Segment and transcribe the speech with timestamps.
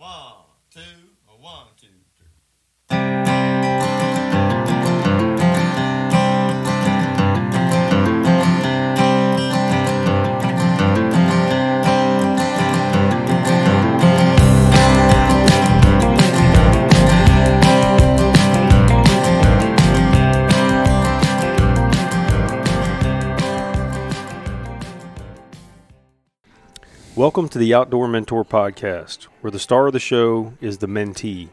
[0.00, 0.80] One, two,
[1.26, 1.88] one, two,
[27.20, 31.50] Welcome to the Outdoor Mentor Podcast, where the star of the show is the mentee.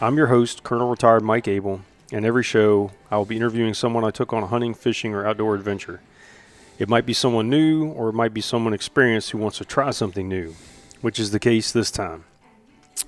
[0.00, 4.02] I'm your host, Colonel Retired Mike Abel, and every show I will be interviewing someone
[4.02, 6.00] I took on a hunting, fishing, or outdoor adventure.
[6.78, 9.90] It might be someone new, or it might be someone experienced who wants to try
[9.90, 10.54] something new,
[11.02, 12.24] which is the case this time.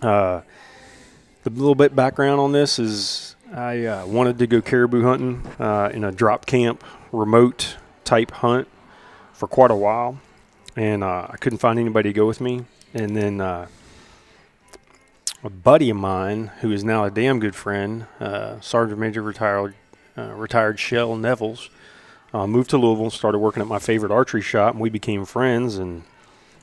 [0.02, 0.42] Uh,
[1.45, 5.88] the little bit background on this is I uh, wanted to go caribou hunting uh,
[5.95, 8.68] in a drop camp, remote type hunt
[9.32, 10.18] for quite a while
[10.77, 12.66] and uh, I couldn't find anybody to go with me.
[12.95, 13.66] And then uh,
[15.43, 19.74] a buddy of mine, who is now a damn good friend, uh, Sergeant Major retired
[20.18, 21.68] uh, retired Shell Nevels,
[22.33, 25.24] uh, moved to Louisville, and started working at my favorite archery shop, and we became
[25.24, 25.77] friends.
[25.77, 26.05] And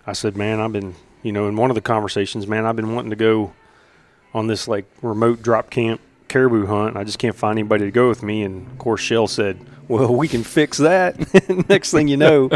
[0.08, 2.96] I said, "Man, I've been, you know, in one of the conversations, man, I've been
[2.96, 3.54] wanting to go
[4.34, 6.90] on this like remote drop camp caribou hunt.
[6.90, 9.60] And I just can't find anybody to go with me." And of course, Shell said
[9.88, 11.70] well, we can fix that.
[11.70, 12.50] Next thing you know,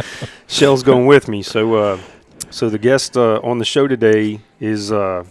[0.48, 1.44] Shell's going with me.
[1.44, 2.00] So, uh,
[2.50, 5.26] so the guest uh, on the show today is uh,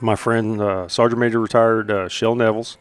[0.00, 2.78] my friend uh, Sergeant Major retired uh, Shell Nevels.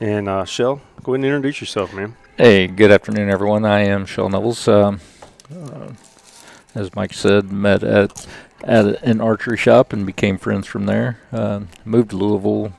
[0.00, 2.16] And uh, Shell, go ahead and introduce yourself, man.
[2.36, 3.64] Hey, good afternoon, everyone.
[3.64, 4.66] I am Shell Nevels.
[4.66, 5.00] Um,
[6.74, 8.26] as Mike said, met at
[8.64, 11.18] at an archery shop and became friends from there.
[11.32, 12.72] Um moved to Louisville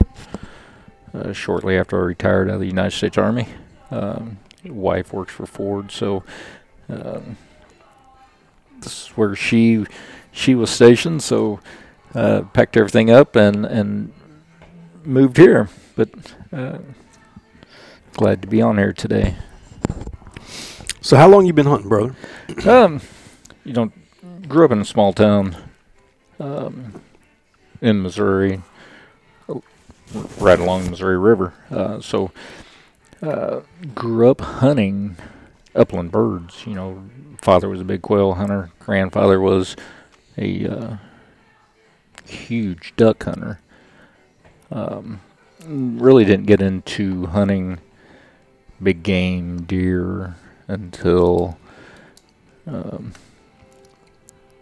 [1.34, 3.48] shortly after I retired out of the United States Army.
[3.92, 6.23] Um, wife works for Ford, so
[6.89, 7.38] um,
[8.80, 9.85] this is where she
[10.31, 11.23] she was stationed.
[11.23, 11.59] So
[12.13, 14.13] uh, packed everything up and and
[15.03, 15.69] moved here.
[15.95, 16.09] But
[16.52, 16.80] uh,
[18.13, 19.35] glad to be on here today.
[21.06, 22.16] So, how long you been hunting, brother?
[22.66, 23.00] Um,
[23.63, 23.91] you know,
[24.47, 25.56] grew up in a small town,
[26.40, 27.00] um,
[27.79, 28.63] in Missouri,
[30.40, 31.53] right along the Missouri River.
[31.69, 32.31] Uh, so,
[33.22, 33.62] uh,
[33.94, 35.18] grew up hunting
[35.76, 36.66] upland birds.
[36.66, 37.03] You know,
[37.42, 38.72] father was a big quail hunter.
[38.80, 39.76] Grandfather was
[40.38, 40.98] a uh,
[42.26, 43.59] huge duck hunter.
[44.72, 45.22] Um,
[45.66, 47.80] really didn't get into hunting
[48.81, 50.36] big game, deer,
[50.68, 51.58] until
[52.68, 53.14] um,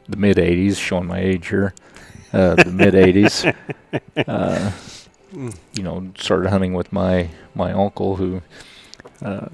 [0.07, 1.73] the mid 80s, showing my age here.
[2.31, 3.55] Uh, the mid 80s.
[4.27, 4.71] Uh,
[5.33, 8.41] you know, started hunting with my, my uncle who
[9.21, 9.47] uh,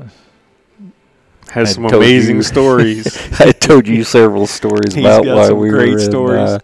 [1.52, 3.18] Has some amazing you- stories.
[3.40, 6.40] I told you several stories about why we were in, stories.
[6.50, 6.60] uh,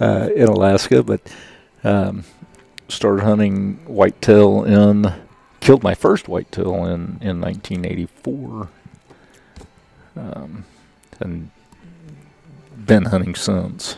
[0.00, 1.20] uh, in Alaska, but
[1.84, 2.24] um,
[2.88, 5.12] started hunting whitetail in
[5.60, 8.68] killed my first whitetail in in 1984,
[10.16, 10.64] um,
[11.20, 11.50] and
[12.76, 13.96] been hunting since.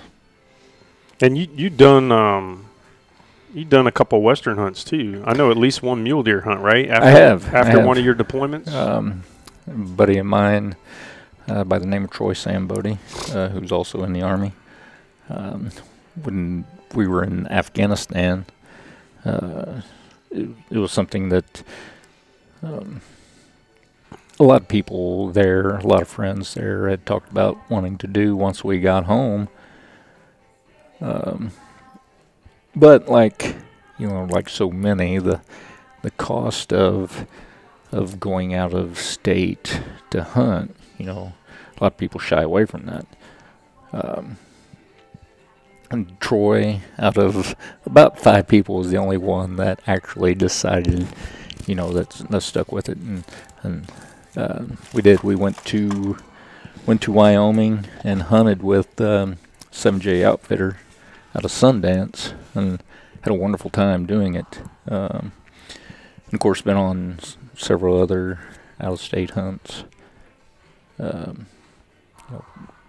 [1.20, 2.63] and you you done um,
[3.54, 5.22] you done a couple western hunts too.
[5.26, 6.88] I know at least one mule deer hunt, right?
[6.88, 7.87] After, have, I After have.
[7.87, 8.72] one of your deployments.
[8.72, 9.22] Um,
[9.66, 10.76] a buddy of mine
[11.48, 12.98] uh, by the name of Troy Sambody,
[13.34, 14.53] uh, who's also in the army.
[15.28, 15.70] Um,
[16.22, 16.64] when
[16.94, 18.44] we were in Afghanistan,
[19.25, 19.81] uh,
[20.31, 21.62] it, it was something that
[22.62, 23.00] um,
[24.38, 28.06] a lot of people there, a lot of friends there, had talked about wanting to
[28.06, 29.48] do once we got home.
[31.00, 31.53] Um,
[32.77, 33.57] but like
[33.99, 35.41] you know, like so many, the
[36.03, 37.27] the cost of
[37.93, 39.81] of going out of state
[40.11, 40.75] to hunt.
[40.99, 41.33] You know,
[41.77, 43.07] a lot of people shy away from that.
[43.93, 44.39] Um,
[45.91, 47.55] and Troy, out of
[47.87, 51.06] about five people, was the only one that actually decided,
[51.67, 53.25] you know, that that stuck with it, and
[53.62, 53.93] and
[54.37, 55.23] uh, we did.
[55.23, 56.17] We went to
[56.85, 59.39] went to Wyoming and hunted with um,
[59.73, 60.77] 7J Outfitter
[61.34, 62.83] out of Sundance, and
[63.23, 64.61] had a wonderful time doing it.
[64.88, 65.32] Um,
[66.26, 68.38] and of course, been on s- several other
[68.81, 69.85] out-of-state hunts.
[70.99, 71.47] Um,
[72.31, 72.44] you know,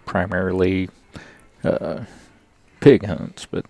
[0.05, 0.89] primarily
[1.63, 2.05] uh,
[2.79, 3.65] pig hunts, but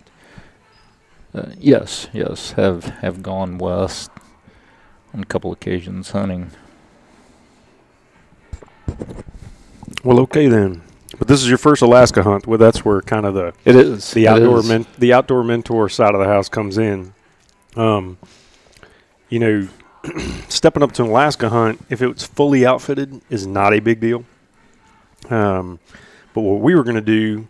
[1.34, 4.10] uh, yes, yes, have have gone west
[5.14, 6.50] on a couple occasions hunting.
[10.04, 10.82] well, okay then.
[11.26, 12.46] But this is your first Alaska hunt.
[12.46, 16.14] Well, that's where kind of the It is the outdoor men, the outdoor mentor side
[16.14, 17.14] of the house comes in.
[17.74, 18.16] Um,
[19.28, 19.68] you know,
[20.48, 24.24] stepping up to an Alaska hunt, if it's fully outfitted, is not a big deal.
[25.28, 25.80] Um,
[26.32, 27.48] but what we were going to do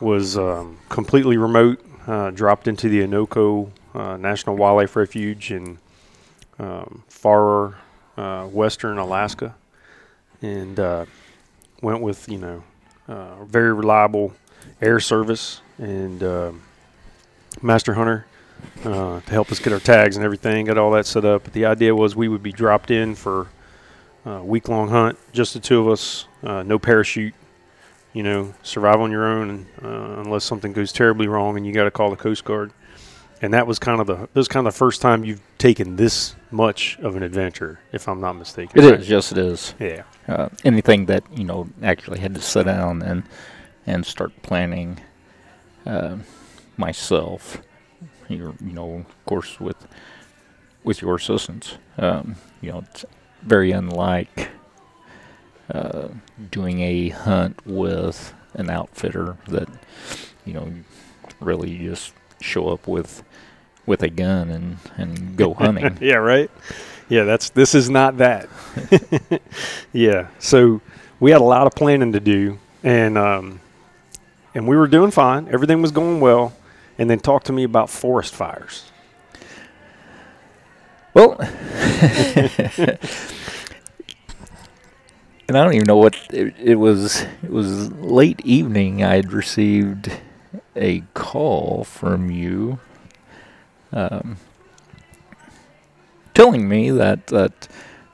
[0.00, 5.78] was um, completely remote uh, dropped into the Innoko uh, National Wildlife Refuge in
[6.58, 7.76] um, far
[8.16, 9.56] uh, western Alaska,
[10.40, 11.04] and uh,
[11.82, 12.62] went with you know
[13.10, 14.32] uh, very reliable
[14.80, 16.62] air service and um
[17.62, 18.26] master hunter
[18.84, 21.44] uh, to help us get our tags and everything, got all that set up.
[21.44, 23.48] But the idea was we would be dropped in for
[24.24, 27.34] a week long hunt, just the two of us, uh, no parachute.
[28.12, 31.72] You know, survive on your own and, uh, unless something goes terribly wrong and you
[31.72, 32.72] got to call the Coast Guard.
[33.40, 35.94] And that was kind of the this was kind of the first time you've taken
[35.94, 38.82] this much of an adventure, if I'm not mistaken.
[38.82, 39.00] It right?
[39.00, 39.74] is, yes, it is.
[39.78, 40.02] Yeah.
[40.30, 43.24] Uh, anything that you know actually had to sit down and
[43.84, 45.00] and start planning
[45.86, 46.16] uh,
[46.76, 47.60] myself.
[48.28, 49.88] You you know, of course, with
[50.84, 53.04] with your assistance, um, you know, it's
[53.42, 54.50] very unlike
[55.74, 56.08] uh,
[56.52, 59.68] doing a hunt with an outfitter that
[60.44, 60.72] you know
[61.40, 63.24] really just show up with
[63.84, 65.98] with a gun and and go hunting.
[66.00, 66.52] yeah, right.
[67.10, 68.48] Yeah, that's this is not that.
[69.92, 70.80] yeah, so
[71.18, 73.60] we had a lot of planning to do, and um,
[74.54, 75.48] and we were doing fine.
[75.48, 76.54] Everything was going well,
[76.98, 78.92] and then talk to me about forest fires.
[81.12, 82.98] Well, and
[85.48, 87.22] I don't even know what it, it was.
[87.42, 89.02] It was late evening.
[89.02, 90.12] I had received
[90.76, 92.78] a call from you,
[93.92, 94.36] um,
[96.40, 97.68] telling me that that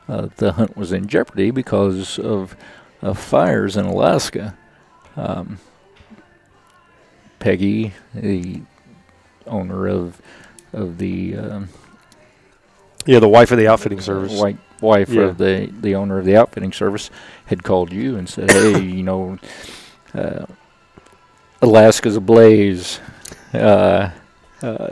[0.08, 2.56] uh, the hunt was in jeopardy because of,
[3.00, 4.56] of fires in Alaska.
[5.16, 5.58] Um,
[7.38, 8.62] Peggy, the
[9.46, 10.20] owner of
[10.72, 11.68] of the um,
[13.04, 14.40] Yeah, the wife of the outfitting service.
[14.40, 15.26] White wife Yeah.
[15.26, 17.10] of the the owner of the outfitting service
[17.46, 19.38] had called you and said, "Hey, you know,
[20.14, 20.46] uh,
[21.62, 22.98] Alaska's ablaze.
[23.54, 24.10] Uh,
[24.62, 24.88] uh,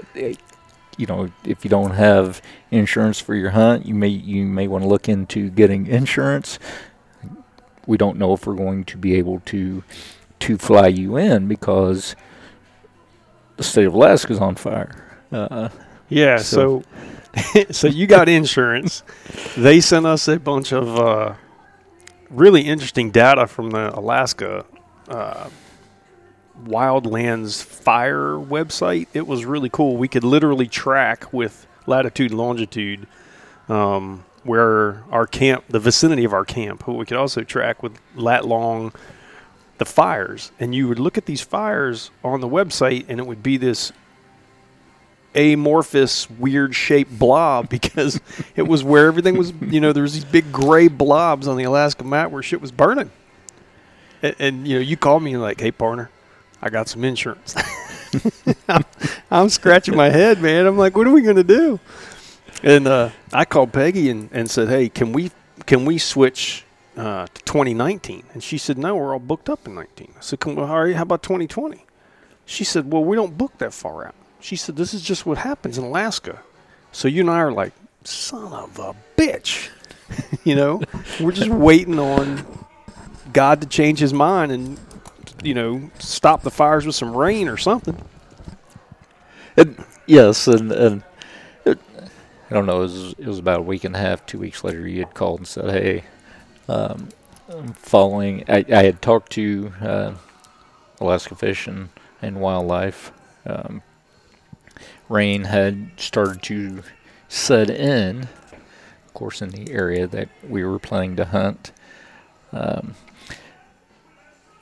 [0.98, 4.82] you know, if you don't have insurance for your hunt, you may you may want
[4.84, 6.58] to look into getting insurance.
[7.86, 9.82] We don't know if we're going to be able to
[10.40, 12.16] to fly you in because
[13.56, 15.68] the state of Alaska is on fire." Uh,
[16.08, 16.82] Yeah, So-
[17.52, 19.02] so so you got insurance.
[19.56, 21.34] they sent us a bunch of uh,
[22.30, 24.64] really interesting data from the Alaska
[25.08, 25.48] uh,
[26.62, 29.08] Wildlands Fire website.
[29.12, 29.96] It was really cool.
[29.96, 33.06] We could literally track with latitude and longitude
[33.68, 37.98] um, where our camp, the vicinity of our camp, but we could also track with
[38.14, 38.92] lat long
[39.78, 40.52] the fires.
[40.60, 43.92] And you would look at these fires on the website, and it would be this
[45.34, 48.20] amorphous, weird shaped blob because
[48.54, 49.52] it was where everything was.
[49.60, 52.72] You know, there was these big gray blobs on the Alaska map where shit was
[52.72, 53.10] burning.
[54.22, 56.10] And, and you know, you called me like, "Hey, partner,
[56.62, 57.54] I got some insurance."
[58.68, 58.84] I'm,
[59.30, 60.66] I'm scratching my head, man.
[60.66, 61.80] I'm like, "What are we gonna do?"
[62.62, 65.30] And uh, I called Peggy and, and said, "Hey, can we
[65.66, 66.64] can we switch
[66.96, 70.40] uh, to 2019?" And she said, "No, we're all booked up in 19." I said,
[70.40, 71.84] "Can we, all right, how about 2020?"
[72.46, 75.38] She said, "Well, we don't book that far out." She said, "This is just what
[75.38, 76.40] happens in Alaska."
[76.92, 77.72] So you and I are like,
[78.04, 79.68] "Son of a bitch,"
[80.44, 80.80] you know.
[81.20, 82.46] We're just waiting on
[83.32, 84.78] God to change His mind and
[85.42, 87.96] you know stop the fires with some rain or something.
[90.06, 91.02] Yes, and, and
[91.64, 91.78] it,
[92.50, 92.78] I don't know.
[92.78, 94.86] It was, it was about a week and a half, two weeks later.
[94.86, 96.04] You had called and said, "Hey,
[96.68, 97.08] um,
[97.48, 100.14] I'm following." I, I had talked to uh,
[101.00, 101.88] Alaska Fish and,
[102.20, 103.12] and Wildlife.
[103.46, 103.82] Um,
[105.08, 106.82] rain had started to
[107.28, 108.28] set in,
[109.06, 111.72] of course, in the area that we were planning to hunt.
[112.52, 112.94] Um,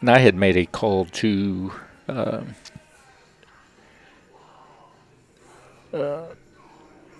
[0.03, 1.73] and I had made a call to.
[2.09, 2.55] Um,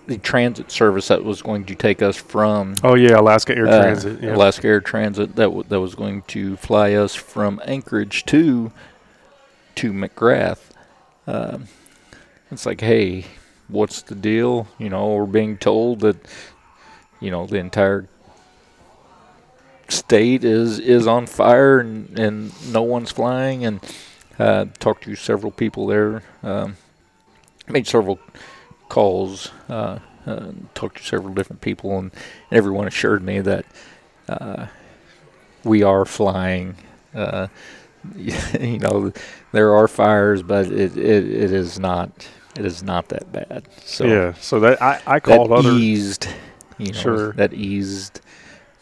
[0.05, 3.77] the transit service that was going to take us from Oh yeah, Alaska Air uh,
[3.77, 4.21] Transit.
[4.21, 4.35] Yeah.
[4.35, 8.71] Alaska Air Transit that w- that was going to fly us from Anchorage to
[9.75, 10.59] to McGrath.
[11.25, 11.67] Um,
[12.51, 13.25] it's like, hey,
[13.67, 14.67] what's the deal?
[14.77, 16.17] You know, we're being told that
[17.21, 18.07] you know the entire
[19.93, 23.65] state is is on fire and and no one's flying.
[23.65, 23.79] And
[24.39, 26.23] uh, talked to several people there.
[26.41, 26.77] Um,
[27.67, 28.19] made several
[28.89, 29.51] calls.
[29.69, 32.11] Uh, uh, talked to several different people, and
[32.51, 33.65] everyone assured me that
[34.29, 34.67] uh,
[35.63, 36.75] we are flying.
[37.13, 37.47] Uh,
[38.15, 39.11] you know,
[39.51, 43.63] there are fires, but it, it, it is not it is not that bad.
[43.83, 44.33] So yeah.
[44.33, 45.71] So that I, I that other.
[45.71, 46.27] eased,
[46.77, 47.31] you know, Sure.
[47.33, 48.21] that eased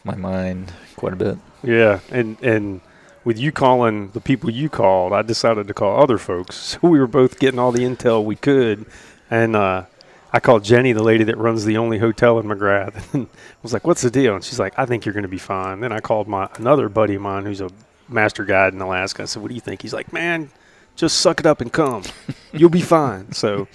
[0.04, 1.36] my mind quite a bit.
[1.64, 2.80] Yeah, and and
[3.24, 6.56] with you calling the people you called, I decided to call other folks.
[6.72, 8.86] So we were both getting all the intel we could,
[9.28, 9.86] and uh,
[10.32, 13.26] I called Jenny, the lady that runs the only hotel in McGrath, and
[13.64, 15.80] was like, "What's the deal?" And she's like, "I think you're going to be fine."
[15.80, 17.70] Then I called my another buddy of mine who's a
[18.08, 19.22] master guide in Alaska.
[19.22, 20.50] I said, "What do you think?" He's like, "Man,
[20.94, 22.04] just suck it up and come.
[22.52, 23.66] You'll be fine." So,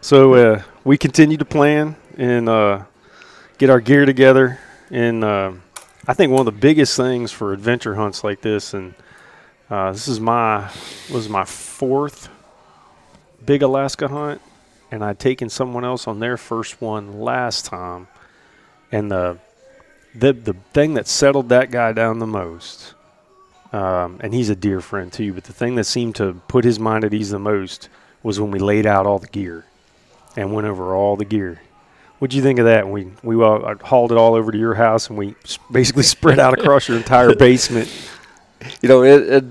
[0.00, 2.84] so uh, we continue to plan and uh,
[3.58, 4.58] get our gear together.
[4.90, 5.52] And uh,
[6.06, 8.94] I think one of the biggest things for adventure hunts like this, and
[9.70, 10.68] uh, this is my
[11.12, 12.28] was my fourth
[13.44, 14.40] big Alaska hunt,
[14.90, 18.08] and I'd taken someone else on their first one last time,
[18.90, 19.38] and the
[20.12, 22.94] the the thing that settled that guy down the most,
[23.72, 26.80] um, and he's a dear friend too, but the thing that seemed to put his
[26.80, 27.88] mind at ease the most
[28.24, 29.64] was when we laid out all the gear
[30.36, 31.60] and went over all the gear.
[32.22, 32.88] What'd you think of that?
[32.88, 35.34] We we all, I hauled it all over to your house and we
[35.72, 37.90] basically spread out across your entire basement,
[38.80, 39.44] You know, it,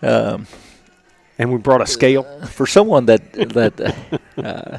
[0.00, 0.46] it um,
[1.38, 2.22] and we brought a scale.
[2.46, 3.94] for someone that that
[4.38, 4.78] uh,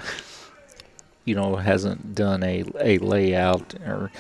[1.24, 4.12] you know hasn't done a a layout or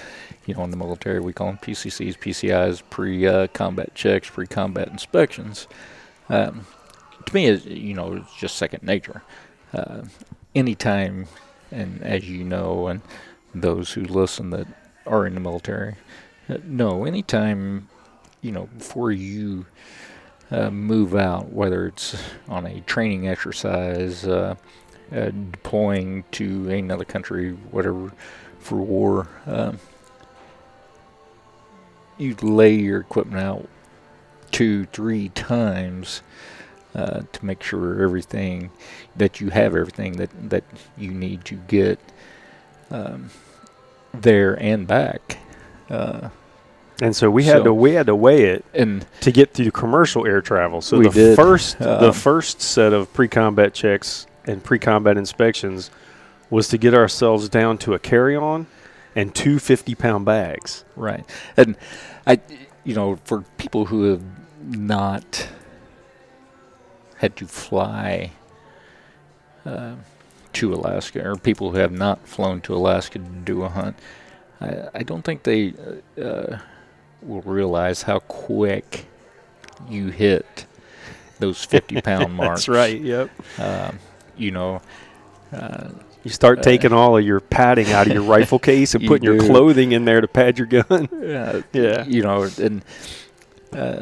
[0.45, 4.45] you know in the military we call them PCCs, PCIs, pre uh, combat checks, pre
[4.45, 5.67] combat inspections.
[6.29, 6.67] Um,
[7.25, 9.23] to me, is you know it's just second nature.
[9.73, 10.03] Uh,
[10.53, 11.27] anytime,
[11.71, 13.01] and as you know, and
[13.53, 14.67] those who listen that
[15.05, 15.95] are in the military
[16.49, 17.88] uh, know, anytime
[18.41, 19.65] you know before you
[20.51, 22.15] uh, move out, whether it's
[22.47, 24.55] on a training exercise, uh,
[25.11, 28.11] uh, deploying to another country, whatever,
[28.59, 29.79] for war, um,
[32.17, 33.67] you lay your equipment out
[34.51, 36.21] two, three times
[36.96, 38.72] uh, to make sure everything
[39.15, 40.63] that you have everything that that
[40.98, 42.00] you need to get
[42.91, 43.29] um,
[44.13, 45.38] there and back.
[45.89, 46.29] Uh,
[47.01, 49.72] And so we had So- to we had to weigh it and to get through
[49.72, 50.81] commercial air travel.
[50.81, 51.36] So the did.
[51.36, 55.91] first the Um, first set of pre-combat checks and pre-combat inspections
[56.50, 58.65] was to get ourselves down to a carry-on
[59.15, 60.84] and two 50-pound bags.
[60.96, 61.24] Right.
[61.55, 61.77] And
[62.27, 62.39] I,
[62.84, 64.22] you know, for people who have
[64.67, 65.48] not
[67.19, 68.31] had to fly
[69.65, 69.95] uh,
[70.53, 73.95] to Alaska, or people who have not flown to Alaska to do a hunt,
[74.59, 75.73] I, I don't think they
[76.17, 76.59] uh, uh,
[77.21, 79.05] will realize how quick
[79.89, 80.65] you hit
[81.39, 82.61] those 50 pound marks.
[82.65, 82.99] That's right.
[82.99, 83.29] Yep.
[83.59, 83.99] Um,
[84.38, 84.81] you know,
[85.53, 85.89] uh,
[86.23, 89.09] You start Uh, taking all of your padding out of your rifle case and You
[89.09, 91.07] putting your clothing in there to pad your gun.
[91.21, 91.61] Yeah.
[91.73, 92.05] Yeah.
[92.05, 92.81] You know, and
[93.73, 94.01] uh,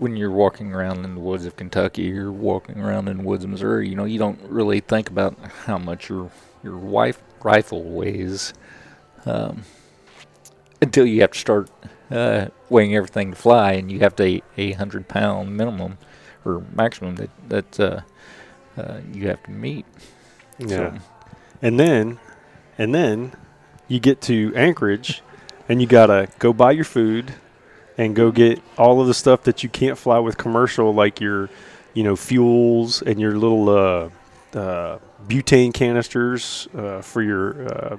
[0.00, 3.44] when you're walking around in the woods of Kentucky, you're walking around in the woods
[3.44, 3.86] of Missouri.
[3.86, 6.30] You know, you don't really think about how much your
[6.64, 8.54] your wife rifle weighs
[9.26, 9.62] um,
[10.80, 11.70] until you have to start
[12.10, 15.98] uh, weighing everything to fly, and you have to a hundred pound minimum
[16.46, 18.00] or maximum that that uh,
[18.78, 19.84] uh, you have to meet.
[20.58, 20.98] Yeah.
[21.60, 22.18] And then,
[22.78, 23.32] and then
[23.86, 25.20] you get to Anchorage,
[25.68, 27.34] and you gotta go buy your food,
[28.00, 31.50] and go get all of the stuff that you can't fly with commercial, like your,
[31.92, 34.08] you know, fuels and your little uh,
[34.58, 37.98] uh, butane canisters uh, for your uh,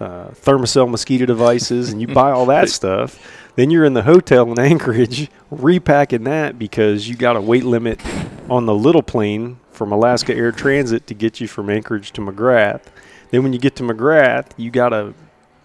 [0.00, 3.20] uh, Thermacell mosquito devices, and you buy all that stuff.
[3.54, 8.00] Then you're in the hotel in Anchorage repacking that because you got a weight limit
[8.48, 12.84] on the little plane from Alaska Air Transit to get you from Anchorage to McGrath.
[13.30, 15.12] Then when you get to McGrath, you got a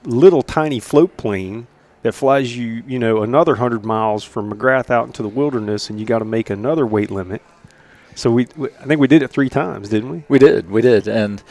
[0.04, 1.68] little tiny float plane
[2.02, 6.00] that flies you, you know, another 100 miles from McGrath out into the wilderness and
[6.00, 7.42] you got to make another weight limit.
[8.16, 10.24] So we, we I think we did it 3 times, didn't we?
[10.30, 11.42] We did, we did, and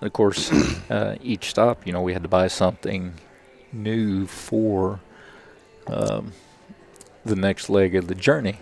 [0.00, 0.52] of course,
[0.90, 3.14] uh, each stop, you know, we had to buy something
[3.72, 5.00] new for
[5.86, 6.32] um,
[7.24, 8.58] the next leg of the journey.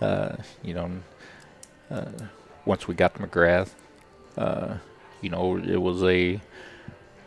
[0.00, 0.90] Uh, you know,
[1.90, 2.10] uh,
[2.64, 3.70] once we got to McGrath,
[4.36, 4.76] uh,
[5.20, 6.40] you know, it was a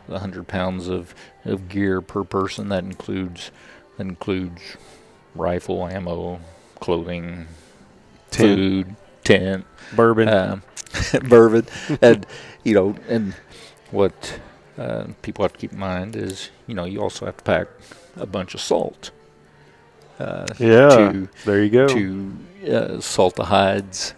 [0.08, 2.68] a hundred pounds of, of gear per person.
[2.68, 3.50] That includes
[3.96, 4.76] that includes
[5.34, 6.40] rifle, ammo,
[6.80, 7.46] clothing,
[8.30, 8.58] Tent.
[8.58, 10.28] food, tent, Bourbon.
[10.28, 10.62] um,
[11.28, 11.66] bourbon,
[12.02, 12.26] and
[12.64, 13.34] you know, and
[13.90, 14.40] what
[14.78, 17.68] uh, people have to keep in mind is, you know, you also have to pack
[18.16, 19.10] a bunch of salt.
[20.18, 20.88] Uh, yeah.
[20.88, 21.88] to there you go.
[21.88, 22.32] to
[22.72, 24.14] uh, salt the hides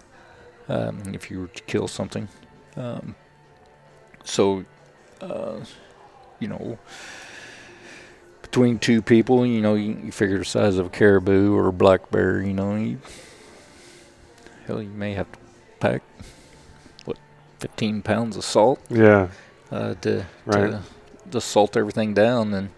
[0.68, 2.28] um, if you were to kill something.
[2.76, 3.14] Um,
[4.24, 4.64] so,
[5.20, 5.60] uh,
[6.40, 6.78] you know,
[8.42, 11.72] between two people, you know, you, you figure the size of a caribou or a
[11.72, 12.98] black bear, you know, you,
[14.66, 15.38] hell, you may have to
[15.80, 16.02] pack,
[17.04, 17.18] what,
[17.60, 19.28] 15 pounds of salt yeah.
[19.70, 20.70] uh, to, Right.
[20.70, 20.82] to,
[21.30, 22.54] to salt everything down.
[22.54, 22.70] And,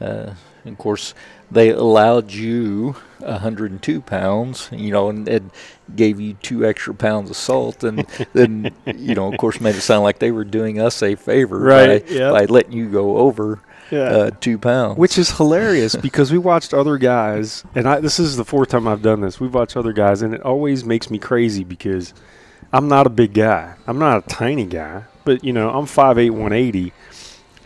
[0.00, 0.34] Uh,
[0.64, 1.12] and of course,
[1.50, 5.50] they allowed you 102 pounds, you know, and, and
[5.94, 8.00] gave you two extra pounds of salt, and
[8.32, 11.58] then, you know, of course, made it sound like they were doing us a favor
[11.58, 12.32] Right, by, yep.
[12.32, 14.98] by letting you go over uh, two pounds.
[14.98, 18.86] Which is hilarious because we watched other guys, and I, this is the fourth time
[18.86, 19.40] I've done this.
[19.40, 22.12] We've watched other guys, and it always makes me crazy because
[22.72, 23.74] I'm not a big guy.
[23.86, 26.92] I'm not a tiny guy, but you know, I'm 5'8", 180,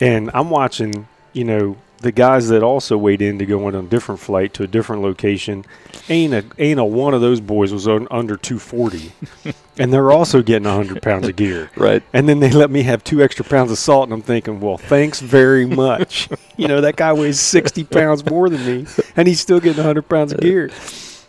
[0.01, 3.83] and I'm watching, you know, the guys that also weighed in to go on a
[3.83, 5.65] different flight to a different location.
[6.09, 9.13] Ain't a ain't a one of those boys was on, under 240,
[9.79, 11.71] and they're also getting 100 pounds of gear.
[11.77, 12.03] right.
[12.13, 14.77] And then they let me have two extra pounds of salt, and I'm thinking, well,
[14.77, 16.29] thanks very much.
[16.57, 20.03] you know, that guy weighs 60 pounds more than me, and he's still getting 100
[20.09, 20.71] pounds of gear.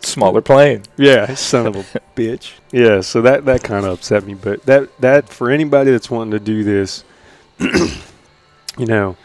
[0.02, 0.82] Smaller plane.
[0.98, 2.52] Yeah, son of a bitch.
[2.72, 4.34] Yeah, so that, that kind of upset me.
[4.34, 7.04] But that, that, for anybody that's wanting to do this,
[7.58, 9.16] you know,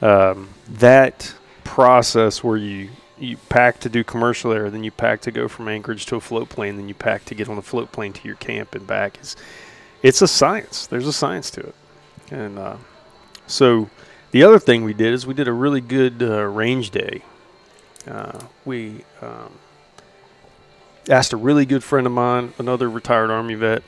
[0.00, 1.34] um, that
[1.64, 5.68] process where you, you pack to do commercial air, then you pack to go from
[5.68, 8.26] Anchorage to a float plane, then you pack to get on a float plane to
[8.26, 9.36] your camp and back is
[10.02, 10.86] it's a science.
[10.86, 11.74] There's a science to it.
[12.30, 12.76] And uh,
[13.46, 13.90] so
[14.30, 17.22] the other thing we did is we did a really good uh, range day.
[18.06, 19.52] Uh, we um,
[21.08, 23.82] asked a really good friend of mine, another retired Army vet,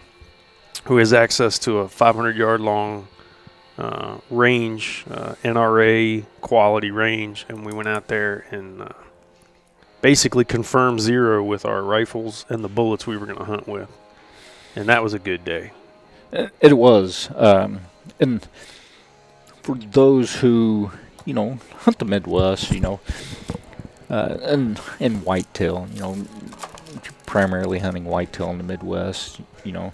[0.85, 3.07] who has access to a 500 yard long
[3.81, 8.89] uh, range, uh, NRA quality range, and we went out there and uh,
[10.03, 13.91] basically confirmed zero with our rifles and the bullets we were going to hunt with.
[14.77, 15.73] And that was a good day.
[16.31, 17.31] It it was.
[17.35, 17.81] Um,
[18.21, 18.47] and
[19.63, 20.93] for those who,
[21.25, 23.01] you know, hunt the Midwest, you know,
[24.11, 26.27] uh, and and whitetail, you know,
[27.25, 29.93] primarily hunting whitetail in the Midwest, you know,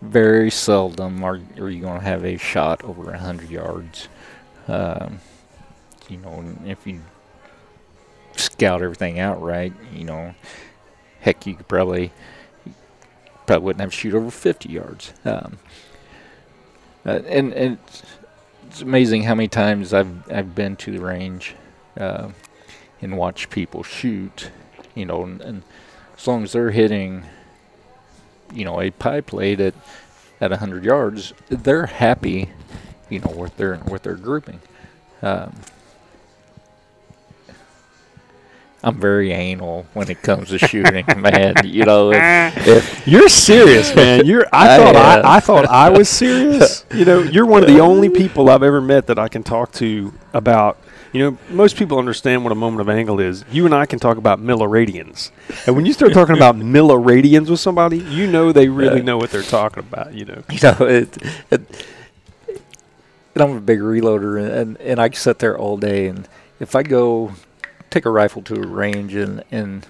[0.00, 4.08] very seldom are, are you going to have a shot over 100 yards.
[4.66, 5.20] Um,
[6.08, 7.00] you know, if you
[8.36, 10.34] scout everything out right, you know,
[11.20, 12.12] heck, you could probably
[13.46, 15.12] probably wouldn't have to shoot over 50 yards.
[15.24, 15.58] Um,
[17.04, 18.02] uh, and and it's,
[18.66, 21.54] it's amazing how many times I've I've been to the range
[21.98, 22.28] uh,
[23.00, 24.50] and watched people shoot.
[24.94, 25.62] You know, and, and
[26.16, 27.24] as long as they're hitting,
[28.52, 29.74] you know, a pie plate at
[30.40, 32.50] at 100 yards, they're happy.
[33.10, 34.60] You know, with their with their grouping.
[35.22, 35.54] Um,
[38.82, 41.54] I'm very anal when it comes to shooting, man.
[41.64, 44.24] You know, if, if You're serious, man.
[44.24, 44.46] You're.
[44.52, 45.26] I I thought am.
[45.26, 46.84] I, I thought I was serious.
[46.94, 49.72] You know, you're one of the only people I've ever met that I can talk
[49.72, 50.78] to about.
[51.12, 53.44] You know, most people understand what a moment of angle is.
[53.50, 55.30] You and I can talk about milliradians,
[55.66, 59.04] and when you start talking about milliradians with somebody, you know they really Yeah.
[59.04, 60.12] know what they're talking about.
[60.14, 60.42] You know.
[60.50, 61.16] you know, it,
[61.50, 61.86] it,
[63.34, 66.08] and I'm a big reloader, and, and, and I can sit there all day.
[66.08, 66.28] And
[66.60, 67.32] if I go
[67.90, 69.86] take a rifle to a range, and and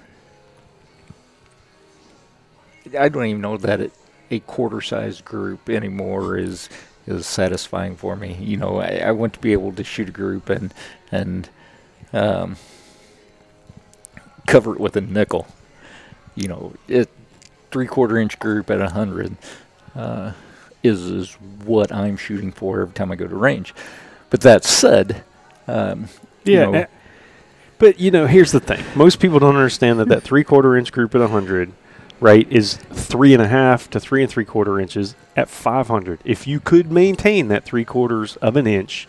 [2.98, 3.92] I don't even know that it,
[4.30, 6.68] a quarter-sized group anymore is
[7.08, 8.34] is satisfying for me.
[8.40, 10.72] You know, I, I want to be able to shoot a group and
[11.10, 11.48] and
[12.12, 12.56] um,
[14.46, 15.46] cover it with a nickel.
[16.34, 17.08] You know, it
[17.70, 19.36] three-quarter inch group at a hundred.
[19.96, 20.32] Uh,
[20.82, 21.32] is is
[21.64, 23.74] what I'm shooting for every time I go to range.
[24.30, 25.24] But that said,
[25.66, 26.08] um,
[26.44, 26.64] you Yeah.
[26.66, 26.86] know, eh,
[27.78, 30.92] but you know, here's the thing: most people don't understand that that three quarter inch
[30.92, 31.72] group at a 100,
[32.20, 36.20] right, is three and a half to three and three quarter inches at 500.
[36.24, 39.08] If you could maintain that three quarters of an inch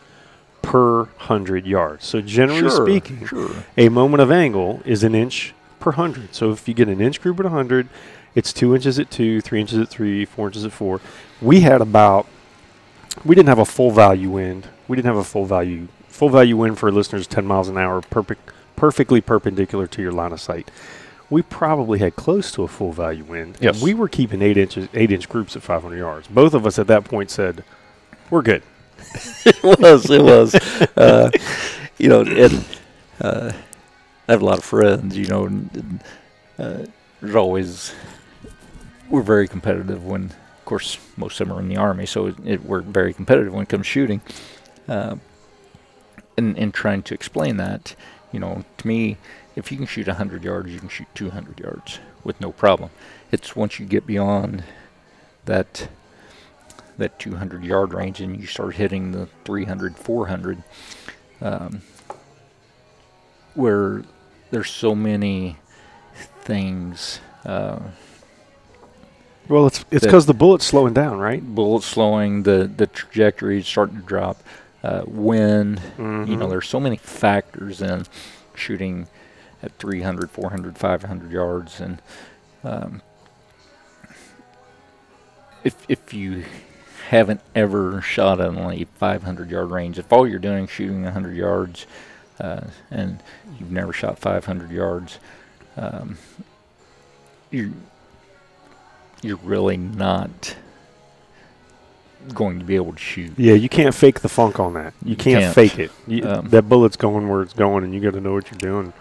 [0.62, 3.52] per hundred yards, so generally sure, speaking, sure.
[3.78, 6.36] a moment of angle is an inch per hundred.
[6.36, 7.88] So if you get an inch group at 100,
[8.36, 11.02] it's two inches at two, three inches at three, four inches at four.
[11.41, 12.28] We had about,
[13.26, 14.67] we didn't have a full value wind.
[14.88, 18.02] We didn't have a full value, full value wind for listeners 10 miles an hour,
[18.02, 20.69] perfect, perfectly perpendicular to your line of sight.
[21.30, 23.56] We probably had close to a full value wind.
[23.56, 23.82] and Yes.
[23.82, 26.28] we were keeping eight inches, eight inch groups at 500 yards.
[26.28, 27.63] Both of us at that point said,
[28.32, 28.63] we're good.
[29.46, 30.56] it was, it was.
[30.98, 31.32] Uh,
[31.98, 32.65] you know, and
[33.22, 33.52] uh,
[34.28, 35.18] I have a lot of friends.
[35.18, 36.04] You know, and, and
[36.58, 36.86] uh,
[37.22, 37.94] there's always
[39.10, 42.36] we're very competitive when, of course, most of them are in the army, so it,
[42.46, 44.22] it, we're very competitive when it comes shooting.
[44.88, 45.15] Uh,
[46.38, 47.96] and and trying to explain that,
[48.32, 49.18] you know, to me,
[49.60, 52.89] if you can shoot 100 yards, you can shoot 200 yards with no problem.
[53.32, 54.63] It's once you get beyond
[55.45, 55.89] that
[56.98, 60.63] that 200 yard range and you start hitting the 300 400
[61.41, 61.82] um,
[63.56, 64.04] where
[64.52, 65.58] there's so many
[66.41, 67.80] things uh,
[69.48, 71.41] Well, it's it's because the bullet's slowing down, right?
[71.43, 74.43] bullets slowing the the trajectory is starting to drop
[74.84, 75.82] uh, wind.
[75.98, 78.06] You know, there's so many factors in
[78.56, 79.08] shooting
[79.62, 82.02] at 300, 400, 500 yards, and
[82.63, 83.02] um,
[85.63, 86.45] if if you
[87.10, 91.36] haven't ever shot on a 500 yard range, if all you're doing is shooting 100
[91.36, 91.86] yards,
[92.39, 93.22] uh, and
[93.60, 95.19] you've never shot 500 yards,
[95.78, 96.17] um,
[97.52, 97.74] you
[99.22, 100.56] you're really not
[102.34, 103.34] going to be able to shoot.
[103.38, 104.93] Yeah, you can't fake the funk on that.
[105.04, 105.56] You You can't, can't.
[105.56, 105.91] fake it.
[106.08, 108.60] You, Um, that bullet's going where it's going, and you got to know what you're
[108.60, 108.93] doing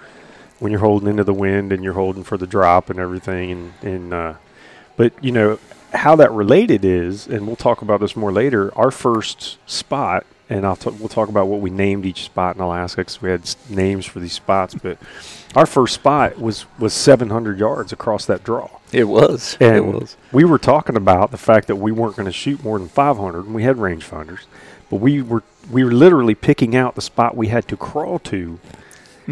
[0.59, 3.51] when you're holding into the wind and you're holding for the drop and everything.
[3.51, 4.35] And and uh,
[4.97, 5.59] but you know
[5.95, 8.77] how that related is, and we'll talk about this more later.
[8.77, 12.63] Our first spot, and I'll t- we'll talk about what we named each spot in
[12.63, 14.75] Alaska because we had s- names for these spots.
[14.75, 14.99] But
[15.57, 18.69] our first spot was was 700 yards across that draw.
[18.93, 19.57] It was.
[19.61, 20.17] And it was.
[20.33, 23.45] we were talking about the fact that we weren't going to shoot more than 500,
[23.47, 24.41] and we had rangefinders,
[24.91, 28.59] but we were we were literally picking out the spot we had to crawl to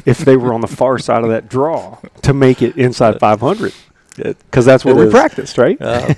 [0.05, 3.73] if they were on the far side of that draw to make it inside 500,
[4.17, 5.11] because that's what It we is.
[5.13, 5.81] practiced, right?
[5.81, 6.15] Uh,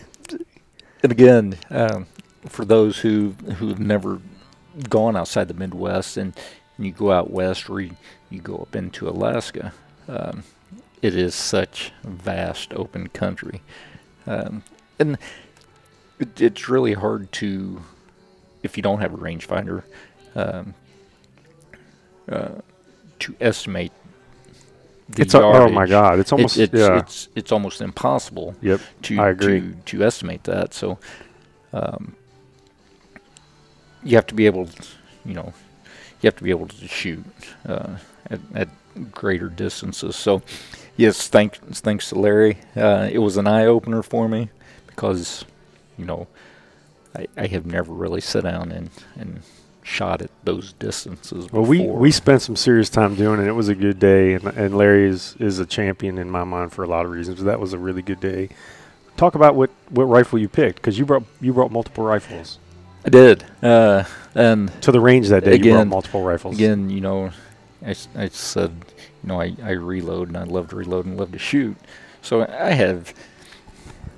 [1.02, 2.06] and again, um,
[2.48, 4.20] for those who who've never
[4.88, 6.34] gone outside the Midwest and,
[6.80, 7.96] you go out west or you,
[8.30, 9.72] you go up into Alaska,
[10.08, 10.44] um,
[11.02, 13.62] it is such vast open country,
[14.28, 14.62] um,
[15.00, 15.18] and
[16.20, 17.82] it, it's really hard to,
[18.62, 19.82] if you don't have a rangefinder,
[20.36, 20.74] um,
[22.28, 22.50] uh,
[23.20, 23.92] to estimate.
[25.08, 26.98] The It's a, oh my god, it's It- almost it's, yeah.
[26.98, 28.80] it's it's almost impossible yep.
[29.02, 29.60] to I agree.
[29.60, 30.74] to to estimate that.
[30.74, 30.98] So
[31.72, 32.14] um,
[34.04, 34.86] you have to be able, to,
[35.24, 35.52] you know,
[36.20, 37.24] you have to be able to shoot
[37.66, 37.96] uh,
[38.30, 38.68] at, at
[39.12, 40.16] greater distances.
[40.16, 40.42] So
[40.96, 44.50] yes, thanks thanks to Larry, uh, it was an eye opener for me
[44.86, 45.44] because
[45.96, 46.26] you know
[47.14, 49.40] I, I have never really sat down and and
[49.88, 51.50] shot at those distances.
[51.50, 53.46] Well, we, we spent some serious time doing it.
[53.46, 56.72] It was a good day, and, and Larry is, is a champion in my mind
[56.72, 57.42] for a lot of reasons.
[57.42, 58.50] That was a really good day.
[59.16, 62.58] Talk about what, what rifle you picked, because you brought you brought multiple rifles
[63.04, 65.52] I did, uh, and to the range that day.
[65.56, 66.54] you brought Again- multiple rifles.
[66.56, 67.30] Again, you know,
[67.84, 68.72] I, I said,
[69.22, 71.76] you know, I, I reload and I love to reload and love to shoot.
[72.22, 73.14] So I have,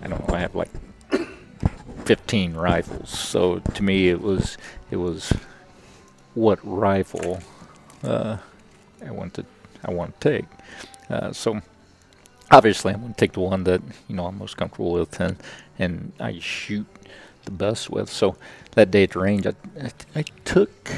[0.03, 0.71] I don't know, I have like
[2.05, 3.11] 15 rifles.
[3.11, 4.59] So to me, it was,
[4.91, 5.33] it was
[6.35, 7.41] what rifle
[8.05, 8.39] uh,
[9.05, 9.45] I want to,
[9.85, 10.47] I want to take.
[11.09, 11.61] Uh, so
[12.51, 15.37] obviously, I'm going to take the one that you know I'm most comfortable with and
[15.79, 16.87] and I shoot
[17.45, 18.11] the best with.
[18.11, 18.37] So
[18.73, 20.91] that day at the range, I, I, I took.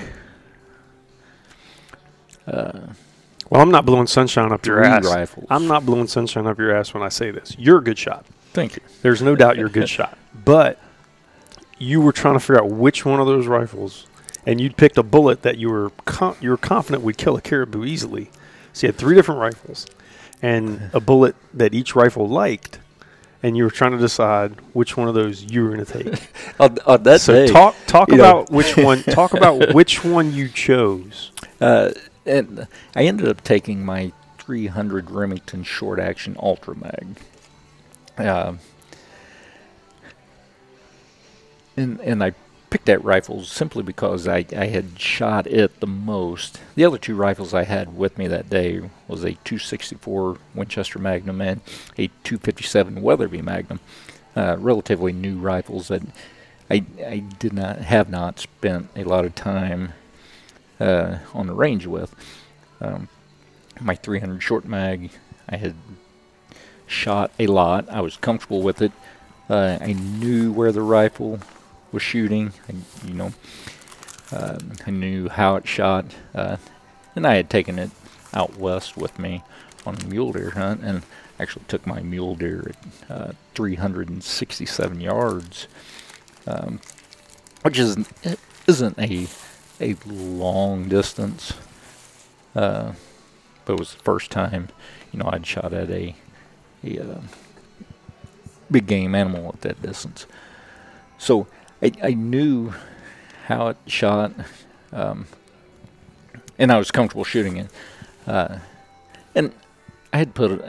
[2.46, 2.88] Uh,
[3.50, 5.04] Well, I'm not blowing sunshine up your ass.
[5.04, 5.46] rifles.
[5.50, 7.54] I'm not blowing sunshine up your ass when I say this.
[7.58, 8.24] You're a good shot.
[8.52, 8.82] Thank you.
[9.02, 10.18] There's no doubt you're a good shot.
[10.44, 10.78] But
[11.78, 14.06] you were trying to figure out which one of those rifles,
[14.46, 17.40] and you'd picked a bullet that you were con- you were confident would kill a
[17.40, 18.30] caribou easily.
[18.72, 19.86] So you had three different rifles,
[20.40, 22.78] and a bullet that each rifle liked,
[23.42, 26.28] and you were trying to decide which one of those you were going to take.
[26.60, 28.24] On, on that so day, talk talk you know.
[28.40, 29.02] about which one.
[29.02, 31.32] Talk about which one you chose.
[31.60, 31.90] uh,
[32.24, 37.16] and I ended up taking my 300 Remington short action Ultra Mag.
[38.16, 38.58] Um,
[41.76, 42.32] and and I
[42.72, 46.58] picked that rifle simply because I, I had shot it the most.
[46.74, 51.42] The other two rifles I had with me that day was a 264 Winchester Magnum
[51.42, 51.60] and
[51.98, 53.78] a 257 Weatherby Magnum.
[54.34, 56.00] Uh, relatively new rifles that
[56.70, 59.92] I I did not have not spent a lot of time
[60.80, 62.14] uh, on the range with.
[62.80, 63.08] Um,
[63.82, 65.10] my 300 short mag,
[65.46, 65.74] I had
[66.86, 67.86] shot a lot.
[67.90, 68.92] I was comfortable with it.
[69.50, 71.38] Uh, I knew where the rifle
[71.92, 72.52] was shooting.
[72.68, 73.32] I, you know,
[74.32, 76.56] um, I knew how it shot, uh,
[77.14, 77.90] and I had taken it
[78.32, 79.42] out west with me
[79.84, 81.02] on a mule deer hunt, and
[81.38, 82.72] actually took my mule deer
[83.10, 85.68] at uh, 367 yards,
[86.46, 86.80] um,
[87.62, 87.96] which is
[88.66, 89.26] isn't a
[89.80, 91.54] a long distance,
[92.54, 92.92] uh,
[93.64, 94.68] but it was the first time,
[95.12, 96.14] you know, I'd shot at a
[96.84, 97.20] a uh,
[98.70, 100.26] big game animal at that distance.
[101.18, 101.46] So
[101.82, 102.72] I, I knew
[103.46, 104.32] how it shot,
[104.92, 105.26] um,
[106.58, 107.70] and I was comfortable shooting it.
[108.26, 108.58] Uh,
[109.34, 109.52] and
[110.12, 110.62] I had put,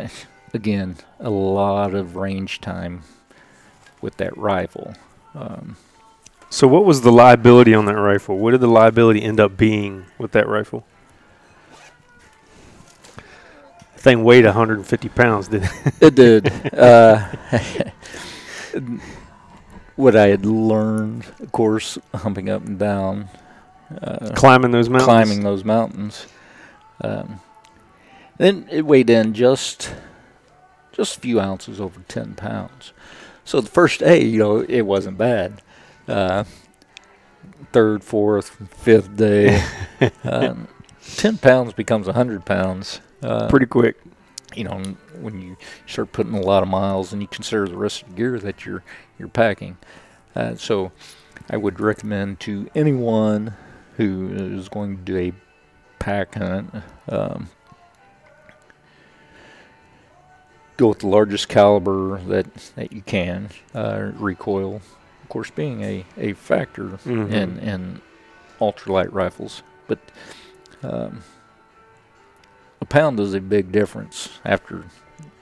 [0.54, 3.04] again, a lot of range time
[4.02, 4.96] with that rifle.
[5.36, 5.78] Um,
[6.50, 8.38] So what was the liability on that rifle?
[8.38, 10.86] What did the liability end up being with that rifle?
[13.94, 15.72] That thing weighed 150 pounds, did it?
[16.02, 16.74] It did.
[16.74, 17.28] uh,
[19.96, 23.30] what I had learned, of course, humping up and down
[24.02, 25.06] uh, Climbing those mountains.
[25.06, 26.26] climbing those mountains.
[27.02, 27.40] Um,
[28.38, 29.94] then it weighed in just
[30.92, 32.94] just a few ounces over ten pounds.
[33.46, 35.62] So the first day, you know, it wasn't bad.
[36.08, 36.46] Uh,
[37.72, 39.62] third, fourth, fifth day,
[40.24, 40.68] um,
[41.16, 43.00] ten pounds becomes a hundred pounds.
[43.22, 43.98] Uh, Pretty quick.
[44.56, 44.80] You know,
[45.20, 48.16] when you start putting a lot of miles and you consider the rest of the
[48.16, 48.84] gear that you're
[49.20, 49.78] you're packing.
[50.36, 50.92] Uh, so,
[51.50, 53.54] I would recommend to anyone
[53.98, 55.34] who is going to do a
[56.00, 56.74] pack hunt,
[57.10, 57.50] um,
[60.78, 63.50] go with the largest caliber that that you can.
[63.76, 64.76] Uh, recoil,
[65.22, 67.32] of course, being a a factor Mhm.
[67.32, 68.02] in in
[68.60, 70.00] ultralight rifles, but
[70.82, 71.24] um,
[72.84, 74.84] a pound is a big difference after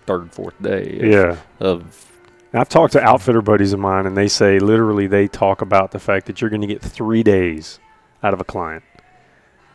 [0.06, 0.99] third, fourth day.
[0.99, 1.38] Of, Yeah.
[1.60, 2.08] Of
[2.54, 5.99] I've talked to outfitter buddies of mine, and they say literally they talk about the
[5.99, 7.80] fact that you're going to get three days
[8.21, 8.84] out of a client.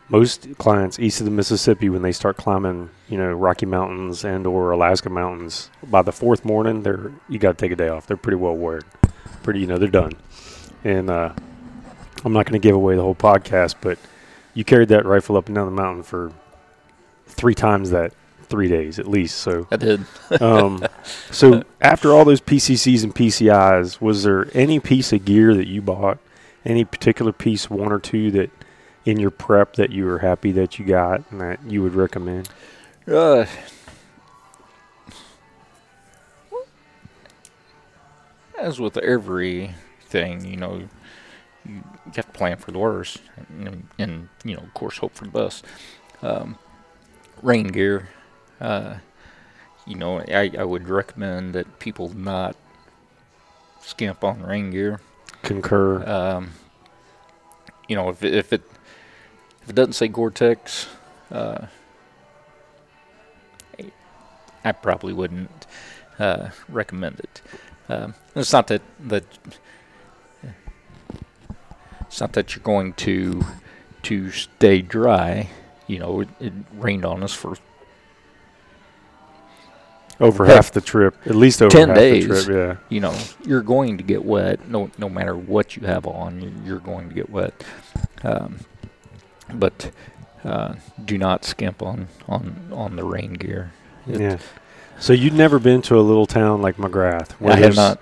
[0.08, 4.46] Most clients east of the Mississippi, when they start climbing, you know, Rocky Mountains and
[4.46, 8.06] or Alaska mountains, by the fourth morning, they're you got to take a day off.
[8.06, 8.84] They're pretty well wired,
[9.42, 10.12] pretty, you know, they're done.
[10.84, 11.32] And uh,
[12.24, 13.98] I'm not going to give away the whole podcast, but
[14.54, 16.30] you carried that rifle up and down the mountain for
[17.36, 18.12] three times that
[18.48, 19.38] three days at least.
[19.38, 20.04] So I did.
[20.40, 20.86] um,
[21.30, 25.82] so after all those PCCs and PCIs, was there any piece of gear that you
[25.82, 26.18] bought,
[26.64, 28.50] any particular piece, one or two that
[29.04, 32.48] in your prep that you were happy that you got and that you would recommend?
[33.06, 33.46] Uh,
[38.58, 40.82] as with everything, you know,
[41.64, 41.82] you
[42.14, 43.18] have to plan for the worst,
[43.48, 45.64] and, and you know, of course, hope for the best.
[46.22, 46.58] Um,
[47.42, 48.08] rain gear,
[48.60, 48.96] uh,
[49.86, 52.56] you know, I, I would recommend that people not
[53.80, 55.00] skimp on rain gear.
[55.42, 56.04] Concur.
[56.08, 56.50] Um,
[57.88, 58.62] you know, if it, if it
[59.62, 60.88] if it doesn't say Gore-Tex,
[61.30, 61.66] uh,
[64.64, 65.66] I probably wouldn't
[66.18, 67.42] uh, recommend it.
[67.88, 69.24] Um, it's not that that
[72.00, 73.44] it's not that you're going to
[74.02, 75.50] to stay dry.
[75.86, 77.56] You know, it, it rained on us for
[80.18, 82.26] over heck, half the trip, at least over 10 half days.
[82.28, 82.78] the trip.
[82.80, 84.66] Yeah, you know, you're going to get wet.
[84.68, 87.52] No, no matter what you have on, you- you're going to get wet.
[88.24, 88.60] Um,
[89.52, 89.90] but
[90.44, 93.72] uh, do not skimp on on on the rain gear.
[94.06, 94.14] Yeah.
[94.14, 94.38] It- Yeah.
[94.98, 97.98] So you'd never been to a little town like McGrath, where I have not.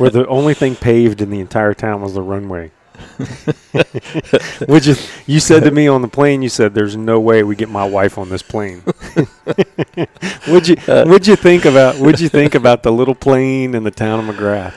[0.00, 2.72] where the only thing paved in the entire town was the runway.
[4.66, 7.56] Which is, you said to me on the plane, you said, "There's no way we
[7.56, 8.82] get my wife on this plane."
[10.48, 13.84] would you Uh, Would you think about Would you think about the little plane in
[13.84, 14.74] the town of McGrath?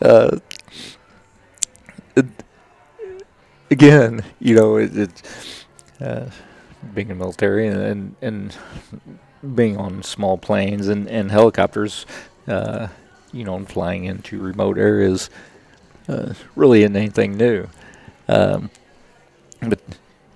[0.00, 0.38] Uh,
[2.16, 2.26] it,
[3.70, 5.22] again, you know, it, it
[6.00, 6.26] uh,
[6.94, 12.06] being in the military and, and and being on small planes and and helicopters,
[12.48, 12.88] uh,
[13.32, 15.30] you know, and flying into remote areas,
[16.10, 17.68] uh, really isn't anything new.
[18.28, 18.70] Um,
[19.60, 19.80] but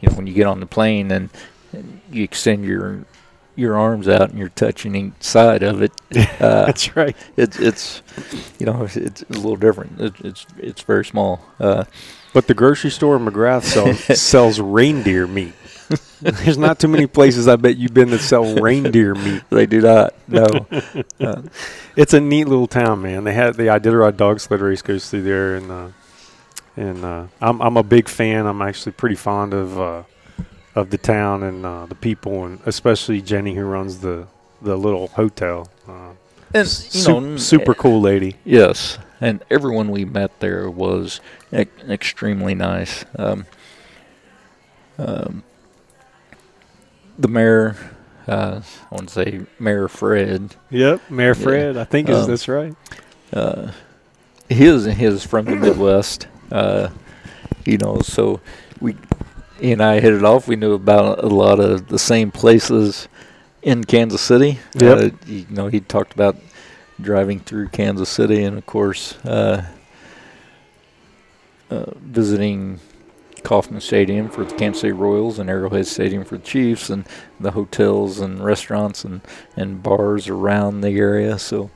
[0.01, 1.31] you know, when you get on the plane and,
[1.73, 3.05] and you extend your
[3.57, 5.93] your arms out and you're touching each side of it,
[6.41, 7.17] uh, That's right.
[7.37, 8.03] it's it's
[8.59, 10.01] you know it's, it's a little different.
[10.01, 11.41] It, it's it's very small.
[11.61, 11.85] Uh,
[12.33, 15.55] But the grocery store in McGrath sells, sells reindeer meat.
[16.23, 19.43] There's not too many places I bet you've been that sell reindeer meat.
[19.51, 20.15] they do not.
[20.29, 20.47] No.
[21.21, 21.43] uh,
[21.97, 23.25] It's a neat little town, man.
[23.25, 25.89] They had the Iditarod dog sled race goes through there, and uh,
[26.77, 28.47] and uh, I'm I'm a big fan.
[28.47, 30.03] I'm actually pretty fond of uh,
[30.75, 34.27] of the town and uh, the people, and especially Jenny who runs the
[34.63, 35.69] the little hotel.
[35.87, 36.13] Uh,
[36.55, 38.37] and you sup- know, super cool lady.
[38.45, 41.21] Yes, and everyone we met there was
[41.53, 43.05] e- extremely nice.
[43.19, 43.47] Um,
[44.99, 45.43] um,
[47.19, 47.77] the mayor,
[48.27, 50.55] uh, I want to say Mayor Fred.
[50.71, 51.33] Yep, Mayor Yeah.
[51.35, 51.77] Fred.
[51.77, 52.75] I think is Um, that's right.
[53.33, 53.71] Uh,
[54.49, 56.27] his his from the Midwest.
[56.53, 56.89] Uh,
[57.65, 58.41] you know, so
[58.81, 58.97] we
[59.61, 60.47] he and I hit it off.
[60.49, 63.09] We knew about a lot of the same places
[63.63, 64.59] in Kansas City.
[64.75, 64.99] Yep.
[64.99, 66.37] Uh, you know, he talked about
[67.01, 69.65] driving through Kansas City, and of course, uh,
[71.71, 72.79] uh, visiting
[73.45, 77.05] Kauffman Stadium for the Kansas City Royals and Arrowhead Stadium for the Chiefs, and
[77.39, 79.21] the hotels and restaurants and,
[79.57, 81.39] and bars around the area.
[81.39, 81.71] So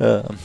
[0.00, 0.38] um,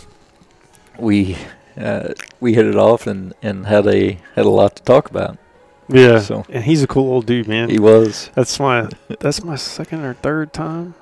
[0.99, 1.37] we
[1.77, 5.37] uh, we hit it off and, and had a had a lot to talk about.
[5.87, 7.69] Yeah, so- and he's a cool old dude, man.
[7.69, 10.93] He was That's my that's my second or third time.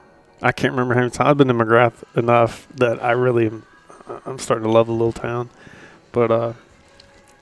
[0.41, 3.65] I can't remember how many times I've been to McGrath enough that I really am,
[4.25, 5.49] I'm starting to love the little town.
[6.11, 6.53] But uh,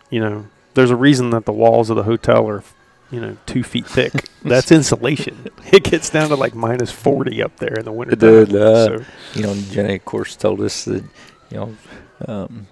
[0.09, 2.63] you know, there's a reason that the walls of the hotel are
[3.11, 4.13] you know two feet thick.
[4.43, 5.49] That's insulation.
[5.71, 8.13] It gets down to like minus forty up there in the winter.
[8.13, 11.03] It did, uh, so, you know, Jenny, of course, told us that,
[11.49, 11.75] you know,
[12.27, 12.67] um,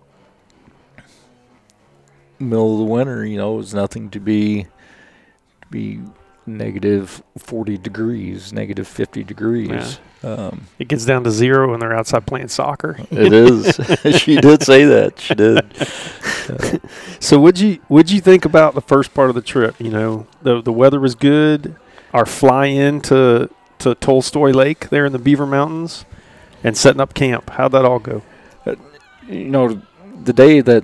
[2.40, 6.02] middle of the winter, you know, it was nothing to be to be
[6.46, 10.00] negative 40 degrees, negative 50 degrees.
[10.24, 12.98] Um, it gets down to zero when they're outside playing soccer.
[13.12, 13.76] it is.
[14.22, 15.20] she did say that.
[15.20, 15.58] She did.
[15.58, 16.78] Uh,
[17.20, 19.76] So what'd you what'd you think about the first part of the trip?
[19.80, 21.76] You know, the the weather was good.
[22.14, 26.06] Our fly in to to Tolstoy Lake there in the Beaver Mountains,
[26.64, 27.50] and setting up camp.
[27.52, 28.22] How'd that all go?
[29.28, 29.82] you know,
[30.24, 30.84] the day that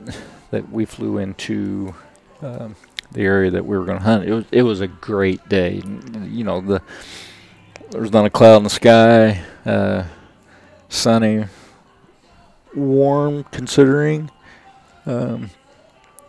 [0.52, 1.94] that we flew into
[2.42, 2.76] um,
[3.12, 5.82] the area that we were going to hunt, it was it was a great day.
[6.24, 6.82] You know, the
[7.92, 10.04] there was not a cloud in the sky, uh,
[10.90, 11.46] sunny,
[12.76, 14.30] warm considering.
[15.06, 15.50] Um,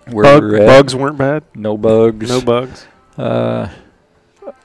[0.06, 0.66] where Bug, we were at.
[0.66, 1.44] bugs weren't bad.
[1.54, 2.86] no bugs, No bugs.
[3.16, 3.68] Uh,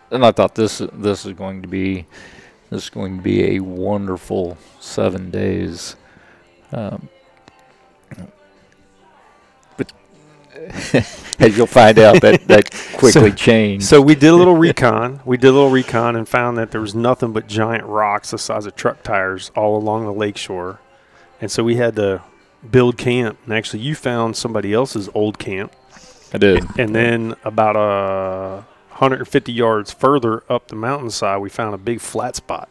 [0.10, 2.06] and I thought this this is going to be
[2.70, 5.96] this is going to be a wonderful seven days.
[6.72, 7.10] Um,
[11.40, 13.86] as you'll find out, that that quickly changed.
[13.86, 15.22] So we did a little recon.
[15.26, 18.38] We did a little recon and found that there was nothing but giant rocks the
[18.38, 20.80] size of truck tires all along the lakeshore.
[21.42, 22.24] And so we had to
[22.70, 23.38] build camp.
[23.46, 25.74] And actually, you found somebody else's old camp.
[26.34, 26.66] I did.
[26.78, 32.36] And then about uh, 150 yards further up the mountainside, we found a big flat
[32.36, 32.70] spot.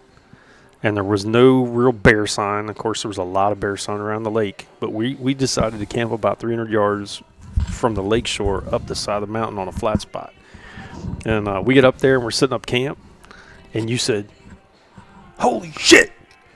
[0.83, 2.68] And there was no real bear sign.
[2.68, 4.66] Of course, there was a lot of bear sign around the lake.
[4.80, 7.22] But we, we decided to camp about 300 yards
[7.69, 10.33] from the lakeshore up the side of the mountain on a flat spot.
[11.25, 12.99] And uh, we get up there and we're setting up camp.
[13.73, 14.29] And you said,
[15.38, 16.12] "Holy shit!"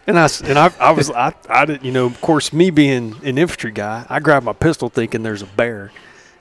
[0.07, 3.17] And I and I, I was I, I didn't you know of course me being
[3.25, 5.91] an infantry guy I grabbed my pistol thinking there's a bear.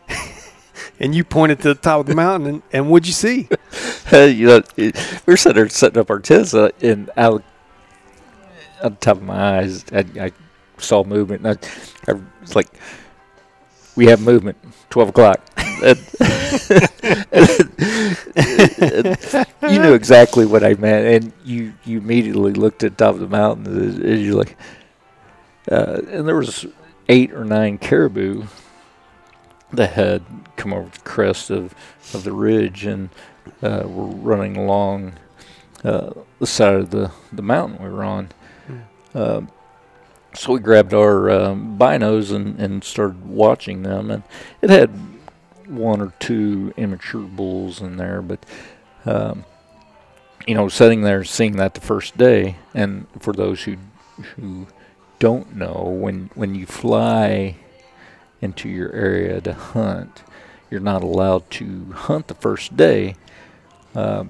[0.99, 3.49] and you pointed to the top of the mountain and, and what'd you see?
[4.05, 4.61] hey, you know,
[5.25, 7.43] were sitting there setting up our tents, uh, and out
[8.83, 10.31] on the top of my eyes, I, I
[10.77, 11.45] saw movement.
[11.45, 12.67] And I, I was like,
[13.97, 14.57] "We have movement.
[14.89, 15.41] Twelve o'clock."
[15.83, 15.99] And-
[17.31, 17.49] and
[19.69, 23.19] you knew exactly what I meant, and you, you immediately looked at the top of
[23.21, 24.57] the mountain, and and you're like,
[25.71, 26.65] uh, and there was
[27.09, 28.45] eight or nine caribou
[29.73, 30.23] that had
[30.55, 31.75] come over the crest of,
[32.13, 33.09] of the ridge and
[33.61, 35.13] uh, were running along
[35.83, 38.29] uh, the side of the, the mountain we were on.
[39.13, 39.51] Um,
[40.37, 44.23] so we grabbed our um, binos and, and started watching them, and
[44.61, 44.89] it had
[45.67, 48.45] one or two immature bulls in there, but
[49.05, 49.45] um,
[50.47, 53.77] you know, sitting there seeing that the first day, and for those who
[54.35, 54.67] who
[55.19, 57.55] don't know, when when you fly
[58.41, 60.23] into your area to hunt,
[60.69, 63.15] you're not allowed to hunt the first day.
[63.95, 64.25] Uh,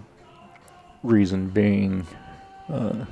[1.03, 2.07] reason being,
[2.69, 3.05] uh,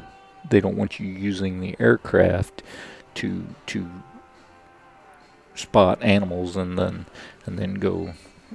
[0.49, 2.61] they don't want you using the aircraft
[3.15, 3.87] to to
[5.55, 7.05] spot animals and then
[7.45, 8.13] and then go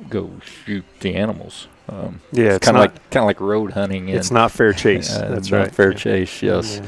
[0.09, 1.69] go shoot the animals.
[1.89, 4.09] Um, Yeah, it's kind of like kind of like road hunting.
[4.09, 5.15] It's not fair chase.
[5.15, 5.75] uh, That's not right.
[5.75, 5.99] fair Yeah.
[5.99, 6.43] chase.
[6.43, 6.77] Yes.
[6.81, 6.87] Yeah.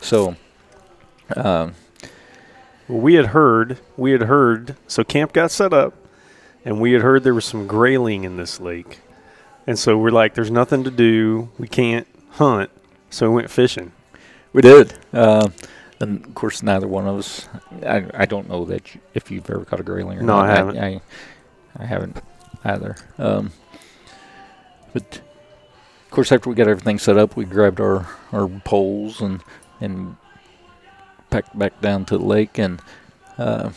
[0.00, 0.36] So,
[1.36, 1.74] um,
[2.88, 5.94] Well, we had heard, we had heard, so camp got set up,
[6.64, 8.98] and we had heard there was some grayling in this lake.
[9.66, 11.48] And so we're like, there's nothing to do.
[11.58, 12.70] We can't hunt.
[13.10, 13.92] So we went fishing.
[14.52, 14.94] We did.
[15.12, 15.48] Uh,
[16.00, 17.48] and of course, neither one of us.
[17.86, 20.50] I, I don't know that you, if you've ever caught a grayling or No, not.
[20.50, 20.78] I haven't.
[20.78, 21.00] I,
[21.78, 22.20] I, haven't
[22.64, 22.96] either.
[23.18, 23.52] Um,
[24.92, 25.20] but
[26.04, 29.42] of course, after we got everything set up, we grabbed our, our poles and
[29.80, 30.16] and
[31.30, 32.80] packed back down to the lake, and
[33.38, 33.70] uh,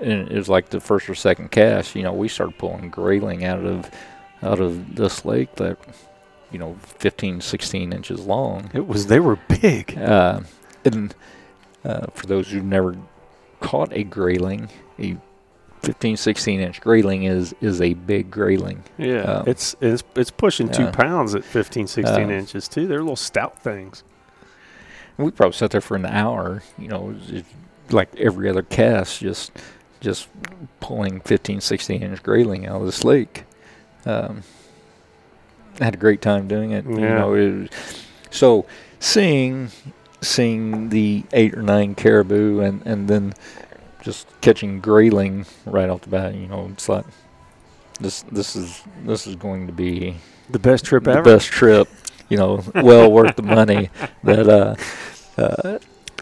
[0.00, 1.94] and it was like the first or second cast.
[1.94, 3.90] You know, we started pulling grayling out of
[4.42, 5.78] out of this lake that
[6.50, 8.70] you know 15, 16 inches long.
[8.74, 9.96] It was, they were big.
[9.96, 10.40] Uh,
[10.84, 11.14] and
[11.84, 12.96] uh, for those who've never
[13.60, 15.16] caught a grayling, a
[15.82, 18.84] 15, 16 inch grayling is is a big grayling.
[18.96, 19.20] Yeah.
[19.22, 20.90] Um, it's, it's, it's pushing two yeah.
[20.90, 22.86] pounds at 15, 16 Um, inches, too.
[22.86, 24.02] They're little stout things.
[25.16, 27.14] And we probably sat there for an hour, you know,
[27.90, 29.52] like every other cast, just
[30.00, 30.28] just
[30.78, 33.44] pulling 15, 16 inch grayling out of this lake.
[34.06, 34.57] Um, I
[35.80, 36.84] had a great time doing it.
[36.84, 37.68] You know, it was,
[38.30, 38.66] so
[39.00, 39.70] seeing
[40.20, 43.32] seeing the eight or nine caribou and, and then
[44.02, 47.04] just catching grayling right off the bat, you know, it's like
[48.00, 50.16] this this is this is going to be
[50.50, 51.22] The best trip the ever.
[51.22, 51.88] best trip,
[52.28, 53.90] you know, well worth the money
[54.24, 54.74] that uh,
[55.40, 55.78] uh,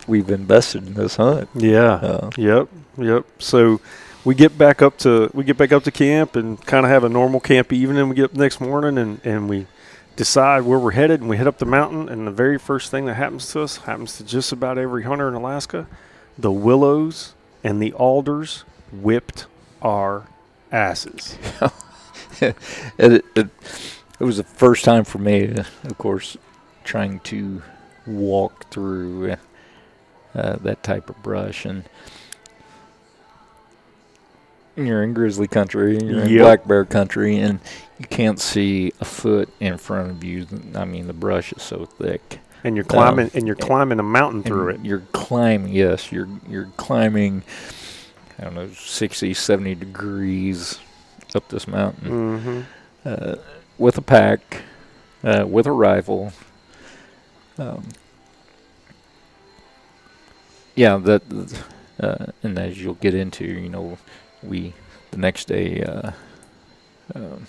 [0.06, 1.48] we've invested in this hunt.
[1.54, 1.94] Yeah.
[1.94, 3.24] Uh, Yep, yep.
[3.38, 3.80] So
[4.26, 7.04] we get back up to we get back up to camp and kind of have
[7.04, 8.08] a normal camp evening.
[8.08, 9.68] We get up next morning and and we
[10.16, 12.08] decide where we're headed and we head up the mountain.
[12.08, 15.28] And the very first thing that happens to us happens to just about every hunter
[15.28, 15.86] in Alaska.
[16.36, 19.46] The willows and the alders whipped
[19.80, 20.26] our
[20.72, 21.38] asses.
[22.40, 22.56] it,
[22.98, 23.48] it, it,
[24.18, 25.54] it was the first time for me,
[25.84, 26.36] of course,
[26.82, 27.62] trying to
[28.08, 29.36] walk through
[30.34, 31.64] uh, that type of brush.
[31.64, 31.84] And
[34.76, 36.42] you're in grizzly country, you're in Yep.
[36.42, 37.60] black bear country, and
[37.98, 40.46] you can't see a foot in front of you.
[40.74, 42.40] I mean, the brush is so thick.
[42.64, 44.80] And you're climbing Um, and you're climbing a mountain through it.
[44.84, 47.42] You're climbing, yes, you're you're climbing.
[48.38, 50.78] I don't know, 60, 70 degrees
[51.34, 52.66] up this mountain
[53.02, 53.36] hmm uh,
[53.78, 54.62] with a pack,
[55.24, 56.32] uh, with a rifle.
[57.58, 57.84] Um,
[60.74, 61.22] yeah, that,
[62.00, 63.96] uh, and as you'll get into, you know,
[64.46, 64.72] we
[65.10, 66.10] the next day uh,
[67.14, 67.46] um,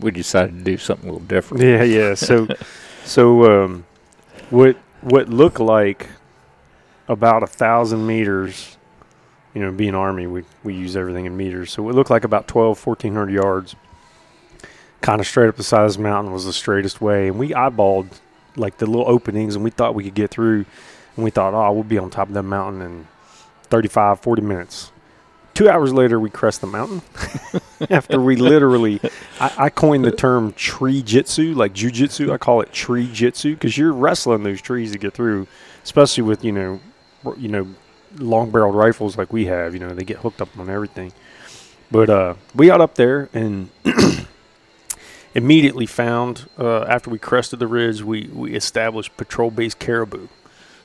[0.00, 1.62] we decided to do something a little different.
[1.62, 2.14] Yeah, yeah.
[2.14, 2.48] So,
[3.04, 3.86] so um,
[4.50, 6.08] what what looked like
[7.08, 8.76] about a thousand meters,
[9.54, 11.72] you know, being army, we we use everything in meters.
[11.72, 13.76] So it looked like about 12, 1400 yards,
[15.00, 17.50] kind of straight up the side of this mountain was the straightest way, and we
[17.50, 18.20] eyeballed
[18.56, 20.64] like the little openings, and we thought we could get through,
[21.16, 23.08] and we thought, oh, we'll be on top of that mountain in
[23.64, 24.92] 35, 40 minutes.
[25.60, 27.02] Two hours later, we crest the mountain.
[27.90, 28.98] After we literally
[29.38, 32.32] I, I coined the term tree jitsu, like jujitsu.
[32.32, 35.46] I call it tree jitsu because you're wrestling those trees to get through,
[35.82, 36.80] especially with you know,
[37.36, 37.68] you know,
[38.16, 39.74] long barreled rifles like we have.
[39.74, 41.12] You know, they get hooked up on everything.
[41.90, 43.68] But uh, we got up there and
[45.34, 50.28] immediately found uh, after we crested the ridge, we we established patrol base caribou.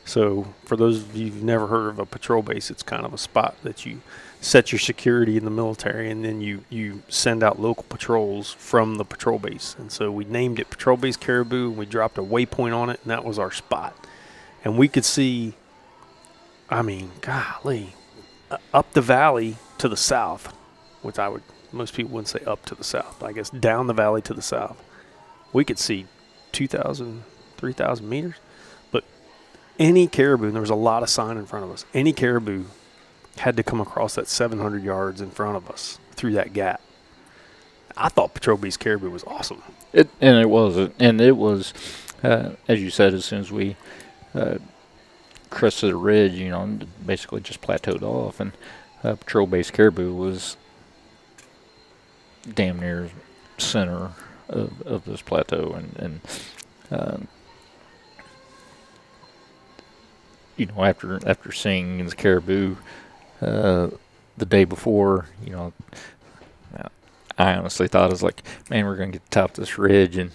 [0.04, 3.14] So for those of you who've never heard of a patrol base, it's kind of
[3.14, 4.02] a spot that you
[4.46, 8.96] set your security in the military, and then you you send out local patrols from
[8.96, 9.76] the patrol base.
[9.80, 13.00] And so we named it Patrol Base Caribou, and we dropped a waypoint on it,
[13.02, 13.96] and that was our spot.
[14.64, 15.56] And we could see,
[16.70, 17.96] I mean, golly,
[18.52, 20.54] uh, up the valley to the south,
[21.02, 21.42] which I would
[21.72, 24.42] most people wouldn't say up to the south, I guess down the valley to the
[24.44, 24.82] south,
[25.54, 26.06] we could see
[26.52, 27.24] 2,000,
[27.58, 28.36] 3,000 meters.
[28.92, 29.04] But
[29.80, 32.66] any caribou, there was a lot of sign in front of us, any caribou
[33.38, 36.82] had to come across that 700 yards in front of us through that gap.
[37.98, 39.62] I thought Patrol Base Caribou was awesome.
[39.94, 41.74] It and it was, uh, and it was,
[42.24, 43.78] uh, as you said, as soon as we
[44.34, 44.58] uh,
[45.50, 48.52] crested the ridge, you know, basically just plateaued off, and
[49.04, 50.58] uh, patrol base caribou was
[52.54, 53.10] damn near
[53.58, 54.12] center
[54.50, 56.22] of, of this plateau, and and
[56.92, 57.28] um,
[60.58, 62.76] you know after after seeing the caribou
[63.42, 63.90] uh,
[64.38, 65.74] the day before, you know,
[67.38, 69.78] I honestly thought it was like, man, we're gonna get to the top of this
[69.78, 70.32] ridge and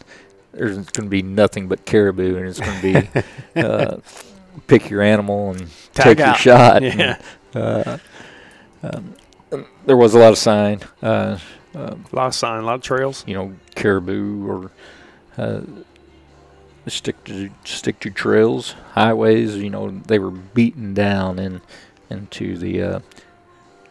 [0.53, 3.09] there's gonna be nothing but caribou, and it's gonna be
[3.61, 3.96] uh,
[4.66, 6.82] pick your animal and Tag take your shot.
[6.82, 7.18] Yeah.
[7.55, 7.98] And, uh,
[8.82, 9.14] um,
[9.86, 10.80] there was a lot of sign.
[11.03, 11.38] Uh,
[11.74, 13.24] um, A lot of sign, a lot of trails.
[13.26, 14.70] you know, caribou or
[15.38, 15.62] uh,
[16.86, 19.57] stick to stick to trails, highways.
[19.57, 21.61] You know, they were beaten down in
[22.11, 23.00] into the uh,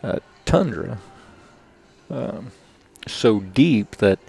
[0.04, 0.98] uh, tundra
[2.10, 2.52] um,
[3.08, 4.20] so deep that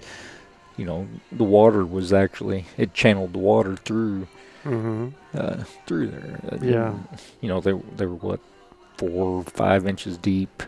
[0.77, 4.27] you know the water was actually it channeled the water through
[4.63, 5.07] Mm-hmm.
[5.35, 6.39] uh, through there.
[6.61, 6.93] Yeah.
[7.41, 8.39] you know they they were what
[8.95, 10.61] four or five inches deep.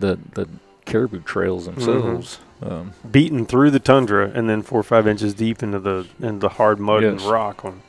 [0.00, 0.48] The the
[0.84, 1.80] caribou trails Mm-hmm.
[1.80, 2.40] themselves.
[2.60, 6.40] Um, Beaten through the tundra and then four or five inches deep into the into
[6.40, 7.64] the hard mud and rock.
[7.64, 7.82] On,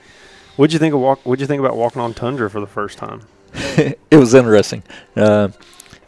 [0.58, 1.22] what'd you think of walk?
[1.26, 3.22] What'd you think about walking on tundra for the first time?
[3.54, 4.84] it was interesting.
[5.16, 5.50] Uh,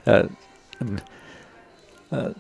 [0.06, 0.28] uh,
[2.12, 2.34] uh,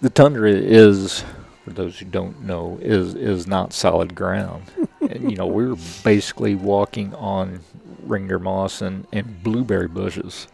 [0.00, 1.24] the tundra is,
[1.64, 4.64] for those who don't know, is is not solid ground.
[5.00, 7.60] and, you know, we were basically walking on
[8.02, 10.48] reindeer moss and, and blueberry bushes.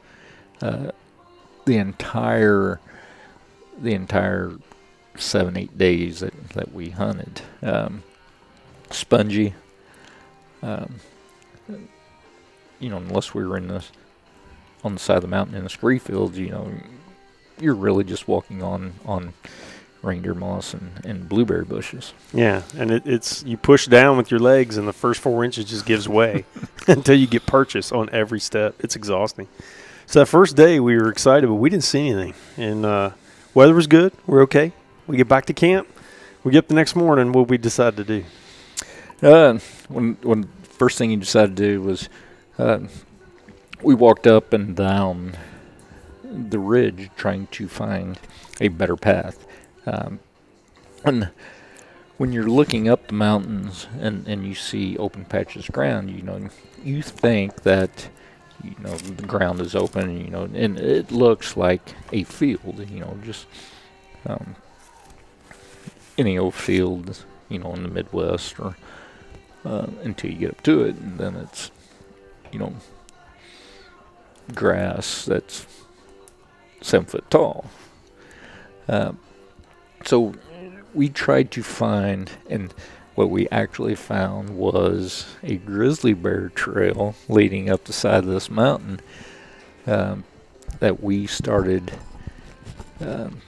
[0.61, 0.91] Uh,
[1.65, 2.81] the entire
[3.79, 4.53] the entire
[5.17, 8.03] seven eight days that, that we hunted, um,
[8.91, 9.55] spongy.
[10.63, 10.97] Um,
[12.81, 13.85] you know, unless we were in the
[14.85, 16.71] on the side of the mountain in the scree fields, you know,
[17.61, 19.33] you're really just walking on on
[20.03, 22.13] reindeer moss and, and blueberry bushes.
[22.33, 25.65] Yeah, and it, it's you push down with your legs, and the first four inches
[25.67, 26.45] just gives way
[26.87, 28.75] until you get purchase on every step.
[28.79, 29.49] It's exhausting.
[30.07, 33.11] So that first day we were excited, but we didn't see anything, and uh,
[33.55, 34.13] weather was good.
[34.27, 34.73] We're okay.
[35.07, 35.89] We get back to camp.
[36.45, 37.33] We get up the next morning.
[37.33, 38.25] What we decide to do?
[39.21, 39.59] Uh,
[39.89, 42.09] when when first thing you decided to do was,
[42.59, 42.81] uh,
[43.83, 45.37] we walked up and down
[46.23, 48.19] the ridge trying to find
[48.61, 49.47] a better path.
[49.87, 50.21] Um,
[51.05, 51.31] and
[52.17, 56.23] when you're looking up the mountains and, and you see open patches of ground, you
[56.23, 56.49] know,
[56.83, 58.09] you think that
[58.65, 63.01] you know the ground is open, you know, and it looks like a field, you
[63.01, 63.47] know, just
[64.27, 64.57] um,
[66.19, 68.77] any old field, you know, in the Midwest, or
[69.65, 71.71] uh, until you get up to it, and then it's,
[72.53, 72.75] you know,
[74.55, 75.67] grass that's
[76.81, 77.67] seven foot tall.
[78.89, 79.13] Uh,
[80.05, 80.35] so
[80.95, 82.73] we tried to find, and
[83.15, 88.51] what we actually found was a grizzly bear trail leading up the side of this
[88.51, 89.01] mountain
[89.87, 90.25] um,
[90.81, 91.93] that we started
[93.01, 93.41] um,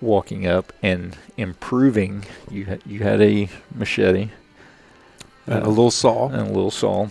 [0.00, 2.24] walking up and improving.
[2.50, 4.30] You had you had a machete
[5.46, 6.28] And a little saw.
[6.28, 7.08] and a little saw,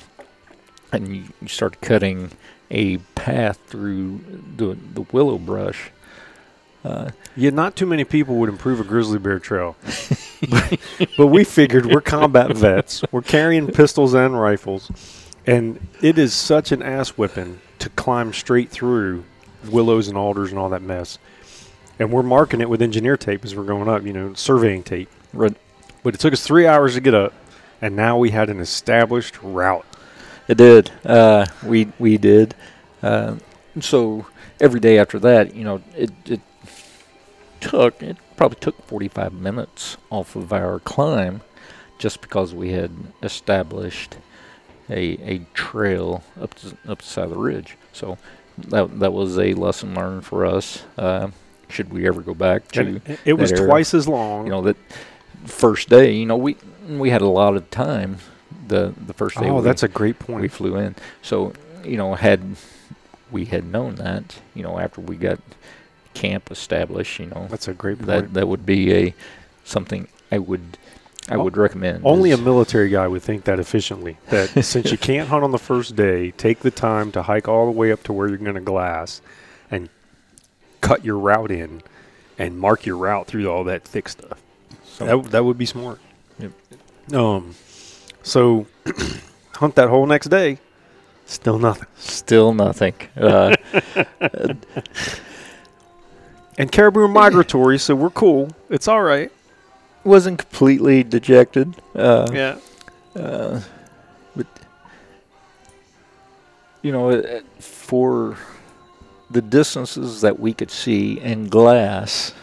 [0.92, 2.32] and you, you start cutting
[2.72, 4.20] a path through
[4.58, 5.92] the the willow brush.
[6.84, 9.76] Uh, Yeah, not too many people would improve a grizzly bear trail.
[10.50, 10.80] but,
[11.18, 13.04] but we figured we're combat vets.
[13.12, 14.90] We're carrying pistols and rifles.
[15.46, 19.26] And it is such an ass whipping to climb straight through
[19.70, 21.18] willows and alders and all that mess.
[21.98, 25.10] And we're marking it with engineer tape as we're going up, you know, surveying tape.
[25.34, 25.56] red,
[26.04, 27.34] But it took us three hours to get up.
[27.82, 29.86] And now we had an established route.
[30.50, 30.92] It did.
[31.06, 32.56] Uh, we we did.
[33.04, 33.36] Uh,
[33.80, 34.26] so
[34.60, 36.42] every day after that, you know, it it
[37.62, 41.42] took it probably took 45 minutes off of our climb,
[42.00, 42.92] just because we had
[43.22, 44.18] established
[44.90, 47.78] a a trail up to, up the side of the ridge.
[47.94, 48.18] So
[48.58, 50.84] that that was a lesson learned for us.
[50.98, 51.30] Uh,
[51.68, 54.46] should we ever go back to And it, it was twice as long.
[54.46, 54.78] you know that
[55.46, 58.18] first day, you know, we we had a lot of time.
[58.70, 59.50] The the first day.
[59.50, 60.42] oh, we, that's a great point.
[60.42, 60.96] we flew in.
[61.22, 61.54] So
[61.84, 62.42] you know, had
[63.32, 65.40] we had known that, you know, after we got
[66.14, 68.08] camp established, you know, That's a great point.
[68.08, 69.14] that that would be a
[69.64, 70.78] something I would
[71.30, 72.02] I would recommend.
[72.06, 74.18] Only a military guy would think that efficiently.
[74.30, 77.66] That since you can't hunt on the first day, take the time to hike all
[77.66, 79.22] the way up to where you're going to glass
[79.70, 79.90] and
[80.82, 81.84] cut your route in
[82.40, 84.42] and mark your route through all that thick stuff.
[84.84, 86.00] so- That, that would be smart.
[86.40, 86.52] Yep.
[87.14, 87.54] Um,
[88.24, 88.66] so
[89.56, 90.58] hunt that whole next day,
[91.26, 91.88] still nothing.
[91.98, 92.94] still nothing.
[93.18, 93.56] Uh,
[96.58, 98.50] And caribou are migratory, so we're cool.
[98.70, 99.32] It's all right.
[100.04, 101.74] wasn't completely dejected.
[101.96, 102.58] Uh, Yeah.
[103.16, 103.62] Uh,
[104.36, 104.46] but
[106.82, 108.38] you know, uh, for
[109.32, 112.34] the distances that we could see in glass,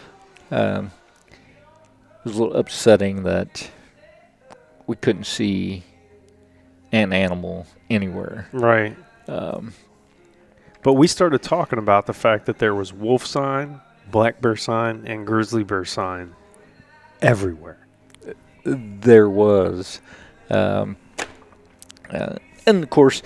[0.50, 0.92] um,
[1.28, 3.70] it was a little upsetting that
[4.86, 5.82] we couldn't see
[6.92, 8.48] an animal anywhere.
[8.52, 8.96] Right.
[9.28, 9.72] Um,
[10.82, 13.80] But we started talking about the fact that there was wolf sign,
[14.10, 16.34] black bear sign, and grizzly bear sign
[17.20, 17.78] everywhere.
[18.64, 20.00] there was,
[20.50, 20.96] um,
[22.10, 23.22] uh, and of course,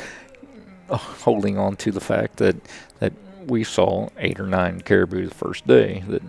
[0.91, 2.57] holding on to the fact that
[2.99, 3.13] that
[3.47, 6.03] we saw eight or nine caribou the first day.
[6.09, 6.23] That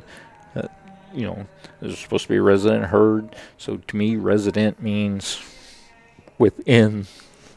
[1.13, 1.45] you know,
[1.79, 3.35] there's supposed to be a resident herd.
[3.57, 5.41] So to me, resident means
[6.37, 7.07] within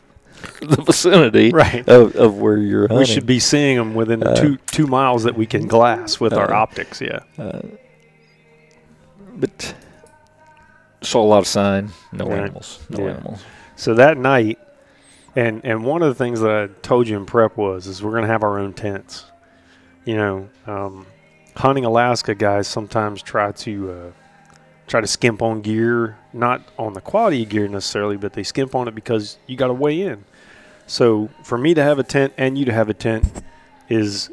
[0.61, 1.87] the vicinity Right.
[1.89, 2.99] of, of where you're hunting.
[2.99, 6.33] We should be seeing them within Uh, two two miles that we can glass with
[6.33, 7.01] our uh, optics.
[7.01, 7.21] Yeah.
[7.39, 7.61] Uh,
[9.37, 9.75] but
[11.03, 12.39] saw a lot of sign, no Right.
[12.41, 13.11] animals, no Yeah.
[13.13, 13.43] animals.
[13.77, 14.59] So that night,
[15.37, 18.15] and and one of the things that I told you in prep was is we're
[18.15, 19.25] gonna have our own tents.
[20.05, 21.07] You know, um,
[21.57, 24.11] hunting Alaska guys sometimes try to uh,
[24.87, 28.75] try to skimp on gear, not on the quality of gear necessarily, but they skimp
[28.75, 30.25] on it because you got to weigh in.
[30.87, 33.43] So for me to have a tent and you to have a tent
[33.89, 34.31] is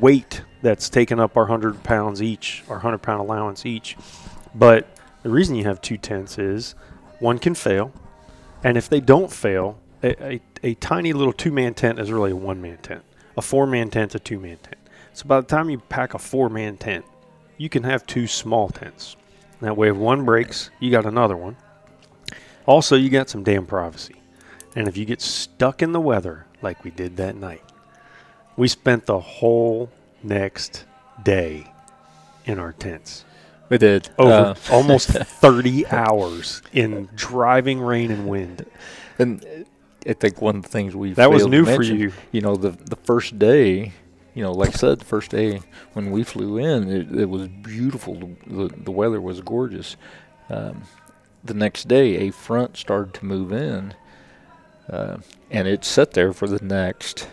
[0.00, 3.96] weight that's taken up our hundred pounds each, our hundred pound allowance each.
[4.54, 4.86] But
[5.22, 6.74] the reason you have two tents is
[7.20, 7.92] one can fail,
[8.62, 12.32] and if they don't fail, a, a, a tiny little two man tent is really
[12.32, 13.02] a one man tent.
[13.36, 14.81] A four man tent, a two man tent.
[15.12, 17.04] So by the time you pack a four man tent,
[17.58, 19.16] you can have two small tents.
[19.60, 21.56] That way, if one breaks, you got another one.
[22.66, 24.16] Also, you got some damn privacy.
[24.74, 27.62] And if you get stuck in the weather like we did that night,
[28.56, 29.90] we spent the whole
[30.22, 30.84] next
[31.22, 31.70] day
[32.44, 33.24] in our tents.
[33.68, 38.66] We did Over Uh, almost 30 hours in driving rain and wind.
[39.18, 39.66] And
[40.06, 42.12] I think one of the things we That was new for you.
[42.32, 43.92] You know, the the first day,
[44.34, 45.60] you know, like I said, the first day
[45.92, 48.14] when we flew in, it, it was beautiful.
[48.14, 48.28] The,
[48.68, 49.96] the the weather was gorgeous.
[50.48, 50.82] Um,
[51.44, 53.94] the next day, a front started to move in,
[54.88, 55.18] uh,
[55.50, 57.28] and it sat there for the next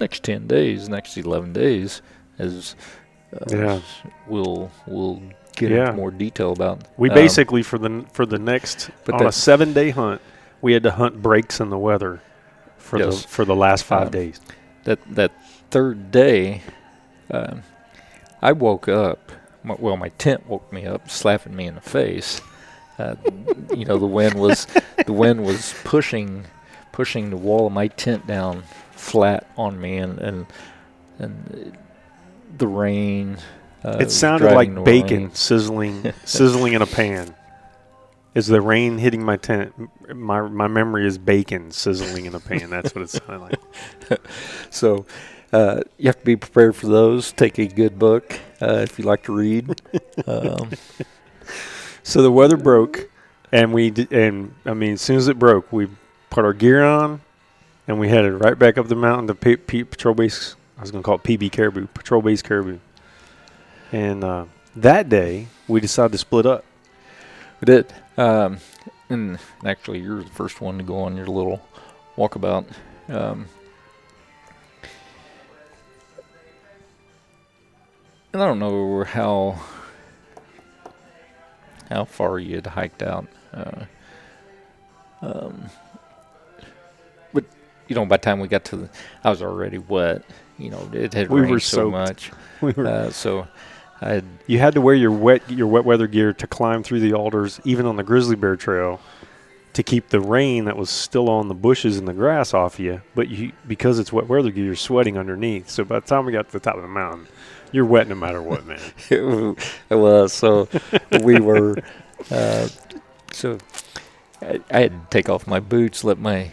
[0.00, 2.02] next ten days, next eleven days,
[2.38, 2.74] as
[3.34, 3.80] uh, Yeah.
[4.26, 5.22] we'll we'll
[5.56, 5.80] get Yeah.
[5.82, 6.82] into more detail about.
[6.96, 10.20] We Um, basically for the for the next but on a seven day hunt,
[10.60, 12.20] we had to hunt breaks in the weather
[12.78, 13.22] for Yes.
[13.22, 14.40] the for the last five Um, days.
[14.84, 15.30] that that
[15.72, 16.60] third day,
[17.30, 17.62] um,
[18.42, 19.32] I woke up.
[19.64, 22.42] Well, my tent woke me up, slapping me in the face.
[22.98, 23.14] Uh,
[23.74, 24.66] you know, the wind was
[25.06, 26.44] the wind was pushing
[26.92, 30.46] pushing the wall of my tent down flat on me, and and
[31.18, 31.78] and
[32.58, 33.38] the rain.
[33.82, 35.34] Uh, it sounded like bacon rain.
[35.34, 37.34] sizzling sizzling in a pan.
[38.34, 39.72] Is the rain hitting my tent?
[40.14, 42.68] My my memory is bacon sizzling in a pan.
[42.68, 44.20] That's what it sounded like.
[44.70, 45.06] So
[45.52, 47.32] uh, you have to be prepared for those.
[47.32, 49.80] Take a good book uh, if you like to read.
[50.26, 50.70] Um,
[52.04, 53.08] So the weather broke,
[53.52, 55.88] and we d- and I mean, as soon as it broke, we
[56.30, 57.20] put our gear on,
[57.86, 60.56] and we headed right back up the mountain to P- P- Patrol Base.
[60.78, 62.78] I was going to call it PB Caribou, Patrol Base Caribou.
[63.92, 64.46] And uh,
[64.76, 66.64] that day, we decided to split up.
[67.60, 67.92] We did.
[68.16, 68.58] Um,
[69.08, 71.60] and actually, you're the first one to go on your little
[72.16, 72.66] walkabout.
[73.08, 73.46] Um,
[78.32, 79.60] and I don't know how
[81.88, 83.26] how far you had hiked out.
[83.52, 83.84] Uh,
[85.20, 85.66] um,
[87.32, 87.44] but
[87.88, 88.90] you know, by the time we got to the,
[89.22, 90.22] I was already wet.
[90.58, 92.30] You know, it had We were rained so much.
[92.60, 93.48] We were, Uh, so
[94.00, 97.00] I had you had to wear your wet your wet weather gear to climb through
[97.00, 99.00] the alders, even on the grizzly bear trail,
[99.72, 103.02] to keep the rain that was still on the bushes and the grass off you.
[103.14, 105.68] But you because it's wet weather gear, you're sweating underneath.
[105.70, 107.26] So by the time we got to the top of the mountain,
[107.72, 108.78] you're wet no matter what, man.
[109.10, 110.68] it was so
[111.22, 111.76] we were
[112.30, 112.68] uh,
[113.32, 113.58] so
[114.40, 116.50] I, I had to take off my boots let my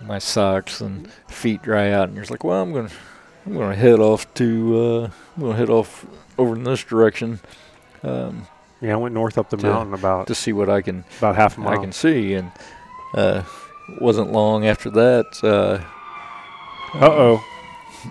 [0.00, 2.90] my socks and feet dry out and you're like well i'm gonna
[3.46, 6.04] i'm gonna head off to uh i'm gonna head off
[6.38, 7.38] over in this direction
[8.02, 8.46] um
[8.80, 11.36] Yeah, I went north up the To- mountain about to see what i can about
[11.36, 11.78] half a mile.
[11.78, 12.50] I can see and
[13.14, 13.42] uh
[14.00, 15.78] wasn't long after that uh
[16.98, 17.44] Uh oh,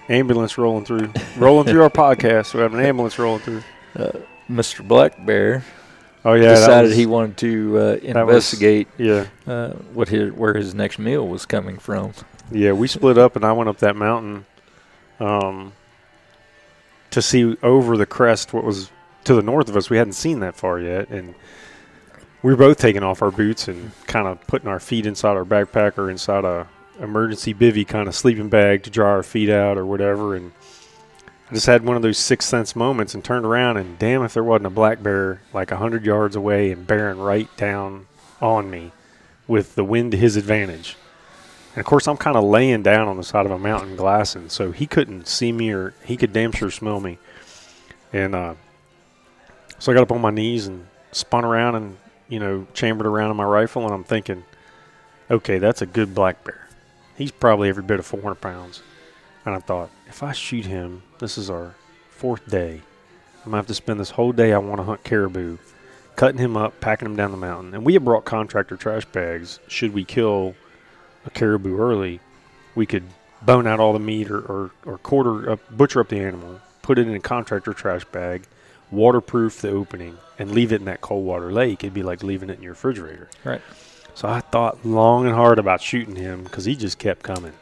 [0.09, 2.53] ambulance rolling through, rolling through our podcast.
[2.53, 3.63] We have an ambulance rolling through.
[4.49, 5.63] mr black bear
[6.23, 10.53] Oh yeah, decided was- he wanted to uh, was- investigate Yeah, uh, what his where
[10.53, 12.13] his next meal was coming from
[12.53, 12.73] yeah.
[12.73, 14.45] We split up, and I went up that mountain,
[15.21, 15.71] um,
[17.11, 18.91] to see over the crest what was
[19.23, 19.89] to the north of us.
[19.89, 21.33] We hadn't seen that far yet, and
[22.43, 25.45] we were both taking off our boots and kind of putting our feet inside our
[25.45, 26.67] backpack or inside a
[26.99, 30.35] emergency bivy kind of sleeping bag to dry our feet out or whatever.
[30.35, 30.51] And
[31.49, 34.33] I just had one of those sixth sense moments and turned around and damn if
[34.33, 38.07] there wasn't a black bear like a hundred yards away and bearing right down
[38.41, 38.91] on me
[39.47, 40.95] with the wind to his advantage.
[41.73, 44.49] And of course, I'm kind of laying down on the side of a mountain glassing,
[44.49, 47.17] so he couldn't see me or he could damn sure smell me.
[48.11, 48.55] And uh,
[49.79, 53.31] so I got up on my knees and spun around and, you know, chambered around
[53.31, 54.43] in my rifle, and I'm thinking,
[55.29, 56.67] okay, that's a good black bear.
[57.17, 58.81] He's probably every bit of 400 pounds.
[59.45, 61.75] And I thought, if I shoot him, this is our
[62.09, 62.81] fourth day.
[63.43, 65.57] I'm going to have to spend this whole day I want to hunt caribou,
[66.15, 67.73] cutting him up, packing him down the mountain.
[67.73, 69.59] And we had brought contractor trash bags.
[69.67, 70.55] Should we kill
[71.25, 72.19] a caribou early,
[72.75, 73.03] we could
[73.41, 76.99] bone out all the meat or, or, or quarter up, butcher up the animal, put
[76.99, 78.43] it in a contractor trash bag,
[78.91, 81.83] waterproof the opening, and leave it in that cold water lake.
[81.83, 83.29] It'd be like leaving it in your refrigerator.
[83.43, 83.61] Right.
[84.13, 87.53] So I thought long and hard about shooting him because he just kept coming.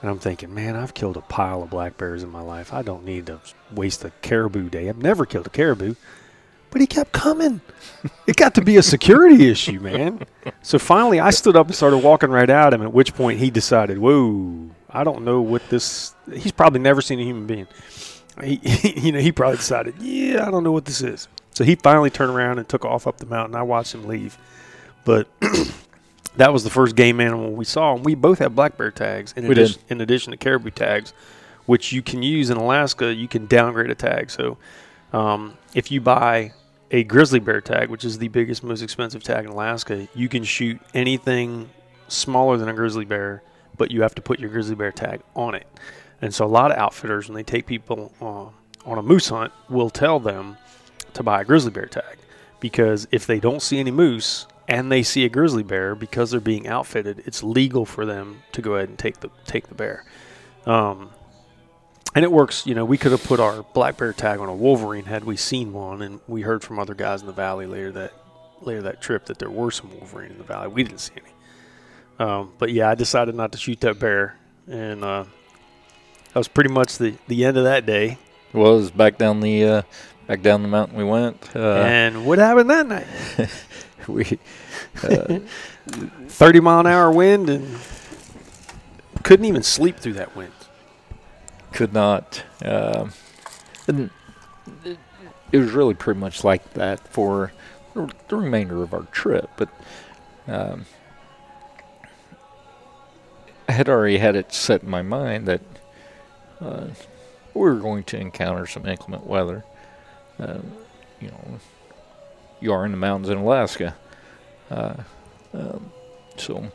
[0.00, 2.72] And I'm thinking, man, I've killed a pile of black bears in my life.
[2.72, 3.40] I don't need to
[3.70, 4.88] waste a caribou day.
[4.88, 5.94] I've never killed a caribou.
[6.70, 7.60] But he kept coming.
[8.26, 10.26] It got to be a security issue, man.
[10.62, 12.82] So finally, I stood up and started walking right at him.
[12.82, 17.20] At which point, he decided, "Whoa, I don't know what this." He's probably never seen
[17.20, 17.68] a human being.
[18.42, 18.60] He,
[18.96, 22.10] you know, he probably decided, "Yeah, I don't know what this is." So he finally
[22.10, 23.54] turned around and took off up the mountain.
[23.54, 24.38] I watched him leave,
[25.04, 25.28] but
[26.36, 29.32] that was the first game animal we saw, and we both have black bear tags.
[29.36, 31.12] In addition, in addition to caribou tags,
[31.66, 34.30] which you can use in Alaska, you can downgrade a tag.
[34.30, 34.56] So
[35.12, 36.52] um, if you buy
[36.90, 40.44] a grizzly bear tag, which is the biggest, most expensive tag in Alaska, you can
[40.44, 41.70] shoot anything
[42.08, 43.42] smaller than a grizzly bear,
[43.76, 45.66] but you have to put your grizzly bear tag on it.
[46.20, 49.52] And so a lot of outfitters, when they take people uh, on a moose hunt,
[49.68, 50.56] will tell them
[51.14, 52.18] to buy a grizzly bear tag
[52.60, 56.40] because if they don't see any moose and they see a grizzly bear, because they're
[56.40, 60.04] being outfitted, it's legal for them to go ahead and take the take the bear.
[60.66, 61.10] Um,
[62.14, 62.66] and it works.
[62.66, 65.36] You know, we could have put our black bear tag on a wolverine had we
[65.36, 68.12] seen one, and we heard from other guys in the valley later that
[68.60, 70.68] later that trip that there were some wolverine in the valley.
[70.68, 72.28] We didn't see any.
[72.30, 74.38] Um, but yeah, I decided not to shoot that bear,
[74.68, 75.24] and uh,
[76.32, 78.18] That was pretty much the, the end of that day.
[78.52, 79.82] Was back down the uh,
[80.26, 81.56] back down the mountain we went.
[81.56, 83.06] Uh, and what happened that night?
[84.08, 84.38] we
[85.02, 85.38] uh,
[86.28, 87.78] 30 mile an hour wind and
[89.22, 90.52] couldn't even sleep through that wind.
[91.72, 92.44] could not.
[92.64, 93.12] Um,
[93.86, 94.10] and
[94.84, 94.98] it,
[95.50, 97.52] it was really pretty much like that for
[97.94, 99.50] the remainder of our trip.
[99.56, 99.68] But
[100.46, 100.86] um,
[103.68, 105.60] I had already had it set in my mind that
[106.60, 106.88] uh,
[107.54, 109.64] we were going to encounter some inclement weather.
[110.38, 110.58] Uh,
[111.20, 111.60] you know,
[112.62, 113.96] you are in the mountains in Alaska.
[114.70, 114.94] Uh,
[115.52, 115.92] um,
[116.36, 116.70] so,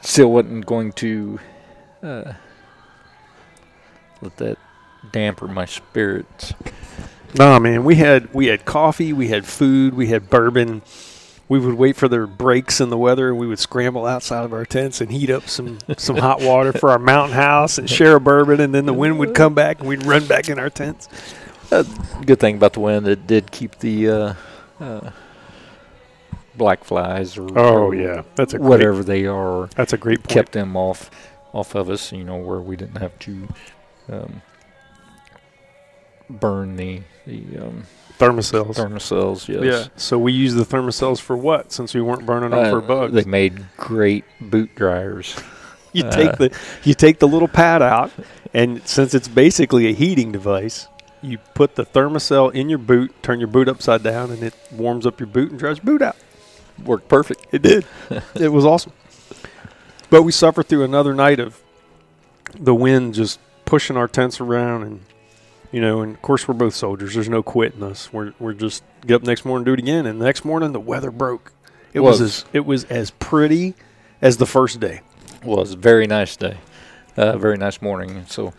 [0.00, 1.38] still wasn't going to
[2.02, 2.32] uh,
[4.20, 4.58] let that
[5.12, 6.54] damper my spirits.
[7.34, 10.82] Nah, man, we had we had coffee, we had food, we had bourbon.
[11.48, 14.52] We would wait for the breaks in the weather, and we would scramble outside of
[14.52, 18.16] our tents and heat up some some hot water for our mountain house and share
[18.16, 18.60] a bourbon.
[18.60, 21.08] And then the wind would come back, and we'd run back in our tents.
[21.70, 21.82] Uh,
[22.26, 24.34] good thing about the wind, it did keep the uh,
[24.80, 25.10] uh,
[26.56, 30.18] black flies or, Oh or yeah, that's a great, whatever they are, That's a great
[30.20, 30.28] point.
[30.28, 31.10] kept them off
[31.52, 32.12] off of us.
[32.12, 33.48] You know, where we didn't have to
[34.10, 34.42] um,
[36.28, 37.84] burn the the um,
[38.18, 38.74] Thermacells.
[38.76, 39.48] Thermacells.
[39.48, 39.62] Yes.
[39.64, 39.88] Yeah.
[39.96, 41.72] So we used the Thermacells for what?
[41.72, 43.14] Since we weren't burning them for Uh, bugs.
[43.14, 45.36] They made great boot dryers.
[45.92, 48.10] you uh, take the you take the little pad out,
[48.52, 50.86] and since it's basically a heating device,
[51.22, 55.06] you put the Thermacell in your boot, turn your boot upside down, and it warms
[55.06, 56.16] up your boot and dries your boot out.
[56.84, 57.46] Worked perfect.
[57.52, 57.84] It did.
[58.34, 58.92] it was awesome.
[60.08, 61.62] But we suffered through another night of
[62.58, 65.00] the wind just pushing our tents around and
[65.72, 67.14] you know, and of course we're both soldiers.
[67.14, 68.12] There's no quitting us.
[68.12, 70.06] We're we're just get up next morning do it again.
[70.06, 71.52] And the next morning the weather broke.
[71.92, 72.44] It was, Was.
[72.44, 73.74] as it was as pretty
[74.20, 75.00] as the first day.
[75.44, 76.58] was a very nice day,
[77.16, 78.24] uh, very nice morning.
[78.28, 78.52] So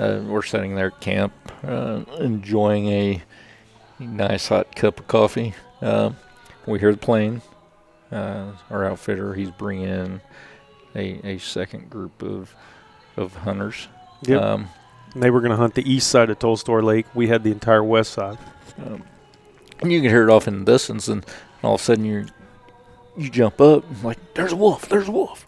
[0.00, 1.32] uh, we're sitting there at camp,
[1.64, 3.22] uh, enjoying a
[3.98, 5.54] nice hot cup of coffee.
[5.82, 6.16] Um
[6.66, 7.42] we hear the plane.
[8.12, 10.20] Uh, our outfitter, he's bringing in
[10.94, 12.54] a, a second group of
[13.16, 13.88] of hunters.
[14.22, 14.42] Yep.
[14.42, 14.68] Um,
[15.14, 17.06] they were going to hunt the east side of Tolstoy Lake.
[17.14, 18.38] We had the entire west side.
[18.78, 19.02] um,
[19.80, 21.24] and you can hear it off in the distance, and
[21.62, 22.26] all of a sudden you
[23.16, 24.88] you jump up and like, "There's a wolf!
[24.88, 25.46] There's a wolf!"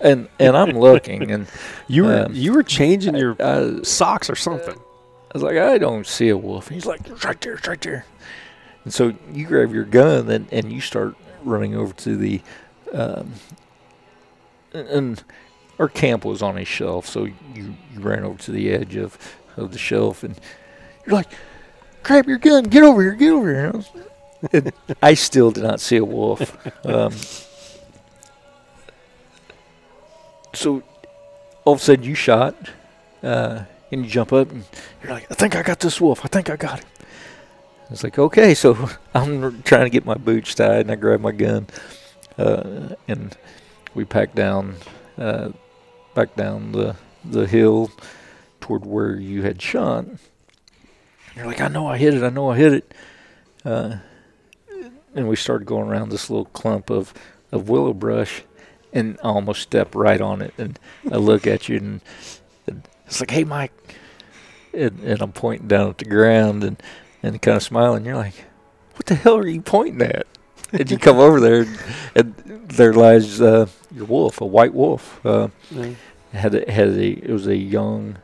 [0.00, 1.46] And and I'm looking, and
[1.88, 4.74] You were Um, you were changing your I, socks or something.
[4.76, 6.68] I was like, I don't see a wolf.
[6.68, 8.06] He's like, it's right there, it's right there.
[8.84, 11.14] And so you grab your gun and, and you start
[11.44, 12.40] running over to the,
[12.92, 13.32] um,
[14.72, 15.24] and- and
[15.78, 17.34] our camp was on a shelf, so you,
[17.94, 19.18] you ran over to the edge of,
[19.58, 20.40] of the shelf and
[21.04, 21.28] you're like,
[22.02, 23.72] grab your gun, get over here, get over here.
[23.74, 24.72] I, and
[25.02, 26.56] I still did not see a wolf.
[26.86, 27.12] Um,
[30.56, 30.82] so
[31.64, 32.54] all of a sudden you shot,
[33.22, 34.64] uh, and you jump up and
[35.02, 36.24] you're like, I think I got this wolf.
[36.24, 36.88] I think I got him.
[37.90, 41.32] It's like, okay, so I'm trying to get my boots tied, and I grab my
[41.32, 41.68] gun,
[42.36, 43.36] uh, and
[43.94, 44.76] we pack down,
[45.18, 45.50] uh,
[46.14, 46.96] back down the
[47.30, 47.90] the hill
[48.60, 50.06] toward where you had shot.
[51.34, 52.22] You're like, I know I hit it.
[52.22, 52.94] I know I hit it.
[53.64, 53.96] Uh,
[55.14, 57.12] and we started going around this little clump of,
[57.52, 58.42] of willow brush,
[58.92, 60.54] and I almost step right on it.
[60.58, 60.78] And
[61.10, 62.00] I look at you, and,
[62.66, 63.72] and it's like, hey, Mike.
[64.72, 66.82] And, and I'm pointing down at the ground and,
[67.22, 68.04] and kind of smiling.
[68.04, 68.44] You're like,
[68.94, 70.26] what the hell are you pointing at?
[70.72, 71.64] And you come over there,
[72.14, 72.34] and
[72.68, 75.24] there lies uh, your wolf, a white wolf.
[75.24, 75.48] Uh,
[76.32, 78.18] had a, had a it was a young,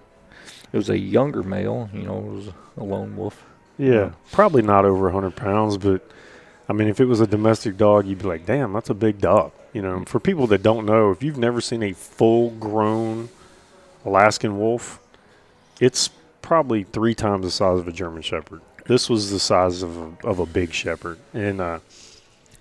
[0.72, 1.88] it was a younger male.
[1.94, 3.44] You know, it was a lone wolf.
[3.78, 6.10] Yeah, probably not over 100 pounds, but
[6.68, 9.20] I mean, if it was a domestic dog, you'd be like, damn, that's a big
[9.20, 9.52] dog.
[9.72, 13.30] You know, for people that don't know, if you've never seen a full grown
[14.04, 15.00] Alaskan wolf,
[15.80, 16.10] it's
[16.42, 18.60] probably three times the size of a German Shepherd.
[18.86, 21.18] This was the size of a, of a big Shepherd.
[21.32, 21.78] And uh,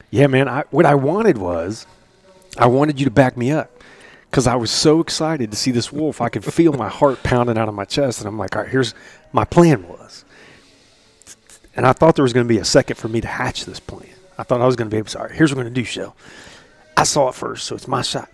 [0.10, 1.86] yeah, man, I, what I wanted was
[2.58, 3.72] I wanted you to back me up
[4.30, 6.22] because I was so excited to see this wolf.
[6.22, 8.20] I could feel my heart pounding out of my chest.
[8.20, 8.94] And I'm like, all right, here's
[9.34, 10.24] my plan was
[11.76, 13.80] and I thought there was going to be a second for me to hatch this
[13.80, 14.10] plan.
[14.38, 15.64] I thought I was going to be able to say, all right, here's what we're
[15.64, 16.16] going to do, Shell.
[17.02, 18.30] I saw it first, so it's my shot.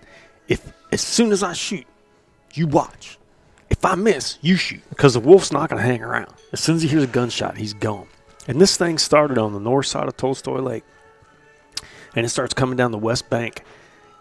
[0.50, 1.86] If as soon as I shoot,
[2.54, 3.18] you watch.
[3.70, 4.82] If I miss, you shoot.
[4.90, 6.34] Because the wolf's not going to hang around.
[6.52, 8.10] As soon as he hears a gunshot, he's gone.
[8.46, 10.84] And this thing started on the north side of Tolstoy Lake.
[12.14, 13.64] And it starts coming down the west bank.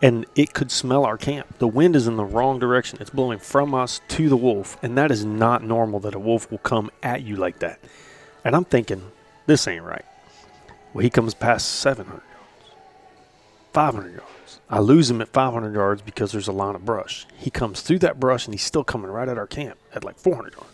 [0.00, 1.58] And it could smell our camp.
[1.58, 2.98] The wind is in the wrong direction.
[3.00, 4.78] It's blowing from us to the wolf.
[4.80, 7.80] And that is not normal that a wolf will come at you like that.
[8.44, 9.10] And I'm thinking,
[9.46, 10.04] this ain't right.
[10.94, 12.72] Well, he comes past 700 yards,
[13.72, 14.35] 500 yards,
[14.68, 17.26] I lose him at 500 yards because there's a line of brush.
[17.36, 20.18] He comes through that brush and he's still coming right at our camp at like
[20.18, 20.70] 400 yards.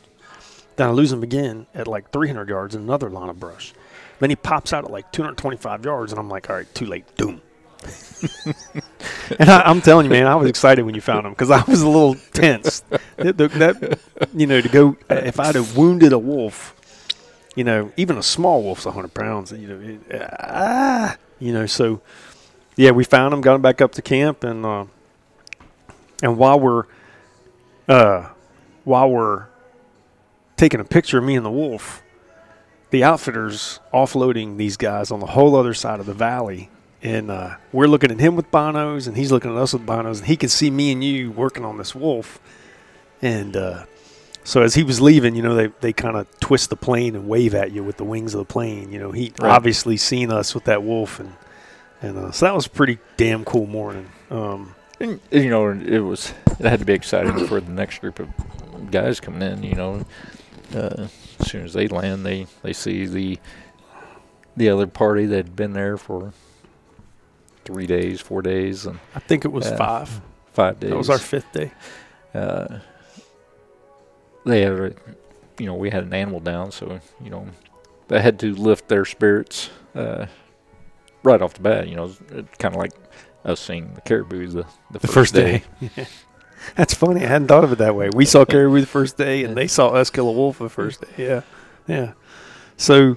[0.76, 3.74] Then I lose him again at like 300 yards in another line of brush.
[4.18, 7.04] Then he pops out at like 225 yards, and I'm like, all right, too late,
[7.16, 7.42] doom.
[9.38, 11.62] and I, I'm telling you, man, I was excited when you found him because I
[11.62, 12.84] was a little tense.
[13.16, 13.98] That, that,
[14.32, 16.74] you know, to go if I'd have wounded a wolf,
[17.56, 19.52] you know, even a small wolf's 100 pounds.
[19.52, 22.00] You know, it, ah, you know, so
[22.76, 24.84] yeah, we found him, got him back up to camp, and uh,
[26.22, 26.84] and while we're
[27.88, 28.28] uh,
[28.84, 29.46] while we're
[30.56, 32.02] taking a picture of me and the wolf,
[32.90, 36.70] the outfitters offloading these guys on the whole other side of the valley.
[37.04, 40.18] And uh, we're looking at him with binos, and he's looking at us with binos,
[40.18, 42.38] and he can see me and you working on this wolf.
[43.20, 43.86] And uh,
[44.44, 47.28] so as he was leaving, you know, they, they kind of twist the plane and
[47.28, 48.92] wave at you with the wings of the plane.
[48.92, 49.50] You know, he Right.
[49.50, 51.32] obviously seen us with that wolf, and
[52.02, 54.08] and uh, so that was a pretty damn cool morning.
[54.30, 58.18] Um, And, you know, it was it had to be exciting for the next group
[58.20, 58.28] of
[58.90, 59.62] guys coming in.
[59.62, 60.04] You know,
[60.74, 61.08] uh,
[61.40, 63.38] as soon as they land, they they see the
[64.56, 66.32] the other party that had been there for
[67.64, 69.76] three days, four days, and I think it was Yeah.
[69.76, 70.20] five.
[70.52, 70.90] five days.
[70.90, 71.70] That was our fifth day.
[72.34, 72.78] uh,
[74.44, 74.92] they had, a,
[75.58, 77.46] you know, we had an animal down, so you know,
[78.08, 80.26] they had to lift their spirits uh,
[81.22, 81.88] right off the bat.
[81.88, 82.92] You know, it's kind of like
[83.44, 85.62] us seeing the caribou the the, The first day.
[86.76, 87.24] That's funny.
[87.24, 88.08] I hadn't thought of it that way.
[88.14, 91.00] We saw caribou the first day, and they saw us kill a wolf the first
[91.00, 91.08] day.
[91.16, 91.40] Yeah,
[91.88, 92.12] yeah.
[92.76, 93.16] So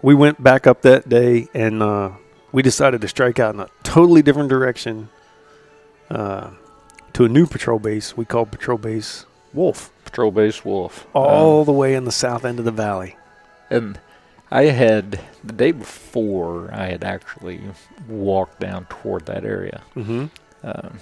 [0.00, 2.10] we went back up that day, and uh,
[2.52, 5.08] we decided to strike out in a totally different direction
[6.10, 6.50] uh,
[7.14, 11.06] to a new patrol base we called Patrol Base Wolf, Patrol base wolf.
[11.14, 13.16] all Um, the way in the south end of the valley.
[13.70, 13.98] and
[14.50, 17.60] I had the day before I had actually
[18.08, 19.82] walked down toward that area.
[19.94, 20.26] Mm-hmm.
[20.62, 20.98] Um,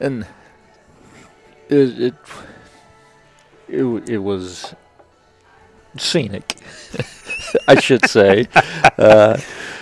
[0.00, 0.26] and
[1.68, 2.14] it it
[3.68, 4.74] it, it was
[5.96, 6.56] scenic,
[7.68, 8.46] I should say,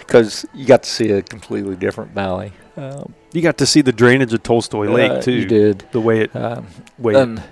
[0.01, 2.53] because you got to see a completely different valley.
[2.77, 5.33] Um, You got to see the drainage of Tolstoy Lake uh, too.
[5.33, 6.67] You did, The way it um,
[6.99, 7.43] way and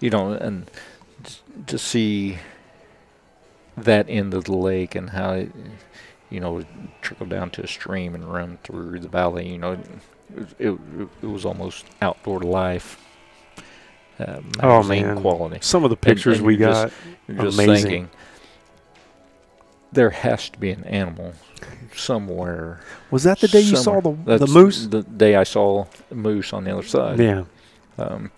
[0.00, 0.70] you know, and
[1.66, 2.38] to see
[3.76, 5.52] that end of the lake and how it,
[6.30, 6.62] you know,
[7.02, 9.48] trickled down to a stream and run through the valley.
[9.48, 10.78] You know, it, it,
[11.22, 13.00] it was almost outdoor life.
[14.18, 15.20] Uh, Oh, man.
[15.20, 15.58] quality.
[15.60, 16.94] some of the pictures and we you're just-
[17.28, 17.36] got.
[17.44, 17.82] Just amazing.
[17.90, 18.10] thinking
[19.92, 21.32] there has to be an animal
[21.94, 22.80] somewhere.
[23.10, 24.38] Was that the day you saw the somewhere.
[24.38, 24.86] the moose?
[24.86, 27.44] The day I saw moose on the other side Yeah.
[27.98, 28.30] um,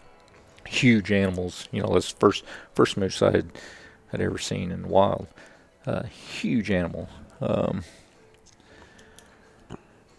[0.66, 1.68] huge animals.
[1.72, 2.44] You know, that's first
[2.74, 3.50] first moose I had,
[4.08, 5.26] had ever seen in the wild.
[5.86, 7.08] Uh, huge animal.
[7.40, 7.84] Um,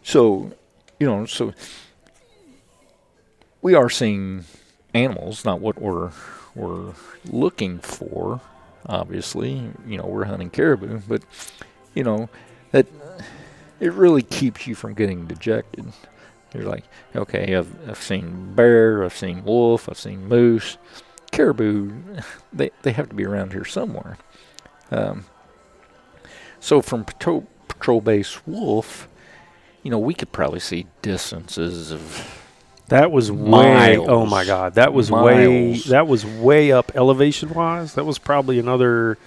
[0.01, 0.53] so,
[0.99, 1.53] you know, so
[3.61, 4.45] we are seeing
[4.93, 6.11] animals, not what we're
[6.55, 6.93] we're
[7.25, 8.41] looking for.
[8.85, 11.21] Obviously, you know, we're hunting caribou, but
[11.93, 12.29] you know
[12.71, 12.87] that
[13.79, 15.91] it really keeps you from getting dejected.
[16.57, 16.85] You're like,
[17.15, 20.77] okay, I've, I've seen bear, I've seen wolf, I've seen moose,
[21.31, 21.91] caribou.
[22.53, 24.17] They they have to be around here somewhere.
[24.89, 25.25] Um,
[26.59, 29.07] so from patrol patrol base wolf,
[29.83, 32.25] you know, we could probably see distances of
[32.87, 33.97] That was way.
[33.97, 35.77] Oh my God, that was way.
[35.89, 37.93] That was way up elevation wise.
[37.93, 39.17] That was probably another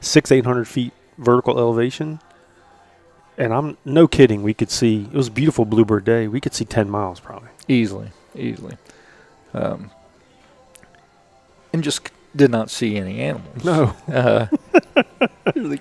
[0.00, 2.20] six, eight hundred feet vertical elevation.
[3.40, 4.42] And I'm no kidding.
[4.42, 5.04] We could see.
[5.04, 6.28] It was a beautiful bluebird day.
[6.28, 7.48] We could see ten miles probably.
[7.68, 8.76] easily, easily,
[9.54, 9.90] um,
[11.72, 13.64] and just did not see any animals.
[13.64, 13.96] No.
[14.12, 14.46] Uh,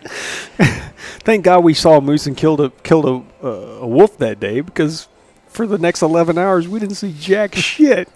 [1.25, 4.39] Thank God we saw a moose and killed a killed a, uh, a wolf that
[4.39, 5.09] day because
[5.47, 8.07] for the next eleven hours we didn't see jack shit.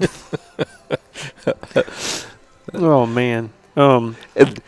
[2.74, 3.52] oh man.
[3.76, 4.16] Um.
[4.36, 4.60] it,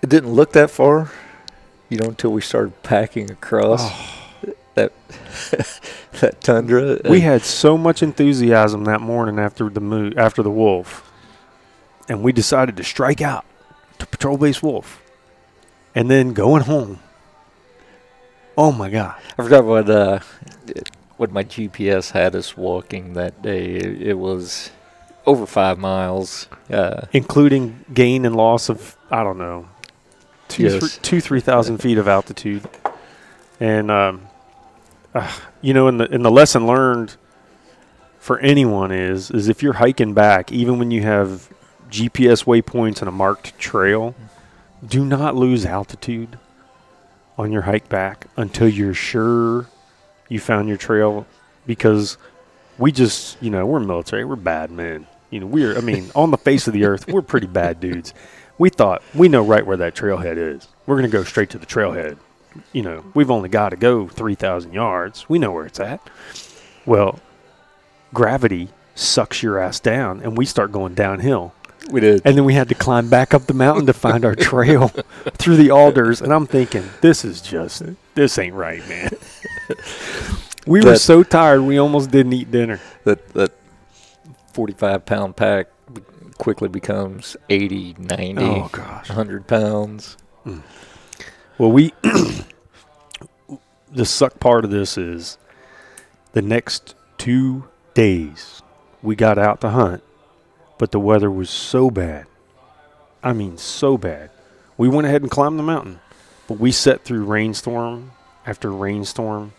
[0.00, 1.10] it didn't look that far,
[1.88, 3.90] you know, until we started packing across
[4.74, 4.92] that
[6.20, 7.00] that tundra.
[7.08, 11.10] We had so much enthusiasm that morning after the mo- after the wolf,
[12.08, 13.44] and we decided to strike out
[13.98, 15.02] to patrol base wolf,
[15.94, 17.00] and then going home.
[18.56, 19.20] Oh my god!
[19.38, 20.20] I forgot what uh,
[21.16, 23.66] what my GPS had us walking that day.
[23.76, 24.70] It, it was
[25.26, 26.48] over five miles.
[26.70, 29.68] Uh, Including gain and loss of I don't know,
[30.48, 30.96] two Yes.
[30.96, 32.68] thr- two three thousand feet of altitude,
[33.60, 34.22] and um,
[35.14, 35.30] uh,
[35.60, 37.16] you know, in the in the lesson learned
[38.18, 41.48] for anyone is is if you're hiking back, even when you have
[41.90, 44.14] GPS waypoints and a marked trail,
[44.86, 46.38] do not lose altitude.
[47.38, 49.66] on your hike back until you're sure
[50.28, 51.24] you found your trail
[51.66, 52.18] because
[52.78, 55.06] we just, you know, we're military, we're bad men.
[55.30, 58.12] You know, we're, I mean, on the face of the earth, we're pretty bad dudes.
[58.58, 60.68] We thought we know right where that trailhead is.
[60.86, 62.18] We're going to go straight to the trailhead.
[62.72, 65.28] You know, we've only got to go 3,000 yards.
[65.28, 66.00] We know where it's at.
[66.84, 67.20] Well,
[68.12, 71.54] gravity sucks your ass down, and we start going downhill.
[71.90, 72.22] We did.
[72.24, 74.88] And then we had to climb back up the mountain to find our trail
[75.38, 76.20] through the alders.
[76.20, 77.82] And I'm thinking, this is just,
[78.14, 79.10] this ain't right, man.
[80.66, 82.80] we were so tired, we almost didn't eat dinner.
[83.04, 83.52] that that
[84.52, 85.68] 45 pound pack
[86.38, 89.08] quickly becomes 80, 90, Oh, gosh.
[89.08, 90.16] 100 pounds.
[90.44, 90.60] Hmm.
[91.58, 91.92] Well, we,
[93.92, 95.38] the suck part of this is
[96.32, 97.64] the next two
[97.94, 98.62] days
[99.02, 100.02] we got out to hunt,
[100.78, 102.26] but the weather was so bad.
[103.22, 104.30] I mean, so bad.
[104.76, 105.98] We went ahead and climbed the mountain,
[106.46, 108.12] but we set through rainstorm
[108.46, 109.52] after rainstorm.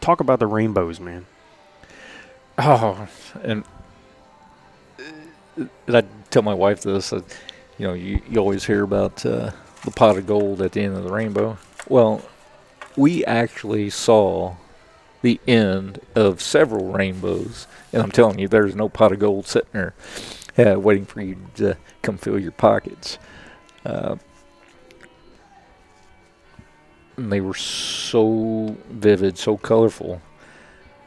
[0.00, 1.26] Talk about the rainbows, man.
[2.58, 3.06] Oh,
[3.42, 3.75] and, and
[5.88, 7.10] I tell my wife this.
[7.10, 7.24] That,
[7.78, 9.50] you know, you, you always hear about uh,
[9.84, 11.58] the pot of gold at the end of the rainbow.
[11.88, 12.22] Well,
[12.96, 14.56] we actually saw
[15.22, 19.70] the end of several rainbows, and I'm telling you, there's no pot of gold sitting
[19.72, 19.94] there
[20.58, 23.18] uh, waiting for you to come fill your pockets.
[23.84, 24.16] Uh,
[27.16, 30.20] and they were so vivid, so colorful.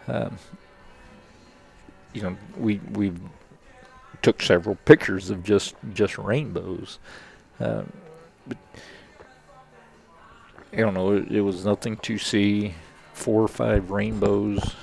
[0.08, 0.38] Um,
[2.14, 3.14] you know, we we
[4.22, 7.00] took several pictures of just just rainbows.
[7.60, 7.92] Um,
[8.48, 8.58] but
[10.74, 11.14] I don't know.
[11.14, 12.76] It, it was nothing to see
[13.14, 14.76] four or five rainbows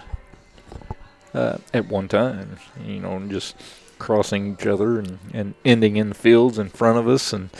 [1.32, 2.58] uh, at one time.
[2.84, 3.56] You know, just
[3.98, 7.50] crossing each other and, and ending in the fields in front of us, and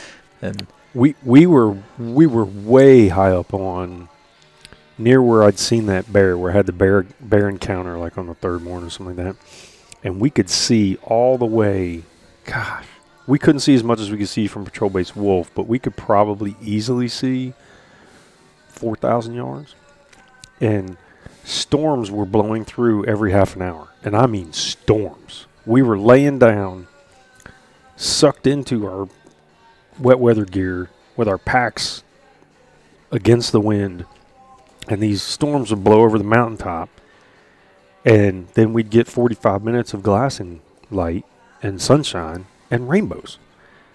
[0.41, 4.09] and We we were we were way high up on
[4.97, 8.27] near where I'd seen that bear, where I had the bear bear encounter like on
[8.27, 9.66] the third morning or something like that.
[10.03, 12.03] And we could see all the way
[12.45, 12.85] gosh.
[13.25, 15.79] We couldn't see as much as we could see from patrol base wolf, but we
[15.79, 17.53] could probably easily see
[18.69, 19.75] four thousand yards.
[20.61, 20.97] And
[21.43, 23.89] storms were blowing through every half an hour.
[24.03, 25.45] And I mean storms.
[25.65, 26.87] We were laying down,
[27.97, 29.09] sucked into our
[29.99, 32.03] wet weather gear with our packs
[33.11, 34.05] against the wind,
[34.87, 36.89] and these storms would blow over the mountaintop,
[38.07, 41.25] and then we'd get 45 minutes of glassing light
[41.61, 43.37] and sunshine and rainbows,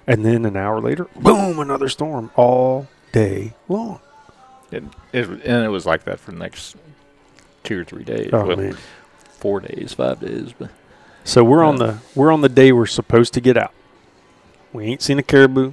[0.07, 4.01] and then an hour later, boom, another storm all day long.
[4.71, 6.77] it, it and it was like that for the next
[7.65, 8.31] two or three days.
[8.33, 8.77] Oh well, man!
[9.39, 10.71] four days, five days, but
[11.25, 13.73] So we're on the we're on the day we're supposed to get out.
[14.75, 15.73] We ain't seen a caribou.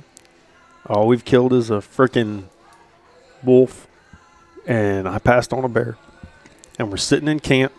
[0.86, 2.46] All we've killed is a freaking
[3.44, 3.86] wolf,
[4.66, 5.98] and I passed on a bear.
[6.78, 7.74] And we're sitting in camp.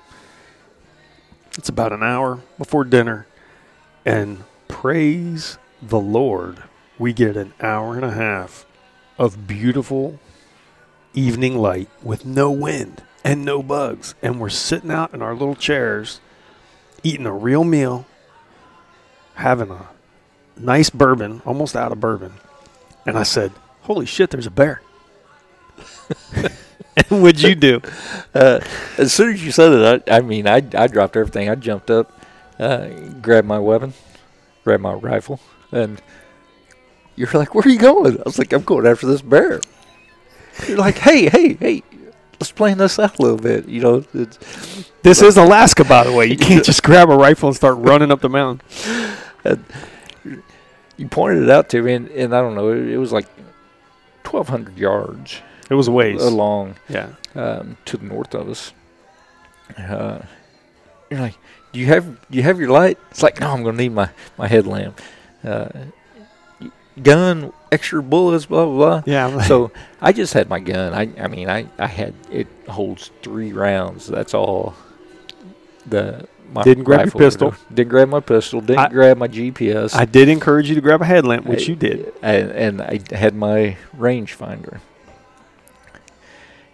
[1.58, 3.26] It's about an hour before dinner,
[4.04, 6.62] and praise the Lord,
[6.98, 8.66] we get an hour and a half
[9.18, 10.20] of beautiful
[11.12, 15.56] evening light with no wind and no bugs, and we're sitting out in our little
[15.56, 16.20] chairs
[17.02, 18.06] eating a real meal,
[19.34, 19.88] having a
[20.56, 22.34] nice bourbon, almost out of bourbon.
[23.06, 24.82] And I said, Holy shit, there's a bear.
[27.08, 27.80] and what'd you do?
[28.34, 28.60] uh,
[28.98, 31.48] as soon as you said it, I, I mean, I, I dropped everything.
[31.48, 32.12] I jumped up,
[32.58, 32.88] uh,
[33.20, 33.94] grabbed my weapon,
[34.64, 35.40] grabbed my rifle,
[35.72, 36.00] and
[37.16, 39.60] you're like, "Where are you going?" I was like, "I'm going after this bear."
[40.66, 41.82] You're like, "Hey, hey, hey,
[42.38, 46.12] let's plan this out a little bit." You know, it's, This is Alaska, by the
[46.12, 46.26] way.
[46.26, 48.60] You can't just grab a rifle and start running up the mountain.
[50.96, 53.26] you pointed it out to me, and, and I don't know, it, it was like
[54.24, 55.40] 1,200 yards
[55.70, 56.22] It was a ways.
[56.22, 57.10] along Yeah.
[57.34, 58.72] um, to the north of us.
[59.78, 60.18] Uh,
[61.10, 61.36] you're like,
[61.72, 62.98] do you have do you have your light?
[63.12, 65.00] It's like, no, I'm gonna need my my headlamp,
[65.44, 65.68] uh,
[67.02, 69.02] gun, extra bullets, blah blah blah.
[69.06, 69.42] Yeah.
[69.46, 70.92] so I just had my gun.
[70.92, 74.06] I I mean, I I had it holds three rounds.
[74.08, 74.74] That's all.
[75.86, 77.54] The my Didn't grab your pistol.
[77.72, 78.60] Didn't grab my pistol.
[78.60, 79.94] Didn't I- grab my GPS.
[79.94, 82.12] I did encourage you to grab a headlamp, which I- you did.
[82.22, 84.80] And, and I had my rangefinder.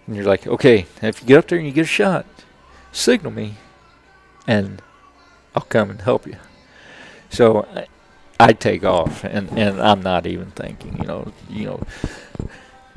[0.06, 2.26] And you're like, okay, if you get up there and you get a shot,
[2.92, 3.54] signal me,
[4.46, 4.80] and
[5.54, 6.36] I'll come and help you.
[7.30, 7.86] So I,
[8.38, 11.82] I take off, and, and I'm not even thinking, you know, you know,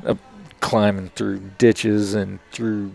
[0.06, 0.14] uh,
[0.60, 2.92] climbing through ditches and through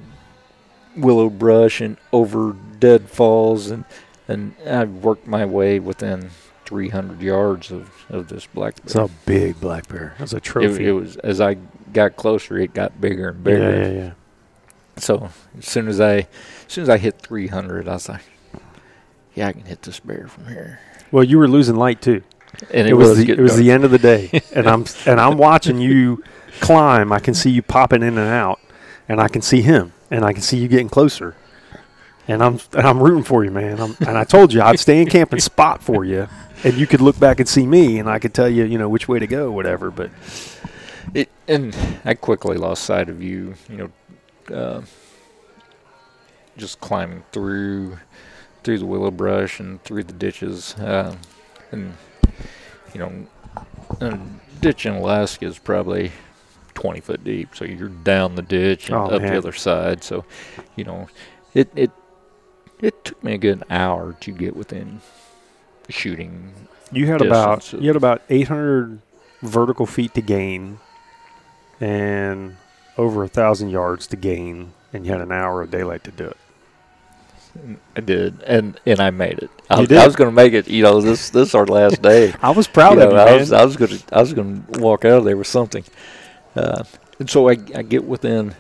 [0.96, 3.84] willow brush and over deadfalls, and
[4.28, 6.30] and I worked my way within
[6.66, 8.84] 300 yards of, of this black bear.
[8.86, 10.16] It's a big black bear.
[10.18, 10.88] That's a It, trophy.
[10.88, 11.58] it was as I
[11.96, 13.72] got closer, it got bigger and bigger.
[13.76, 14.12] Yeah, yeah, yeah.
[14.98, 16.28] So as soon as I, as
[16.68, 18.22] soon as I hit 300, I was like,
[19.34, 20.80] yeah, I can hit this bear from here.
[21.12, 22.22] Well, you were losing light too.
[22.72, 25.38] And It, was, the, it was the end of the day, and I'm and I'm
[25.38, 26.24] watching you
[26.62, 27.12] climb.
[27.12, 28.60] I can see you popping in and out,
[29.10, 31.36] and I can see him, and I can see you getting closer.
[32.30, 33.82] And I'm and I'm rooting for you, man.
[33.82, 36.30] I'm, and I told you I'd stay in camp and spot for you,
[36.64, 38.88] and you could look back and see me, and I could tell you, you know,
[38.88, 39.92] which way to go, whatever.
[39.92, 40.12] But
[41.14, 43.56] It, and I quickly lost sight of you.
[43.70, 43.92] You
[44.50, 44.82] know, uh,
[46.58, 47.98] just climbing through
[48.64, 51.16] through the willow brush and through the ditches, uh,
[51.72, 51.94] and
[52.94, 53.28] you know,
[54.02, 54.18] a
[54.62, 56.12] ditch in Alaska is probably
[56.74, 59.32] 20 foot deep, so you're down the ditch and Oh, up man.
[59.34, 60.04] the other side.
[60.04, 60.26] So,
[60.76, 61.08] you know,
[61.54, 61.92] it it
[62.82, 65.02] it took me a good hour to get within
[65.90, 66.54] shooting.
[66.92, 69.00] you had about you had about 800
[69.42, 70.80] vertical feet to gain,
[71.82, 72.58] and
[72.98, 76.26] over a thousand yards to gain, and you had an hour of daylight to do
[76.26, 76.38] it.
[77.96, 79.50] I did, and and I made it.
[79.70, 79.98] I, You was- did?
[80.00, 80.68] I was going to make it.
[80.68, 82.34] You know, this this is our last day.
[82.42, 83.40] I was proud You of know, you, I man.
[83.40, 85.84] was I was going to I was going to walk out of there with something,
[86.56, 86.84] uh,
[87.20, 88.56] and so I I get within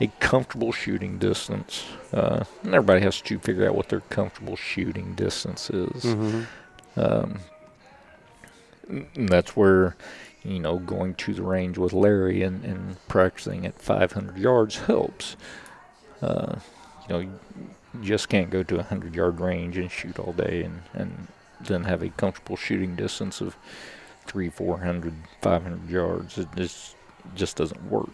[0.00, 1.84] a comfortable shooting distance.
[2.10, 6.04] Uh, and everybody has to figure out what their comfortable shooting distance is.
[6.04, 6.46] Mhm.
[6.96, 7.40] Um,
[8.88, 9.94] and that's where,
[10.48, 15.36] you know, going to the range with Larry and, and practicing at 500 yards helps.
[16.22, 16.56] Uh,
[17.02, 17.30] you know, you
[18.02, 21.28] just can't go to a 100 yard range and shoot all day and, and
[21.60, 23.56] then have a comfortable shooting distance of
[24.26, 26.38] three, 400, 500 yards.
[26.38, 26.96] It just,
[27.34, 28.10] just doesn't work.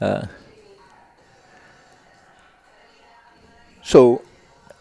[0.00, 0.26] Uh,
[3.82, 4.22] so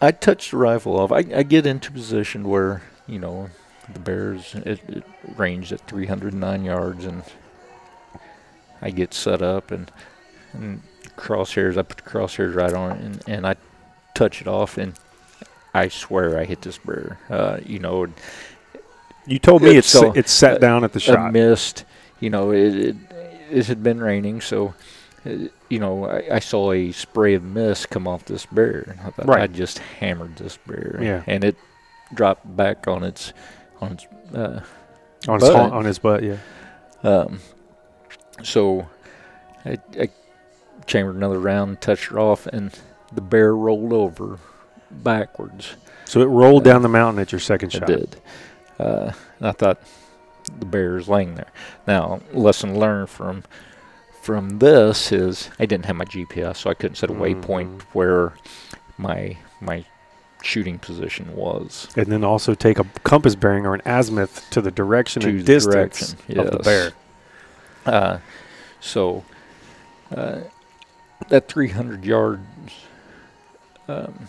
[0.02, 1.12] I touch the rifle off.
[1.12, 3.50] I, I get into position where, you know,
[3.94, 5.04] the bears it, it
[5.38, 7.24] ranged at 309 yards, and
[8.82, 9.92] I get set up and
[10.54, 10.82] and
[11.18, 11.78] crosshairs.
[11.78, 13.56] I put the crosshairs right on it, and, and I
[14.14, 14.94] touch it off, and
[15.74, 17.20] I swear I hit this bear.
[17.30, 18.08] Uh, you know,
[19.26, 21.34] You told me it's So, it's sat uh, down at the a shot.
[21.34, 21.84] mist.
[22.20, 22.96] You know, it, it
[23.52, 24.74] it had been raining, so
[25.26, 25.30] uh,
[25.70, 28.96] you know I, I saw a spray of mist come off this bear.
[29.06, 29.42] I thought Right.
[29.44, 31.24] I just hammered this bear, Yeah.
[31.28, 31.58] and it
[32.14, 33.34] dropped back on its
[33.82, 34.08] on its.
[34.34, 34.62] Uh,
[35.28, 35.72] on his butt.
[35.74, 36.38] on his butt, yeah.
[37.04, 37.40] um,
[38.44, 38.88] so
[39.66, 40.10] I, I
[40.86, 42.78] chambered another round, touched her off, and
[43.12, 44.38] the bear rolled over
[44.92, 45.76] backwards.
[46.06, 47.90] So it rolled down the mountain at your second It shot.
[47.90, 48.22] It did.
[48.78, 49.80] Uh, and I thought
[50.60, 51.52] the bear is laying there.
[51.88, 53.44] Now, lesson learned from
[54.22, 57.82] from this is I didn't have my GPS, so I couldn't set a waypoint Mhm.
[57.94, 58.34] where
[58.98, 59.86] my my
[60.46, 61.88] shooting position was.
[61.96, 65.40] And then also take a compass bearing or an azimuth to the direction To and
[65.40, 66.92] the distance direction, of the bear.
[67.86, 68.20] Uh,
[68.80, 69.24] so
[70.16, 70.42] uh,
[71.30, 72.42] that 300 yards
[73.88, 74.28] um,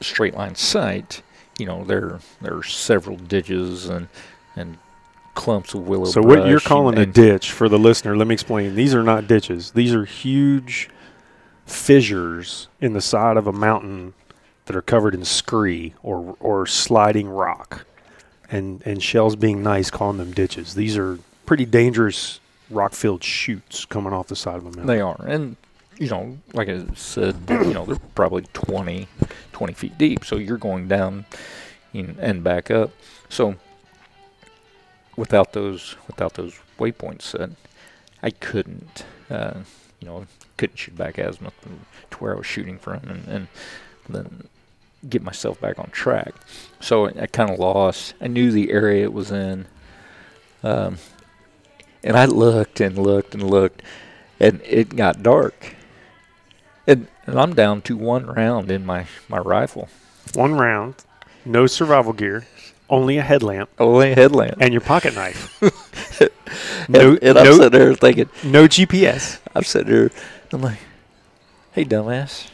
[0.00, 1.22] straight line sight,
[1.58, 4.08] you know, there there are several ditches and
[4.56, 4.78] and
[5.34, 6.06] clumps of willow.
[6.06, 8.74] So what you're calling and, a ditch for the listener, let me explain.
[8.74, 9.72] These are not ditches.
[9.72, 10.90] These are huge
[11.66, 14.14] fissures in the side of a mountain
[14.70, 17.84] that are covered in scree or or sliding rock.
[18.48, 20.74] And and shells being nice calling them ditches.
[20.74, 22.38] These are pretty dangerous
[22.70, 24.86] rock-filled chutes coming off the side of a mountain.
[24.86, 25.56] They are, and
[25.98, 29.08] you know, like I said, you know, they're probably 20,
[29.52, 30.24] 20 feet deep.
[30.24, 31.26] So you're going down
[31.92, 32.92] and back up.
[33.28, 33.56] So
[35.16, 37.50] without those without those waypoints set,
[38.22, 39.60] I couldn't, uh,
[39.98, 40.26] you know,
[40.56, 41.54] couldn't shoot back azimuth
[42.10, 43.48] to where I was shooting from, and, and
[44.08, 44.48] then
[45.08, 46.34] get myself back on track.
[46.80, 48.14] So I kind of lost.
[48.20, 49.66] I knew the area it was in.
[50.62, 50.98] Um,
[52.02, 53.82] and I looked and looked and looked,
[54.38, 55.74] and it got dark.
[56.86, 59.88] And, and I'm down to one round in my, my rifle.
[60.34, 60.96] One round,
[61.44, 62.46] no survival gear,
[62.88, 64.56] only a headlamp Only a headlamp.
[64.60, 65.60] and your pocket knife.
[66.80, 69.38] And, no, and I'm no, sitting there thinking, no GPS.
[69.54, 70.10] I'm sitting there,
[70.52, 70.78] I'm like,
[71.72, 72.48] hey, dumbass,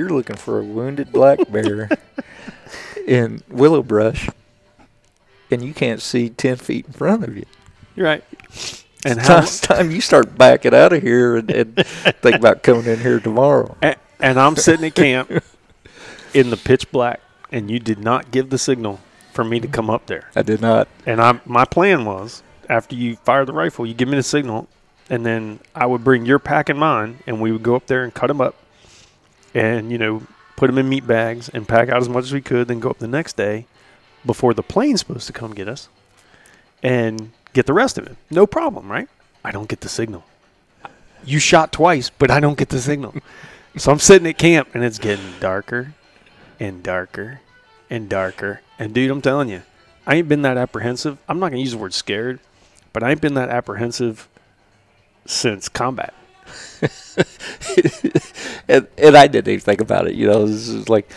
[0.00, 1.90] you're looking for a wounded black bear
[3.06, 4.30] in willow brush,
[5.50, 7.44] and you can't see 10 feet in front of you.
[7.94, 8.24] You're right.
[9.04, 12.62] And It's how time, time you start backing out of here and, and think about
[12.62, 13.76] coming in here tomorrow.
[13.82, 15.30] A- and I'm sitting at camp
[16.32, 17.20] in the pitch black,
[17.52, 19.00] and you did not give the signal
[19.34, 20.30] for me to come up there.
[20.34, 20.88] I did not.
[21.04, 24.66] And I, my plan was, after you fire the rifle, you give me the signal,
[25.10, 28.02] and then I would bring your pack and mine, and we would go up there
[28.02, 28.54] and cut them up,
[29.54, 30.22] and you know,
[30.56, 32.68] put them in meat bags and pack out as much as we could.
[32.68, 33.66] Then go up the next day,
[34.24, 35.88] before the plane's supposed to come get us,
[36.82, 38.16] and get the rest of it.
[38.30, 39.08] No problem, right?
[39.44, 40.24] I don't get the signal.
[41.24, 43.14] you shot twice, but I don't get the signal.
[43.76, 45.94] So I'm sitting at camp and it's getting darker
[46.58, 47.40] and darker
[47.88, 48.60] and darker.
[48.78, 49.62] And dude, I'm telling you,
[50.06, 51.18] I ain't been that apprehensive.
[51.28, 52.40] I'm not gonna use the word scared,
[52.92, 54.28] but I ain't been that apprehensive
[55.24, 56.14] since combat.
[58.68, 60.14] and, and I didn't even think about it.
[60.14, 61.10] You know, this is like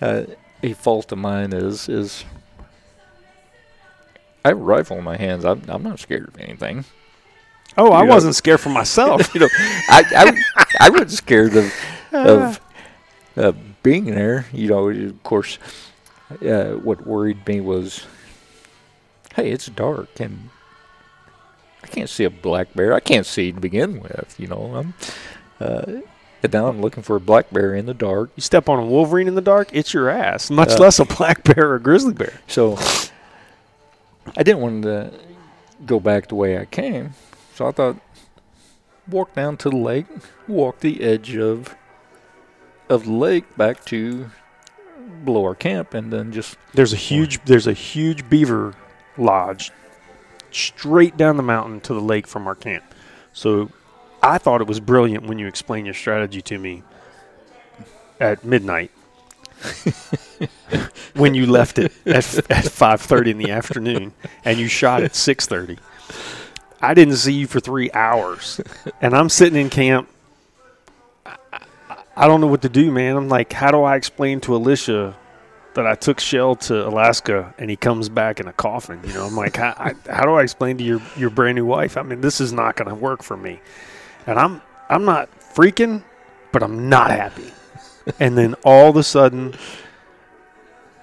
[0.00, 0.24] uh,
[0.62, 2.24] a fault of mine is is
[4.44, 5.44] I have a rifle in my hands.
[5.44, 6.84] I'm I'm not scared of anything.
[7.76, 9.34] Oh, I know- wasn't scared for myself.
[9.34, 9.48] you know,
[9.88, 11.72] I I I wasn't scared of
[12.12, 12.60] of
[13.36, 13.52] uh,
[13.82, 14.46] being there.
[14.52, 15.58] You know, of course,
[16.46, 18.06] uh, what worried me was,
[19.34, 20.50] hey, it's dark and
[21.94, 22.92] can't see a black bear.
[22.92, 24.34] I can't see to begin with.
[24.38, 24.94] You know, I'm.
[25.60, 26.00] Uh,
[26.42, 28.30] and now I'm looking for a black bear in the dark.
[28.34, 30.50] you step on a wolverine in the dark, it's your ass.
[30.50, 32.40] Much Uh, less a black bear or a grizzly bear.
[32.48, 32.76] So
[34.36, 35.12] I didn't want to
[35.86, 37.14] go back the way I came.
[37.54, 37.96] So I thought,
[39.08, 40.06] walk down to the lake,
[40.48, 41.76] walk the edge of
[42.88, 44.30] of the lake back to
[45.24, 48.74] below our camp, and then just There's a huge there's a huge beaver
[49.16, 49.70] lodge
[50.56, 52.84] straight down the mountain to the lake from our camp.
[53.32, 53.70] So
[54.22, 56.82] I thought it was brilliant when you explained your strategy to me
[58.20, 58.90] at midnight.
[61.14, 62.16] when you left it at,
[62.50, 64.12] at 5:30 in the afternoon
[64.44, 65.78] and you shot at 6:30.
[66.80, 68.60] I didn't see you for 3 hours.
[69.00, 70.08] And I'm sitting in camp
[71.24, 73.16] I- I- I don't know what to do, man.
[73.16, 75.14] I'm like, how do I explain to Alicia
[75.74, 79.00] that I took Shell to Alaska and he comes back in a coffin.
[79.04, 81.64] You know, I'm like, how, I, how do I explain to your your brand new
[81.66, 81.96] wife?
[81.96, 83.60] I mean, this is not going to work for me,
[84.26, 86.02] and I'm I'm not freaking,
[86.52, 87.52] but I'm not happy.
[88.20, 89.54] and then all of a sudden,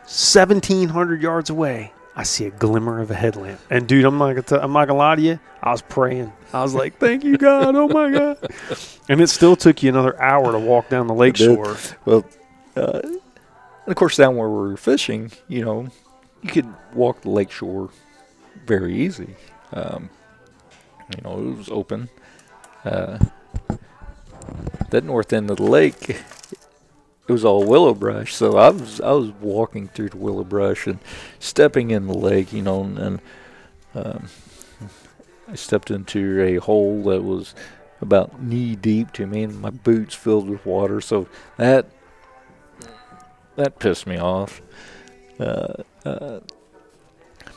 [0.09, 3.61] 1,700 yards away, I see a glimmer of a headlamp.
[3.69, 5.39] And dude, I'm not gonna t- I'm not gonna lie to you.
[5.63, 6.33] I was praying.
[6.51, 7.75] I was like, "Thank you, God!
[7.75, 8.37] Oh my God!"
[9.09, 11.77] And it still took you another hour to walk down the lake shore.
[12.05, 12.25] well,
[12.75, 13.01] uh,
[13.85, 15.89] and of course down where we were fishing, you know,
[16.41, 17.89] you could walk the lake shore
[18.65, 19.35] very easy.
[19.73, 20.09] Um,
[21.15, 22.09] you know, it was open.
[22.85, 23.17] Uh,
[24.89, 28.33] that north end of the lake, it was all willow brush.
[28.33, 30.99] So I was I was walking through the willow brush and
[31.39, 33.21] stepping in the lake, you know, and, and
[33.95, 34.27] um,
[35.47, 37.53] I stepped into a hole that was
[38.01, 41.01] about knee deep to me, and my boots filled with water.
[41.01, 41.27] So
[41.57, 41.87] that
[43.59, 44.61] that pissed me off.
[45.39, 45.73] Uh,
[46.05, 46.39] uh,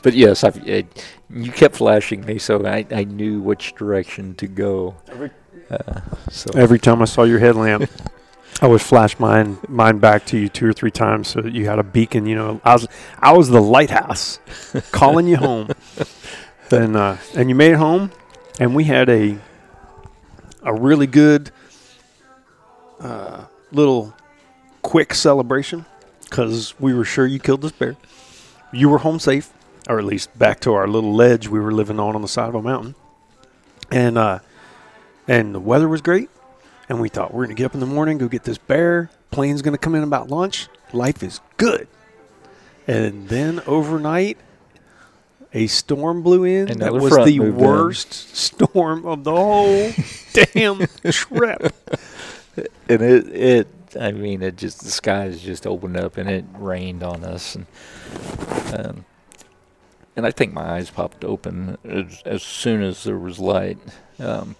[0.01, 4.47] but yes, I, it, you kept flashing me, so I, I knew which direction to
[4.47, 4.95] go.
[5.69, 7.89] Uh, so Every time I saw your headlamp,
[8.61, 11.65] I would flash mine mine back to you two or three times so that you
[11.65, 12.25] had a beacon.
[12.25, 12.87] You know, I was
[13.19, 14.39] I was the lighthouse
[14.91, 15.69] calling you home,
[16.69, 18.11] and uh, and you made it home,
[18.59, 19.37] and we had a
[20.61, 21.51] a really good
[22.99, 24.13] uh, little
[24.81, 25.85] quick celebration
[26.33, 27.95] because we were sure you killed this bear.
[28.71, 29.53] You were home safe,
[29.87, 32.49] or at least back to our little ledge we were living on on the side
[32.49, 32.95] of a mountain,
[33.91, 34.39] and uh,
[35.27, 36.31] and the weather was great.
[36.89, 39.11] And we thought we're gonna get up in the morning, go get this bear.
[39.29, 40.69] Plane's gonna come in about lunch.
[40.91, 41.87] Life is good.
[42.87, 44.37] And then overnight,
[45.53, 46.67] a storm blew in.
[46.67, 47.65] And that was the moved in.
[47.65, 49.91] worst storm of the whole
[50.33, 51.73] damn trip.
[52.89, 53.67] and it it
[53.99, 57.65] I mean it just the skies just opened up and it rained on us and
[58.73, 59.05] um,
[60.15, 63.77] and I think my eyes popped open as, as soon as there was light.
[64.19, 64.55] Um,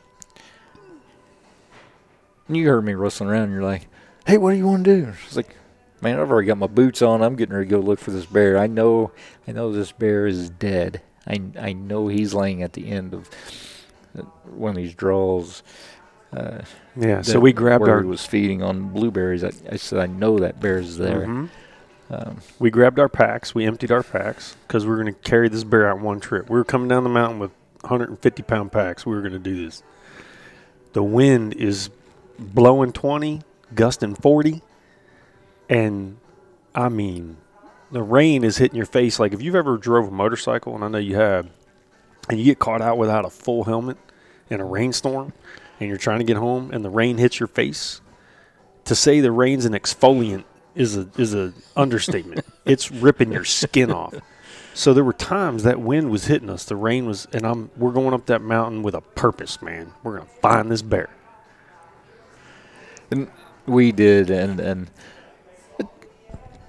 [2.50, 3.44] you heard me rustling around.
[3.44, 3.88] And you're like,
[4.26, 5.56] "Hey, what do you want to do?" It's like,
[6.02, 7.22] "Man, I've already got my boots on.
[7.22, 8.58] I'm getting ready to go look for this bear.
[8.58, 9.12] I know,
[9.48, 11.02] I know this bear is dead.
[11.28, 13.30] I I know he's laying at the end of
[14.18, 15.64] uh, one of these draws."
[16.36, 16.62] Uh,
[16.96, 17.22] Yeah.
[17.22, 19.44] So we grabbed our was feeding on blueberries.
[19.44, 21.26] I, I said, I know that bear's there.
[21.28, 21.50] Mhm.
[22.10, 23.56] Um, We grabbed our packs.
[23.56, 26.50] We emptied our packs because we were going to carry this bear out one trip.
[26.50, 27.52] We were coming down the mountain with
[27.82, 29.06] 150 pound packs.
[29.06, 29.84] We were going to do this.
[30.94, 31.90] The wind is
[32.38, 33.42] blowing 20,
[33.74, 34.62] gusting 40,
[35.70, 36.18] and
[36.76, 37.38] I mean,
[37.92, 39.20] the rain is hitting your face.
[39.20, 41.48] Like if you've ever drove a motorcycle, and I know you have,
[42.30, 43.98] and you get caught out without a full helmet
[44.50, 45.34] in a rainstorm,
[45.80, 48.02] and you're trying to get home, and the rain hits your face.
[48.86, 50.44] To say the rain's an exfoliant
[50.76, 52.46] is a is a understatement.
[52.66, 54.14] it's ripping your skin off.
[54.74, 56.66] So there were times that wind was hitting us.
[56.66, 59.94] The rain was, and I'm we're going up that mountain with a purpose, man.
[60.04, 61.10] We're gonna find this bear.
[63.12, 63.30] and
[63.66, 64.90] we did, and and
[65.80, 65.88] it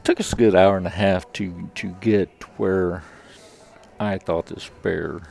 [0.05, 3.03] took us a good hour and a half to to get where
[3.99, 5.23] I thought this bear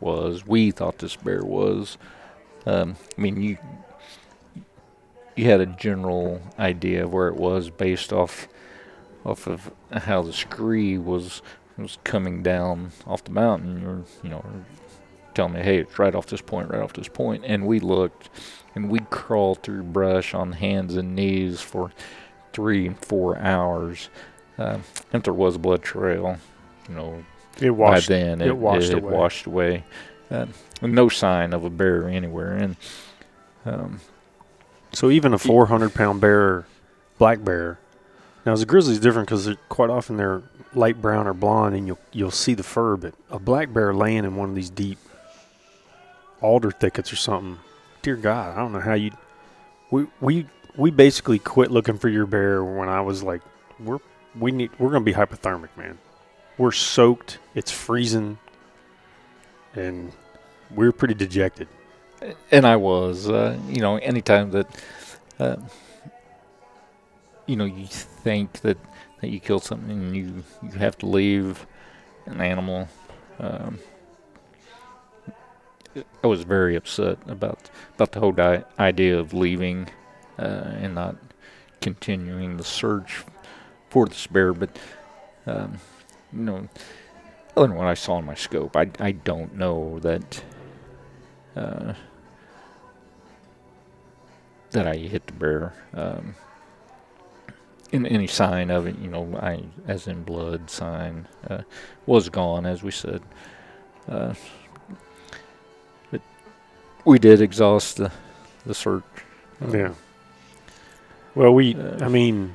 [0.00, 0.46] was.
[0.46, 1.96] We thought this bear was.
[2.70, 3.58] Um, I mean, you
[5.36, 8.48] you had a general idea of where it was based off
[9.24, 11.42] off of how the scree was
[11.76, 13.80] was coming down off the mountain.
[13.82, 14.44] You're you know
[15.34, 18.28] telling me, hey, it's right off this point, right off this point, and we looked,
[18.74, 21.90] and we crawled through brush on hands and knees for
[22.52, 24.10] three and four hours.
[24.58, 24.78] Uh,
[25.12, 26.36] if there was a blood trail,
[26.88, 27.24] you know,
[27.60, 28.08] It washed.
[28.08, 29.12] by then it it, washed it had away.
[29.14, 29.84] washed away.
[30.30, 30.46] Uh,
[30.82, 32.52] no sign of a bear anywhere.
[32.52, 32.76] And
[33.66, 34.00] um,
[34.92, 36.64] So even a 400 pound bear,
[37.18, 37.78] black bear.
[38.46, 40.42] Now, as a grizzly is different because quite often they're
[40.74, 42.96] light brown or blonde, and you'll you'll see the fur.
[42.96, 44.98] But a black bear laying in one of these deep
[46.40, 47.58] alder thickets or something.
[48.02, 49.10] Dear God, I don't know how you.
[49.90, 50.46] We we
[50.76, 53.42] we basically quit looking for your bear when I was like,
[53.78, 53.98] we're
[54.38, 55.98] we need we're gonna be hypothermic, man.
[56.56, 57.38] We're soaked.
[57.54, 58.38] It's freezing,
[59.74, 60.12] and
[60.74, 61.68] we're pretty dejected.
[62.50, 64.66] and I was, uh, you know, anytime that,
[65.38, 65.56] uh,
[67.46, 68.78] you know, you think that,
[69.20, 71.66] that you killed something and you, you have to leave
[72.26, 72.88] an animal,
[73.38, 73.78] um,
[76.22, 79.88] I was very upset about about the whole di- idea of leaving
[80.38, 81.16] uh, and not
[81.80, 83.24] continuing the search
[83.88, 84.52] for this bear.
[84.52, 84.78] But
[85.46, 85.78] um,
[86.32, 86.68] you know,
[87.56, 90.42] other than what I saw in my scope, I I don't know that.
[91.56, 91.94] Uh,
[94.70, 95.72] that I hit the bear.
[95.94, 96.34] Um,
[97.92, 101.62] in any sign of it, you know, I as in blood sign uh,
[102.06, 103.20] was gone, as we said.
[104.08, 104.34] Uh,
[106.12, 106.20] but
[107.04, 108.12] we did exhaust the
[108.64, 109.02] the search.
[109.60, 109.92] Um, Yeah.
[111.34, 112.54] Well, we, Uh, I mean,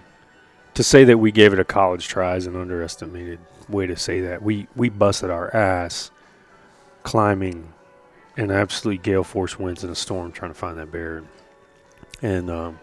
[0.73, 4.21] to say that we gave it a college try is an underestimated way to say
[4.21, 4.41] that.
[4.41, 6.11] We we busted our ass
[7.03, 7.73] climbing
[8.37, 11.23] in absolute gale force winds in a storm trying to find that bear.
[12.21, 12.79] And um,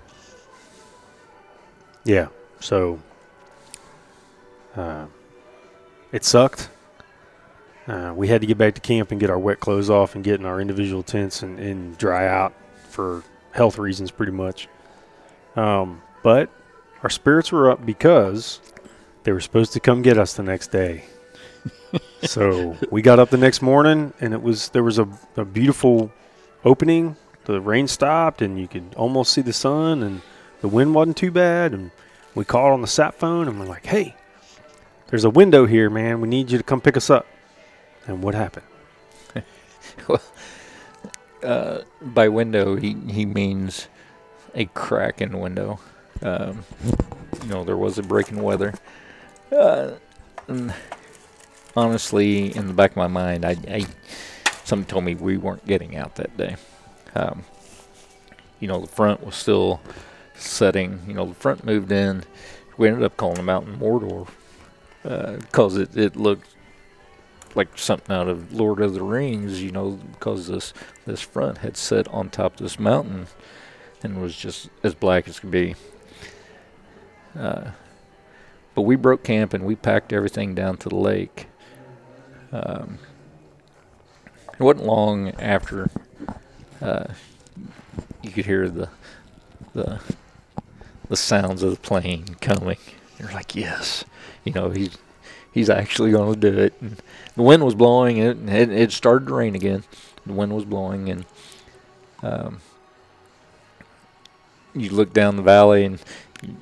[2.04, 2.28] yeah,
[2.60, 3.00] so
[4.76, 5.06] uh,
[6.10, 6.68] it sucked.
[7.86, 10.22] Uh, we had to get back to camp and get our wet clothes off and
[10.22, 12.54] get in our individual tents and, and dry out
[12.88, 14.68] for health reasons, pretty much.
[15.56, 16.48] Um, but
[17.02, 18.60] our spirits were up because
[19.24, 21.04] they were supposed to come get us the next day.
[22.22, 26.12] So we got up the next morning, and it was there was a, a beautiful
[26.64, 27.16] opening.
[27.44, 30.22] The rain stopped, and you could almost see the sun, and
[30.60, 31.72] the wind wasn't too bad.
[31.72, 31.90] And
[32.34, 34.14] we called on the sat phone, and we're like, "Hey,
[35.08, 36.20] there's a window here, man.
[36.20, 37.26] We need you to come pick us up."
[38.06, 38.66] And what happened?
[40.08, 40.20] well,
[41.42, 43.88] Uh, by window, he, he means
[44.54, 45.80] a crack in window.
[46.22, 46.64] Um,
[47.42, 48.74] you know, there was a break in weather.
[49.50, 49.92] Uh,
[51.76, 53.86] honestly, in the back of my mind, I, I
[54.64, 56.56] something told me we weren't getting out that day.
[57.14, 57.44] Um,
[58.60, 59.80] you know, the front was still
[60.34, 61.00] setting.
[61.06, 62.24] You know, the front moved in.
[62.76, 64.28] We ended up calling the mountain Mordor
[65.02, 66.48] because it, it looked
[67.54, 69.62] like something out of Lord of the Rings.
[69.62, 70.72] You know, because this
[71.06, 73.26] this front had set on top of this mountain
[74.02, 75.74] and was just as black as could be.
[77.38, 77.70] Uh,
[78.74, 81.46] but we broke camp and we packed everything down to the lake.
[82.52, 82.98] Um,
[84.52, 85.90] it wasn't long after
[86.80, 87.06] uh,
[88.22, 88.88] you could hear the
[89.74, 90.00] the
[91.08, 92.78] the sounds of the plane coming.
[93.18, 94.04] You're like, yes,
[94.44, 94.98] you know he's
[95.52, 96.74] he's actually going to do it.
[96.80, 96.96] And
[97.36, 99.84] the wind was blowing, and it, it, started to rain again.
[100.26, 101.24] The wind was blowing, and
[102.22, 102.60] um,
[104.74, 106.02] you look down the valley, and
[106.42, 106.56] you,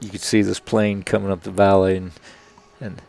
[0.00, 2.12] you could see this plane coming up the valley, and
[2.80, 3.02] and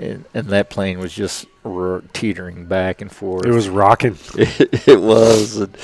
[0.00, 3.46] and, and that plane was just ro- teetering back and forth.
[3.46, 4.16] It was rocking.
[4.34, 5.58] it, it was.
[5.58, 5.74] And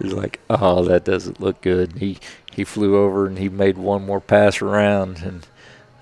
[0.00, 1.98] it was like, oh, that doesn't look good.
[1.98, 2.18] He
[2.50, 5.46] he flew over and he made one more pass around, and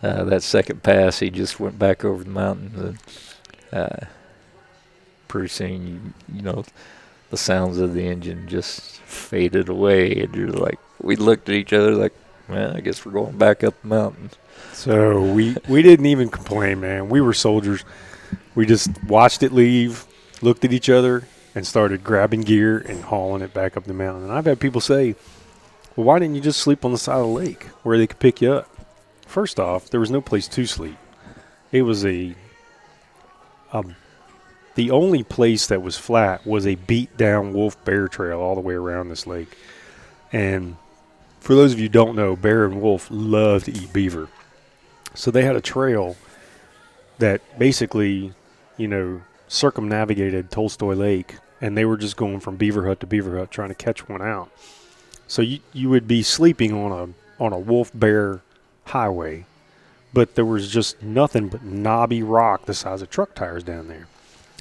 [0.02, 2.98] uh, that second pass, he just went back over the mountain.
[3.72, 4.06] And, uh,
[5.28, 6.64] pretty soon, you, you know,
[7.30, 11.72] the sounds of the engine just faded away, and you're like, we looked at each
[11.72, 12.14] other like,
[12.48, 14.30] well, I guess we're going back up the mountain.
[14.72, 17.08] So we we didn't even complain, man.
[17.08, 17.84] We were soldiers.
[18.54, 20.06] We just watched it leave,
[20.42, 24.24] looked at each other, and started grabbing gear and hauling it back up the mountain.
[24.24, 25.14] And I've had people say,
[25.96, 28.18] "Well, why didn't you just sleep on the side of the lake where they could
[28.18, 28.68] pick you up?"
[29.26, 30.96] First off, there was no place to sleep.
[31.72, 32.34] It was a
[33.72, 33.94] um,
[34.74, 38.60] the only place that was flat was a beat down wolf bear trail all the
[38.60, 39.56] way around this lake.
[40.32, 40.76] And
[41.40, 44.28] for those of you don't know, bear and wolf love to eat beaver.
[45.14, 46.16] So they had a trail
[47.18, 48.32] that basically,
[48.76, 53.38] you know, circumnavigated Tolstoy Lake and they were just going from beaver hut to beaver
[53.38, 54.50] hut trying to catch one out.
[55.26, 58.40] So you you would be sleeping on a on a wolf bear
[58.86, 59.46] highway,
[60.12, 64.08] but there was just nothing but knobby rock the size of truck tires down there.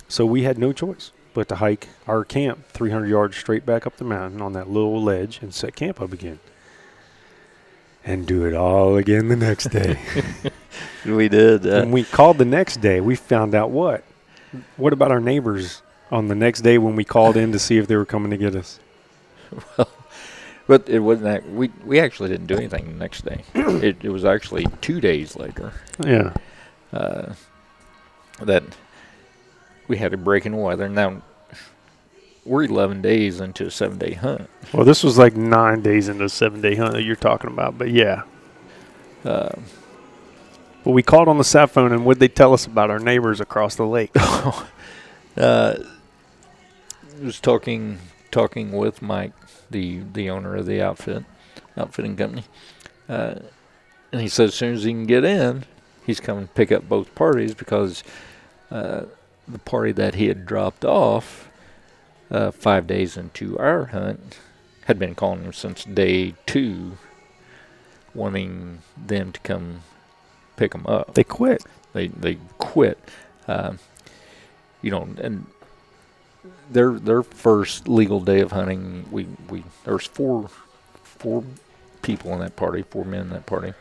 [0.07, 3.97] So we had no choice but to hike our camp 300 yards straight back up
[3.97, 6.39] the mountain on that little ledge and set camp up again.
[8.05, 9.99] And do it all again the next day.
[11.05, 11.65] We did.
[11.65, 14.03] Uh, when we called the next day, we found out what?
[14.75, 15.81] What about our neighbors
[16.11, 18.37] on the next day when we called in to see if they were coming to
[18.37, 18.79] get us?
[19.77, 19.89] Well,
[20.67, 23.43] but it wasn't that we we actually didn't do anything the next day.
[23.55, 25.71] it, it was actually two days later
[26.05, 26.33] Yeah.
[26.93, 27.33] uh,
[28.41, 28.63] that
[29.87, 30.87] we had a break in weather.
[30.89, 31.21] Now
[32.49, 34.49] we're 11 days into a seven day hunt.
[34.73, 37.77] Well, this was like nine days into a seven day hunt that you're talking about,
[37.77, 38.23] but yeah.
[39.23, 39.51] Uh,
[40.83, 43.39] But we called on the sat phone, and what'd they tell us about our neighbors
[43.39, 44.11] across the lake?
[45.37, 45.75] uh,
[47.21, 47.99] was talking
[48.31, 49.33] talking with Mike,
[49.69, 51.25] the the owner of the outfit
[51.77, 52.45] outfitting company,
[53.07, 53.35] uh,
[54.11, 55.65] and he said as soon as he can get in,
[56.05, 58.03] he's coming to pick up both parties because
[58.71, 59.03] uh,
[59.47, 61.48] the party that he had dropped off
[62.31, 64.39] uh, five days into our hunt
[64.85, 66.97] had been calling him since day two,
[68.13, 69.81] wanting them to come
[70.55, 71.63] pick them up they quit.
[71.93, 72.99] they they quit.
[73.47, 73.79] Um,
[74.81, 75.45] you know, and
[76.69, 80.49] their their first legal day of hunting, we we there was four
[81.03, 81.43] four
[82.01, 83.73] people in that party, four men in that party.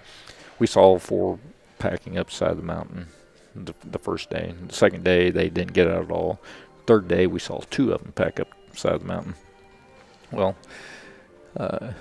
[0.59, 1.39] We saw four
[1.79, 3.09] packing up side of the mountain
[3.55, 4.55] the, the first day.
[4.67, 6.41] The second day they didn't get out at all.
[6.89, 9.35] Third day we saw two of them pack up side of the mountain.
[10.33, 10.57] Well,
[11.55, 11.93] uh,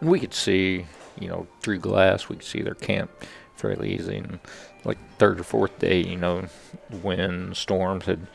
[0.00, 0.86] we could see,
[1.20, 3.12] you know, through glass, we could see their camp
[3.54, 4.16] fairly easy.
[4.16, 4.40] And
[4.84, 6.46] like third or fourth day, you know,
[6.90, 8.26] wind storms had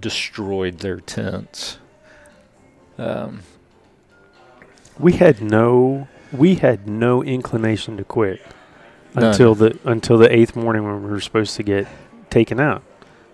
[0.00, 1.78] destroyed their tents.
[2.98, 3.42] Um,
[4.98, 8.40] We had no we had no inclination to quit
[9.14, 9.26] None.
[9.26, 11.86] until the until the eighth morning when we were supposed to get
[12.30, 12.82] taken out.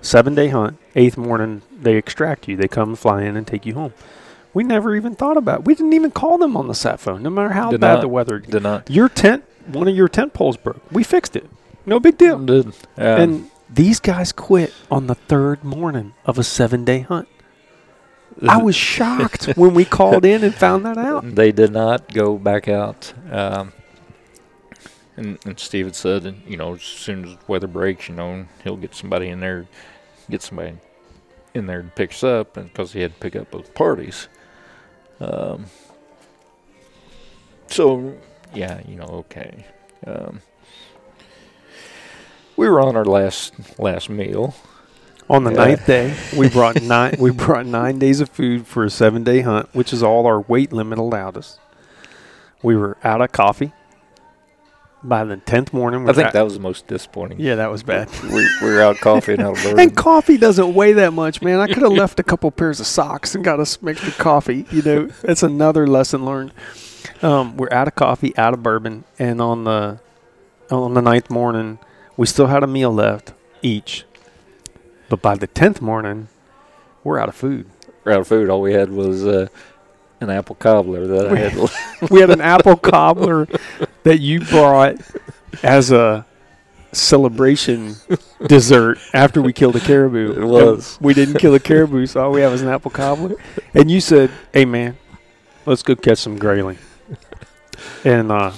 [0.01, 0.79] Seven day hunt.
[0.95, 2.57] Eighth morning they extract you.
[2.57, 3.93] They come fly in and take you home.
[4.55, 5.65] We never even thought about.
[5.65, 8.01] We didn't even call them on the sat phone, no matter how Did bad not.
[8.01, 8.39] the weather.
[8.39, 8.89] did not.
[8.91, 10.81] Your tent, one of your tent poles broke.
[10.91, 11.47] We fixed it.
[11.85, 12.39] No big deal.
[12.39, 12.67] Did.
[12.67, 17.29] Um, and these guys quit on the third morning of a seven day hunt.
[18.49, 21.35] I was shocked when we called in and found that out.
[21.35, 23.13] They did not go back out.
[23.31, 23.73] Um,
[25.19, 28.47] and, and Steve had said, that, you know, as soon as weather breaks, you know,
[28.63, 29.67] he'll get somebody in there,
[30.31, 30.79] get somebody
[31.55, 34.29] in there to pick us up, and because he had to pick up both parties.
[35.21, 35.67] Um,
[37.67, 38.17] so,
[38.55, 39.67] yeah, you know, okay.
[40.07, 40.41] Um,
[42.57, 44.55] we were on our last last meal.
[45.29, 47.17] On the ninth day, we brought nine.
[47.19, 50.41] We brought nine days of food for a seven day hunt, which is all our
[50.43, 51.59] weight limit allowed us.
[52.63, 53.73] We were out of coffee
[55.09, 56.09] by the tenth morning.
[56.09, 57.41] I think were that was the most disappointing.
[57.41, 58.09] yeah, that was bad.
[58.25, 59.65] we, we were out coffee and out.
[59.65, 61.61] And coffee doesn't weigh that much, man.
[61.61, 64.67] I could have left a couple pairs of socks and got us extra coffee.
[64.71, 66.53] You know, that's another lesson learned.
[67.23, 70.01] Um, we're out of coffee, out of bourbon, and on the
[70.71, 71.79] on the ninth morning,
[72.17, 73.33] we still had a meal left
[73.63, 74.05] each.
[75.09, 76.29] But by the tenth morning,
[77.03, 77.67] we're out of food.
[78.05, 78.51] We're out of food.
[78.51, 79.49] All we had was uh,
[80.21, 82.11] an apple cobbler that I had.
[82.11, 83.49] We had an apple cobbler
[84.05, 84.97] that you brought
[85.63, 86.27] as a
[86.93, 87.95] celebration
[88.47, 90.33] dessert after we killed a caribou.
[90.33, 90.97] It was.
[90.97, 93.37] And we didn't kill a caribou, so all we have is an apple cobbler.
[93.75, 94.97] And you said, "Hey, man,
[95.67, 96.79] let's go catch some grayling."
[98.05, 98.53] And uh,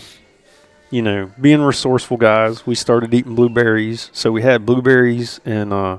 [0.90, 4.10] you know, being resourceful guys, we started eating blueberries.
[4.12, 5.98] So we had blueberries and uh,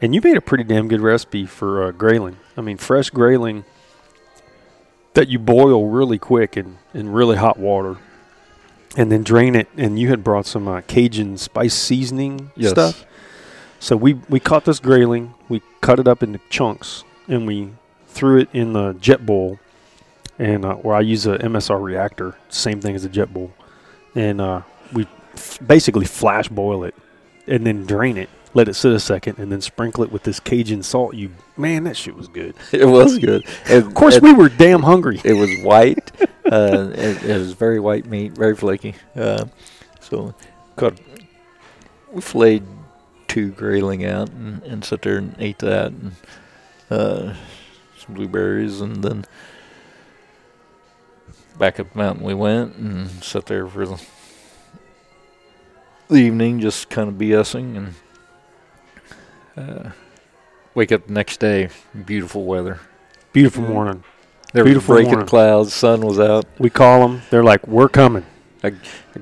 [0.00, 2.36] and you made a pretty damn good recipe for uh, grayling.
[2.56, 3.64] I mean, fresh grayling
[5.14, 7.96] that you boil really quick in, in really hot water
[8.96, 9.68] and then drain it.
[9.76, 12.70] And you had brought some uh, Cajun spice seasoning Yes.
[12.72, 13.04] stuff.
[13.78, 17.70] So we, we caught this grayling, we cut it up into chunks, and we
[18.08, 19.58] threw it in the Jetboil.
[20.38, 23.50] And uh, where I use a MSR reactor, same thing as a Jetboil.
[24.14, 24.62] And uh,
[24.92, 26.94] we f- basically flash boil it
[27.46, 30.40] and then drain it, let it sit a second, and then sprinkle it with this
[30.40, 31.14] Cajun salt.
[31.14, 32.54] You man, that shit was good.
[32.72, 33.46] it was good.
[33.68, 35.20] And, Of course, we were damn hungry.
[35.24, 36.10] it was white.
[36.50, 38.94] Uh, it, it was very white meat, very flaky.
[39.14, 39.46] Uh,
[40.00, 40.34] so,
[40.76, 40.98] got
[42.12, 42.66] we filleted
[43.26, 46.12] two grayling out and, and sat there and ate that and
[46.90, 47.34] uh,
[47.98, 49.24] some blueberries and then
[51.58, 54.06] back up the mountain we went and sat there for the
[56.08, 57.94] the evening just kind of BSing and
[59.56, 59.90] uh,
[60.74, 61.68] wake up the next day,
[62.04, 62.78] beautiful weather.
[63.32, 64.04] Beautiful morning.
[64.56, 65.28] There Beautiful was breaking morning.
[65.28, 66.46] clouds, sun was out.
[66.58, 67.20] We call them.
[67.28, 68.24] They're like, we're coming.
[68.64, 68.72] I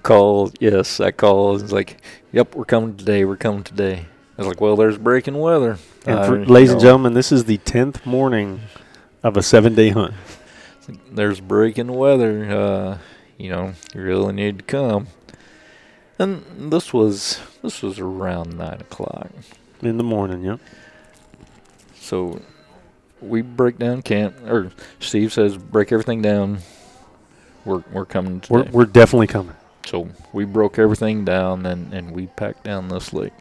[0.00, 1.60] called, yes, I called.
[1.60, 2.00] It's like,
[2.30, 3.24] yep, we're coming today.
[3.24, 4.06] We're coming today.
[4.38, 5.78] I was like, well, there's breaking weather.
[6.06, 8.60] And Uh, for, ladies and gentlemen, this is the tenth morning
[9.24, 10.14] of a seven-day hunt.
[11.10, 12.44] there's breaking weather.
[12.44, 12.98] Uh,
[13.36, 15.08] you know, you really need to come.
[16.16, 19.30] And this was this was around nine o'clock.
[19.82, 20.60] In the morning, yep.
[21.96, 22.40] So
[23.24, 24.70] we break down camp, or
[25.00, 26.58] Steve says break everything down.
[27.64, 28.54] We're we're coming today.
[28.54, 29.56] We're, we're definitely coming.
[29.86, 33.32] So we broke everything down and, and we packed down this lake.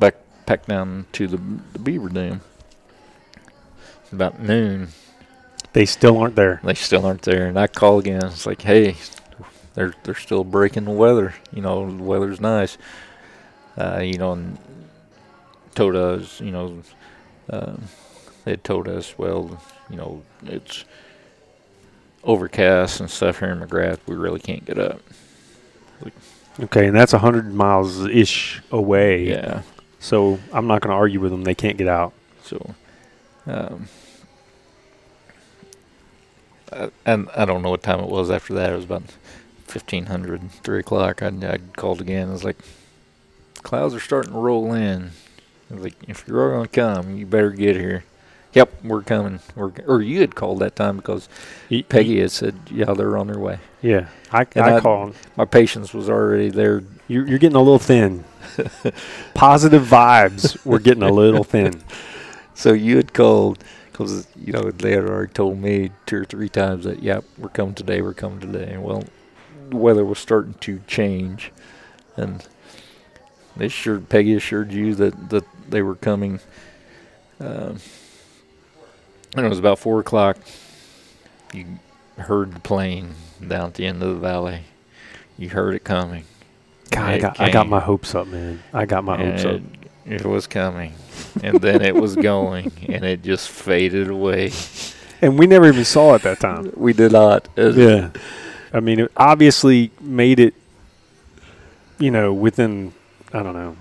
[0.00, 0.16] Back
[0.46, 1.36] packed down to the,
[1.72, 2.40] the beaver dam.
[4.12, 4.88] About noon,
[5.72, 6.60] They still aren't there.
[6.64, 7.46] they still aren't there.
[7.46, 8.24] And I call again.
[8.24, 8.96] It's like, hey,
[9.74, 11.34] they're they're still breaking the weather.
[11.52, 12.76] You know, the weather's nice.
[13.78, 14.58] Uh, you know, and
[15.76, 16.82] told us, you know,
[17.48, 17.76] uh,
[18.44, 20.84] they told us, well, you know, it's
[22.24, 23.98] overcast and stuff here in McGrath.
[24.06, 25.00] We really can't get up.
[26.58, 29.28] Okay, and that's hundred miles ish away.
[29.28, 29.62] Yeah.
[29.98, 31.44] So I'm not going to argue with them.
[31.44, 32.12] They can't get out.
[32.42, 32.74] So,
[33.46, 33.88] um,
[36.72, 38.72] uh, and I don't know what time it was after that.
[38.72, 39.02] It was about
[39.66, 41.22] 1500, 3 o'clock.
[41.22, 42.28] I, I called again.
[42.28, 42.56] I was like,
[43.62, 45.10] clouds are starting to roll in.
[45.70, 48.04] I was like, if you're going to come, you better get here.
[48.52, 49.38] Yep, we're coming.
[49.54, 51.28] We're, or you had called that time because
[51.88, 53.60] Peggy had said, yeah, they're on their way.
[53.80, 55.14] Yeah, I, And I I- called.
[55.36, 56.82] My patience was already there.
[57.06, 58.24] You're, you're getting a little thin.
[59.34, 60.64] Positive vibes.
[60.66, 61.82] We're getting a little thin.
[62.52, 66.50] So you had called because you know they had already told me two or three
[66.50, 68.76] times that yep we're coming today we're coming today.
[68.76, 69.04] Well,
[69.70, 71.52] the weather was starting to change,
[72.18, 72.46] and
[73.56, 76.40] they assured Peggy assured you that that they were coming.
[77.40, 77.78] Um,
[79.36, 80.36] and it was about four o'clock.
[81.52, 81.66] You
[82.18, 83.14] heard the plane
[83.46, 84.60] down at the end of the valley.
[85.38, 86.24] You heard it coming.
[86.90, 88.62] God, I got, I got my hopes up, man.
[88.72, 89.60] I got my hopes up.
[90.06, 90.94] It was coming,
[91.42, 94.50] and then it was going, and it just faded away.
[95.22, 96.72] And we never even saw it that time.
[96.76, 97.48] We did not.
[97.56, 98.10] It- Yeah.
[98.72, 100.54] I mean, it obviously made it,
[101.98, 102.92] you know, within,
[103.32, 103.76] I don't know,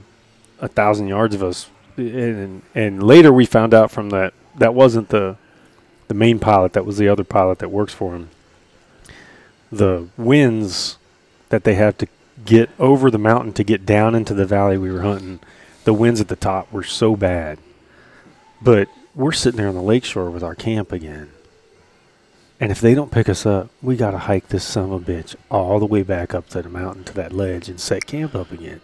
[0.60, 1.70] a thousand yards of us.
[1.96, 5.38] And, and later we found out from that, that wasn't the,
[6.08, 8.30] the main pilot, that was the other pilot that works for him.
[9.72, 10.98] The winds
[11.50, 12.08] that they have to
[12.46, 15.40] get over the mountain to get down into the valley we were hunting,
[15.84, 17.60] the winds at the top were so bad.
[18.62, 21.30] But we're sitting there on the lakeshore with our camp again.
[22.60, 25.12] And if they don't pick us up, we got to hike this son of a
[25.12, 28.36] bitch all the way back up to the mountain to that ledge and set camp
[28.36, 28.82] up again.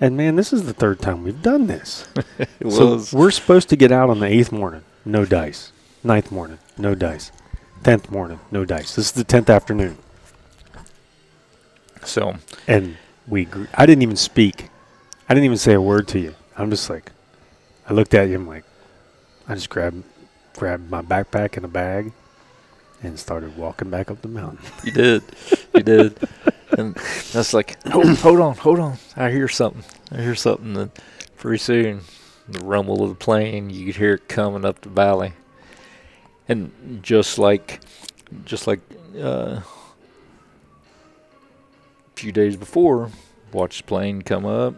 [0.00, 2.06] And man, this is the third time we've done this.
[2.60, 3.12] It so was.
[3.12, 5.72] we're supposed to get out on the eighth morning, no dice.
[6.04, 7.30] Ninth morning, no dice.
[7.82, 8.94] Tenth morning, no dice.
[8.94, 9.98] This is the tenth afternoon,
[12.04, 12.96] So and
[13.26, 13.44] we.
[13.44, 14.68] Gr- I didn't even speak.
[15.28, 16.34] I didn't even say a word to you.
[16.56, 17.10] I'm just like,
[17.88, 18.36] I looked at you.
[18.36, 18.64] I'm like,
[19.48, 20.04] I just grabbed
[20.56, 22.12] grabbed my backpack and a bag,
[23.02, 24.64] and started walking back up the mountain.
[24.84, 25.22] you did,
[25.74, 26.16] you did,
[26.78, 26.94] and
[27.32, 28.98] that's like, hold, hold on, hold on.
[29.16, 29.84] I hear something.
[30.10, 30.76] I hear something.
[30.76, 30.90] And
[31.36, 32.02] pretty soon,
[32.48, 35.32] the rumble of the plane, you could hear it coming up the valley,
[36.48, 37.80] and just like,
[38.44, 38.80] just like
[39.16, 39.64] uh, a
[42.16, 43.10] few days before,
[43.52, 44.74] watched the plane come up.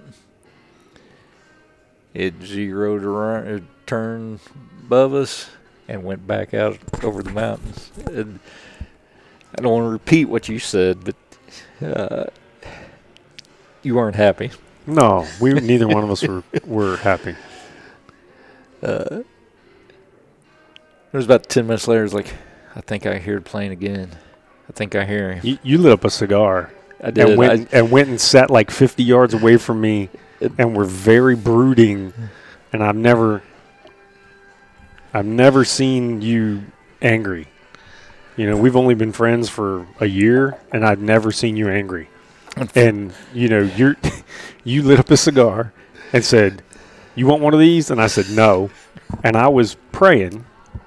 [2.12, 4.40] It zeroed around, it turned
[4.84, 5.50] above us,
[5.88, 7.90] and went back out over the mountains.
[8.06, 8.38] And
[9.56, 11.16] I don't want to repeat what you said, but
[11.84, 12.24] uh,
[13.82, 14.50] you weren't happy.
[14.86, 17.34] No, we neither one of us were were happy.
[18.85, 19.23] Uh,
[21.12, 22.01] it was about ten minutes later.
[22.01, 22.35] It was like,
[22.77, 24.11] I think I hear the plane again.
[24.69, 25.40] I think I hear him.
[25.47, 27.28] You, you lit up a cigar I did.
[27.28, 30.09] and went I, and, and went and sat like 50 yards away from me,
[30.40, 32.12] It- and were very brooding.
[32.73, 33.43] And I've never,
[35.12, 36.65] I've never seen you
[37.01, 37.47] angry.
[38.36, 42.09] You know, we've only been friends for a year, and I've never seen you angry.
[42.77, 43.97] And you know, you're,
[44.65, 45.73] you lit up a cigar
[46.12, 46.62] and said,
[47.14, 48.70] "You want one of these?" And I said, "No."
[49.22, 50.44] And I was praying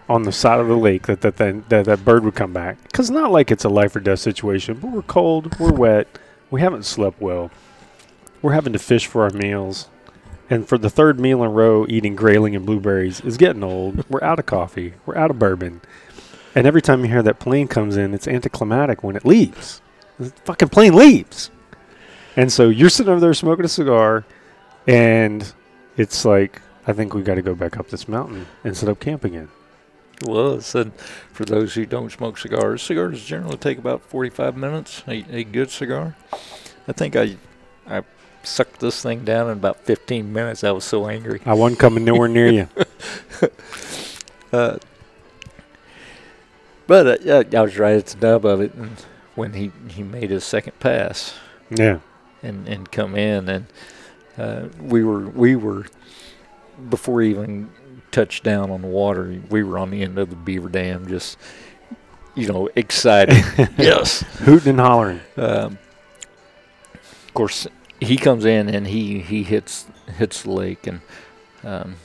[0.10, 2.82] on the side of the lake that that that, that, that bird would come back.
[2.84, 6.08] Because not like it's a life or death situation, but we're cold, we're wet,
[6.50, 7.52] we haven't slept well,
[8.42, 9.90] we're having to fish for our meals.
[10.50, 14.10] And for the third meal in a row, eating grayling and blueberries is getting old.
[14.10, 14.94] We're out of coffee.
[15.06, 15.82] We're out of bourbon.
[16.56, 19.82] And every time you hear that plane comes in, it's anticlimactic when it leaves.
[20.18, 21.52] The fucking plane leaves.
[22.38, 24.26] And so you're sitting over there smoking a cigar,
[24.88, 25.54] and
[25.98, 29.00] it's like I think we got to go back up this mountain and set up
[29.00, 29.50] camp again.
[30.22, 30.74] It was.
[30.74, 30.94] And
[31.34, 35.70] for those who don't smoke cigars, cigars generally take about 45 minutes, a, a good
[35.70, 36.16] cigar.
[36.88, 37.36] I think I
[37.86, 38.04] I
[38.44, 40.64] sucked this thing down in about 15 minutes.
[40.64, 41.42] I was so angry.
[41.46, 42.68] I wasn't coming nowhere near you.
[44.54, 44.78] Uh,
[46.88, 48.92] but uh, I was right at the nub of it and
[49.36, 51.36] when he, he made his second pass
[51.70, 52.00] Yeah.
[52.42, 53.50] and, and come in.
[53.50, 53.66] And
[54.38, 55.86] uh, we were we were
[56.90, 57.70] before he even
[58.12, 59.42] touched down on the water.
[59.50, 61.38] We were on the end of the beaver dam, just
[62.36, 63.36] you know, excited.
[63.78, 64.22] yes.
[64.40, 65.22] Hooting and hollering.
[65.38, 65.80] Um,
[66.94, 67.68] of course,
[68.00, 69.88] he comes in and he, he hits
[70.18, 71.02] hits the lake and
[71.64, 71.96] um,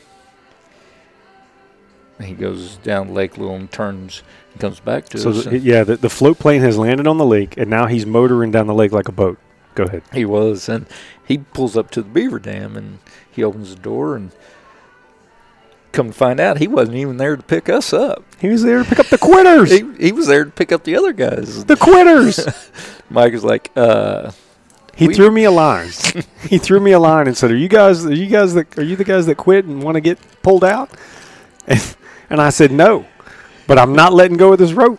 [2.21, 4.23] he goes down the lake a little and turns
[4.53, 5.45] and comes back to So, us.
[5.45, 8.07] the, and yeah, the, the float plane has landed on the lake, and now he's
[8.07, 9.39] motoring down the lake like a boat.
[9.75, 10.03] Go ahead.
[10.13, 10.87] he was, and
[11.27, 12.99] he pulls up to the beaver dam and
[13.31, 14.31] he opens the door and
[15.93, 18.25] come to find out he wasn't even there to pick us up.
[18.41, 19.71] He was there to pick up the quitters.
[19.71, 21.65] He, he was there to pick up the other guys.
[21.67, 22.41] the quitters.
[23.11, 24.31] Mike is like, uh,
[24.95, 25.89] He We- threw me a line.
[26.49, 28.05] he threw me a line and said, "Are you guys?
[28.07, 28.79] Are you guys that?
[28.79, 30.91] Are you the guys that quit and want to get pulled out?"
[31.67, 31.97] And,
[32.29, 33.07] and I said, "No,
[33.69, 34.99] but I'm not letting go of this rope."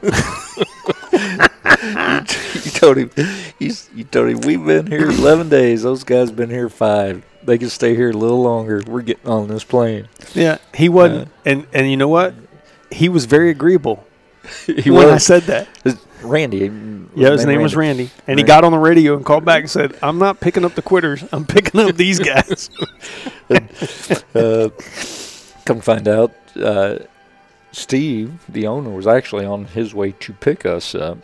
[2.66, 3.12] you told him,
[3.60, 5.84] he's, you told him we've been here 11 days.
[5.84, 7.26] Those guys been here five.
[7.44, 8.82] They can stay here a little longer.
[8.88, 10.08] We're getting on this plane.
[10.34, 11.30] yeah, he wasn't.
[11.46, 12.34] and and you know what?
[12.90, 14.06] He was very agreeable
[14.66, 15.68] He when I said that.
[16.22, 16.72] Randy.
[17.16, 19.70] Yeah, his name was Randy, and he got on the radio and called back and
[19.70, 21.24] said, "I'm not picking up the quitters.
[21.32, 22.70] I'm picking up these guys."
[24.34, 24.70] uh,
[25.66, 27.00] come find out, uh,
[27.72, 31.18] Steve, the owner, was actually on his way to pick us up.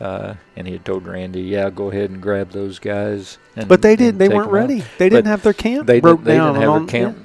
[0.00, 3.80] Uh, and he had told Randy, "Yeah, go ahead and grab those guys." And, but
[3.82, 4.18] they didn't.
[4.18, 4.82] They weren't 'em out." ready.
[4.98, 6.54] They didn't But have their camp They, broke did, they down.
[6.54, 7.18] didn't have their camp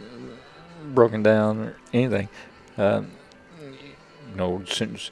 [0.94, 2.30] broken down or anything.
[2.78, 3.12] Um,
[4.32, 5.10] you know, since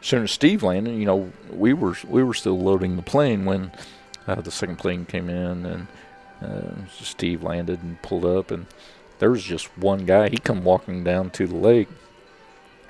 [0.00, 3.72] soon as Steve landed, you know, we were we were still loading the plane when
[4.26, 5.86] uh, the second plane came in, and
[6.42, 8.66] uh, Steve landed and pulled up, and
[9.18, 10.28] there was just one guy.
[10.28, 11.88] He come walking down to the lake.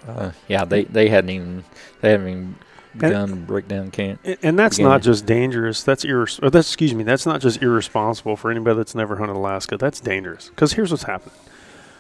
[0.07, 1.65] Uh, yeah, they, they hadn't even
[2.01, 2.55] they hadn't even
[2.99, 4.21] begun to break down camp.
[4.43, 5.83] And that's not just dangerous.
[5.83, 7.05] That's irres- or that's excuse me.
[7.05, 9.77] That's not just irresponsible for anybody that's never hunted Alaska.
[9.77, 11.35] That's dangerous because here's what's happening.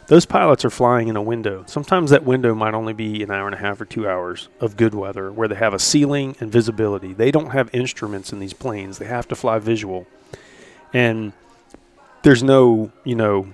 [0.08, 1.64] Those pilots are flying in a window.
[1.66, 4.76] Sometimes that window might only be an hour and a half or two hours of
[4.78, 7.12] good weather where they have a ceiling and visibility.
[7.12, 8.96] They don't have instruments in these planes.
[8.96, 10.06] They have to fly visual.
[10.94, 11.34] And
[12.22, 13.48] there's no, you know,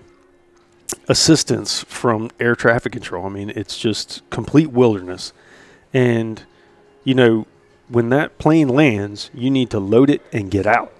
[1.08, 3.26] assistance from air traffic control.
[3.26, 5.32] I mean, it's just complete wilderness.
[5.92, 6.44] And,
[7.05, 7.47] you know,
[7.89, 10.93] when that plane lands, you need to load it and get out.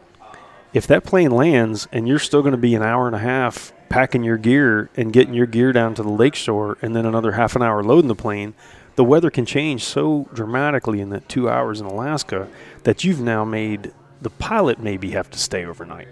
[0.73, 3.73] If that plane lands and you're still going to be an hour and a half
[3.89, 7.57] packing your gear and getting your gear down to the lakeshore and then another half
[7.57, 8.55] an hour loading the plane,
[8.97, 12.49] the weather can change so dramatically in that two hours in Alaska
[12.83, 16.09] that you've now made the pilot maybe have to stay overnight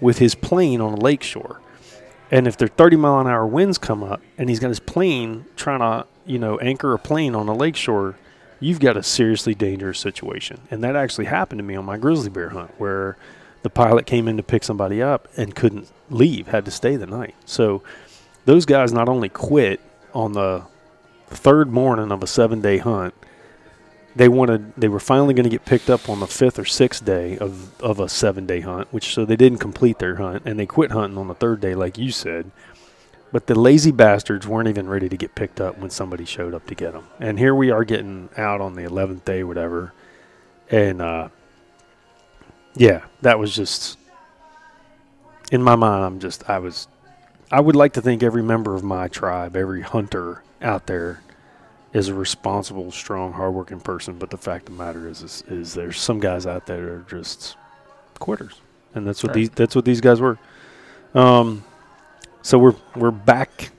[0.00, 1.60] with his plane on the lakeshore.
[2.30, 5.44] And if their 30 mile an hour winds come up and he's got his plane
[5.56, 8.16] trying to, you know, anchor a plane on the lakeshore,
[8.62, 10.60] you've got a seriously dangerous situation.
[10.70, 13.16] And that actually happened to me on my grizzly bear hunt where
[13.62, 17.06] the pilot came in to pick somebody up and couldn't leave, had to stay the
[17.06, 17.34] night.
[17.44, 17.82] So
[18.44, 19.80] those guys not only quit
[20.14, 20.64] on the
[21.28, 23.14] third morning of a seven day hunt,
[24.14, 27.04] they wanted they were finally going to get picked up on the fifth or sixth
[27.04, 30.58] day of, of a seven day hunt, which so they didn't complete their hunt and
[30.58, 32.50] they quit hunting on the third day, like you said.
[33.32, 36.66] But the lazy bastards weren't even ready to get picked up when somebody showed up
[36.66, 37.06] to get them.
[37.18, 39.92] And here we are getting out on the eleventh day, whatever.
[40.70, 41.28] And uh,
[42.74, 43.98] yeah, that was just
[45.50, 46.04] in my mind.
[46.04, 46.88] I'm just I was
[47.50, 51.22] I would like to think every member of my tribe, every hunter out there,
[51.94, 54.18] is a responsible, strong, hardworking person.
[54.18, 56.92] But the fact of the matter is, is, is there's some guys out there that
[56.92, 57.56] are just
[58.18, 58.60] quitters,
[58.94, 59.36] and that's what Right.
[59.36, 60.38] these that's what these guys were.
[61.14, 61.64] Um,
[62.42, 63.70] so we're we're back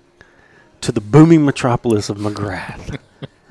[0.82, 2.98] to the booming metropolis of McGrath.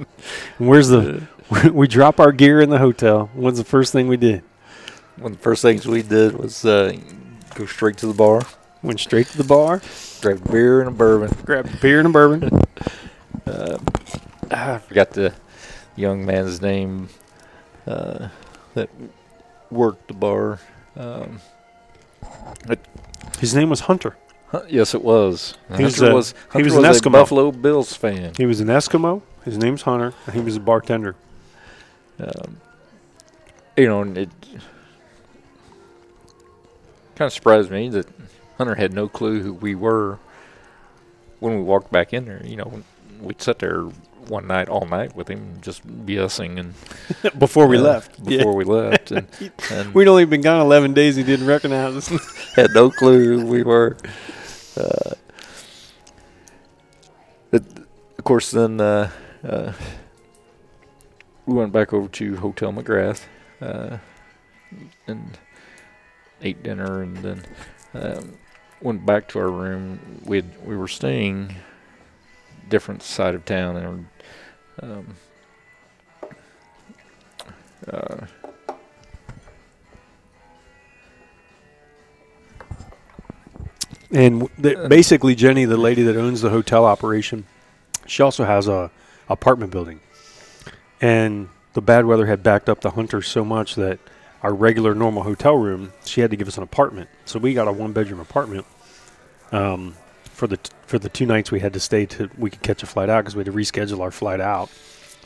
[0.58, 1.26] where's the
[1.72, 3.30] we drop our gear in the hotel.
[3.34, 4.42] What's the first thing we did?
[5.16, 6.96] One of the first things we did was uh,
[7.54, 8.42] go straight to the bar,
[8.82, 9.82] Went straight to the bar,
[10.20, 11.30] Grabbed beer and a bourbon.
[11.44, 12.50] grabbed beer and a bourbon.
[13.44, 13.76] Uh,
[14.52, 15.34] I forgot the
[15.96, 17.08] young man's name
[17.88, 18.28] uh,
[18.74, 18.88] that
[19.68, 20.60] worked the bar.
[20.96, 21.40] Um,
[23.40, 24.16] His name was Hunter.
[24.68, 25.54] Yes, it was.
[25.76, 27.12] He was Hunter a- was, he Hunter was an Eskimo.
[27.12, 28.32] Buffalo Bills fan.
[28.36, 29.22] He was an Eskimo.
[29.44, 31.16] His name's Hunter, and he was a bartender.
[32.20, 32.60] Um,
[33.76, 34.28] you know, it
[37.16, 38.06] kind of surprised me that
[38.58, 40.18] Hunter had no clue who we were.
[41.40, 42.82] when we walked back in there, you know,
[43.20, 43.82] we'd sit there
[44.28, 46.74] one night all night with him, just BSing and
[47.40, 48.24] before we uh, left.
[48.24, 49.26] Before we left, and,
[49.72, 51.16] and We'd only been gone 11 days.
[51.16, 52.52] He didn't recognize us.
[52.54, 53.96] had no clue who we were.
[54.76, 55.14] Uh,
[57.52, 57.62] it,
[58.18, 59.10] of course, then uh,
[59.44, 59.72] uh,
[61.46, 63.24] we went back over to Hotel McGrath
[63.60, 63.98] uh,
[65.06, 65.38] and
[66.40, 67.44] ate dinner, and then
[67.94, 68.34] um,
[68.80, 70.20] went back to our room.
[70.24, 71.54] We we were staying
[72.68, 74.06] different side of town, and
[74.82, 75.16] um,
[84.12, 87.46] And the, basically, Jenny, the lady that owns the hotel operation,
[88.06, 88.90] she also has a
[89.28, 90.00] apartment building.
[91.00, 93.98] And the bad weather had backed up the hunters so much that
[94.42, 97.08] our regular normal hotel room, she had to give us an apartment.
[97.24, 98.66] So we got a one bedroom apartment.
[99.50, 99.96] Um,
[100.42, 102.82] for the t- for the two nights we had to stay to we could catch
[102.82, 104.70] a flight out because we had to reschedule our flight out.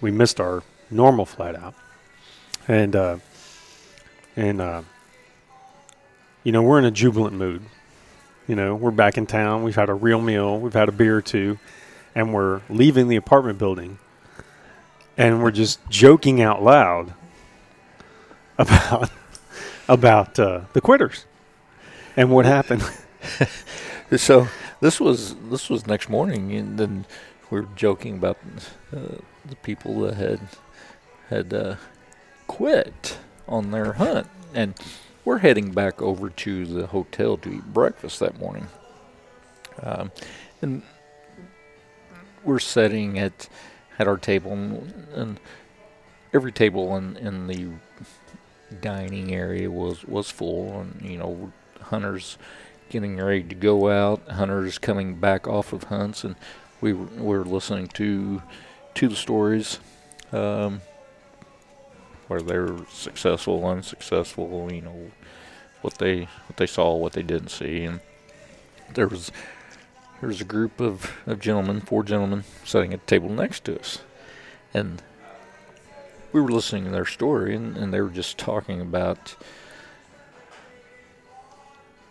[0.01, 1.75] We missed our normal flight out,
[2.69, 3.17] and uh,
[4.37, 4.83] and uh,
[6.45, 7.63] you know we're in a jubilant mood.
[8.47, 9.65] You know, we're back in town.
[9.65, 10.59] We've had a real meal.
[10.61, 11.59] We've had a beer or two,
[12.15, 13.99] and we're leaving the apartment building.
[15.17, 17.15] And we're just joking out loud
[18.59, 19.11] about
[19.89, 21.25] about uh, the quitters
[22.17, 22.83] and what happened.
[24.17, 24.47] So
[24.81, 27.07] this was this was next morning, and then
[27.51, 28.39] we were joking about
[28.97, 30.41] uh, the people that had
[31.29, 31.77] had uh,
[32.47, 33.19] quit
[33.49, 34.75] on their hunt, and
[35.27, 38.69] we're heading back over to the hotel to eat breakfast that morning.
[39.83, 40.13] Um,
[40.63, 40.83] and
[42.45, 43.49] we're sitting at
[43.99, 45.41] at our table, and, and
[46.33, 47.69] every table in in the
[48.81, 52.39] dining area was was full, and you know hunters
[52.89, 56.37] getting ready to go out, hunters coming back off of hunts, and
[56.81, 58.41] we were, we were listening to
[58.95, 59.81] to the stories,
[60.33, 60.81] um,
[62.29, 65.11] where they were successful, unsuccessful, you know,
[65.87, 68.01] what they what they saw, what they didn't see, and
[68.93, 69.31] there was
[70.21, 73.79] there was a group of, of gentlemen, four gentlemen, sitting at the table next to
[73.79, 74.01] us,
[74.75, 75.01] and
[76.33, 79.37] we were listening to their story, and, and they were just talking about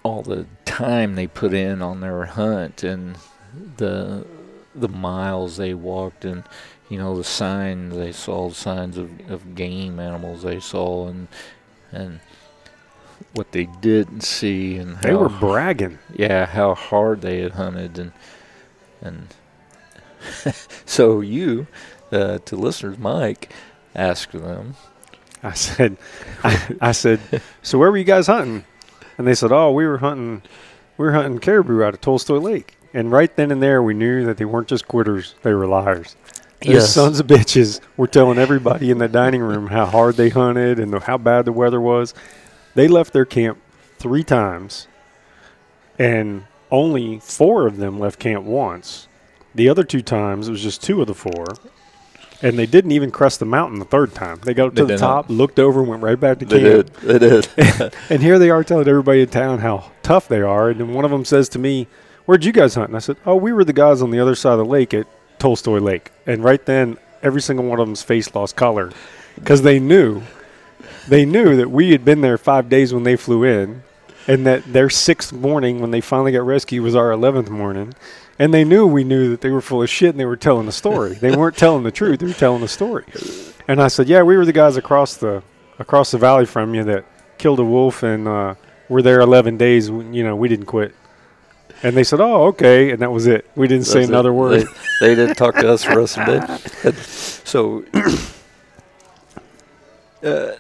[0.04, 3.18] all the time they put in on their hunt and
[3.78, 4.26] the
[4.74, 6.44] the miles they walked and
[6.90, 11.28] you know the signs they saw the signs of, of game animals they saw and
[11.92, 12.20] and
[13.36, 16.00] what they didn't see and They how, were bragging.
[16.16, 18.12] yeah how hard they had hunted and
[19.02, 19.28] and
[20.86, 21.68] so you
[22.12, 23.52] uh, to listeners Mike
[23.94, 24.76] asked them
[25.44, 25.98] I said,
[26.44, 27.20] I, I said,
[27.62, 28.66] so where were you guys hunting?
[29.20, 30.42] And they said, oh, we were hunting,
[30.98, 32.78] we were hunting caribou out of Tolstoy Lake.
[32.96, 36.16] And right then and there, we knew that they weren't just quitters; they were liars.
[36.66, 36.94] Those Yes.
[36.94, 40.96] sons of bitches were telling everybody in the dining room how hard they hunted and
[41.04, 42.16] how bad the weather was.
[42.76, 43.58] They left their camp
[43.98, 44.88] three times,
[45.98, 49.08] and only four of them left camp once.
[49.54, 51.46] The other two times, it was just two of the four.
[52.42, 54.40] And they didn't even crest the mountain the third time.
[54.44, 55.08] They got up They to the did not.
[55.24, 57.02] top, looked over, and went right back to they camp.
[57.02, 60.70] did they did And here they are telling everybody in town how tough they are.
[60.70, 61.88] And then one of them says to me,
[62.26, 62.90] Where'd you guys hunt?
[62.90, 64.94] And I said, Oh, we were the guys on the other side of the lake
[64.94, 65.08] at
[65.40, 66.12] Tolstoy Lake.
[66.28, 68.92] And right then, every single one of them's face lost color
[69.36, 70.22] because they knew,
[71.08, 73.84] they knew that we had been there five days when they flew in
[74.28, 77.94] and that their sixth morning when they finally got rescued was our 11th morning.
[78.38, 80.68] And they knew we knew that they were full of shit and they were telling
[80.68, 81.14] a story.
[81.14, 83.06] they weren't telling the truth, they were telling a story.
[83.68, 85.42] And I said, Yeah, we were the guys across the
[85.80, 87.06] across the valley from you that
[87.38, 88.56] killed a wolf and uh,
[88.90, 89.90] were there 11 days.
[89.92, 90.94] when, You know, we didn't quit.
[91.84, 93.46] And they said, "Oh, okay," and that was it.
[93.56, 94.14] We didn't say That's it.
[94.14, 94.62] another word.
[94.62, 94.66] They,
[95.08, 96.40] they didn't talk to us for us today.
[96.84, 97.84] And so,
[100.24, 100.52] uh,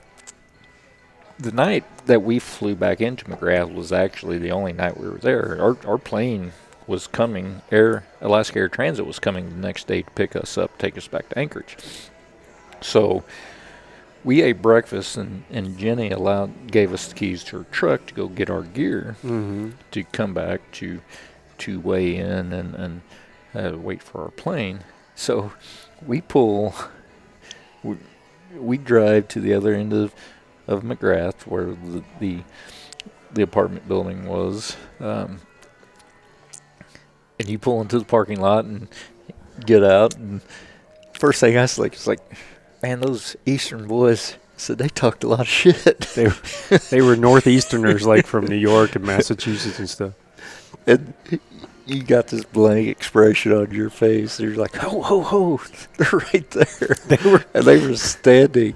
[1.40, 5.18] the night that we flew back into McGrath was actually the only night we were
[5.18, 5.58] there.
[5.62, 6.54] Our our plane
[6.88, 7.62] was coming.
[7.72, 11.08] Air Alaska Air Transit was coming the next day to pick us up, take us
[11.08, 11.78] back to Anchorage.
[12.82, 13.24] So.
[14.24, 18.14] We ate breakfast and, and Jenny allowed gave us the keys to her truck to
[18.16, 21.00] go get our gear hmm to come back to
[21.60, 23.02] to weigh in and and
[23.56, 24.80] uh, wait for our plane.
[25.16, 25.54] So
[26.06, 26.76] we pull,
[27.84, 27.98] we,
[28.56, 30.14] we drive to the other end of
[30.68, 32.40] of McGrath where the the,
[33.34, 35.40] the apartment building was, um,
[37.40, 38.88] and you pull into the parking lot and
[39.66, 40.16] get out.
[40.18, 40.42] And
[41.14, 42.20] first thing I was like, it's like,
[42.82, 46.02] man, those Eastern boys said they talked a lot of shit.
[46.16, 46.28] They
[46.90, 50.14] they were northeasterners, like from New York and Massachusetts and stuff.
[50.88, 51.14] and
[51.86, 54.40] you got this blank expression on your face.
[54.40, 55.62] You're like, ho, ho, ho,
[55.98, 56.96] they're right there.
[57.08, 58.76] They were and they were standing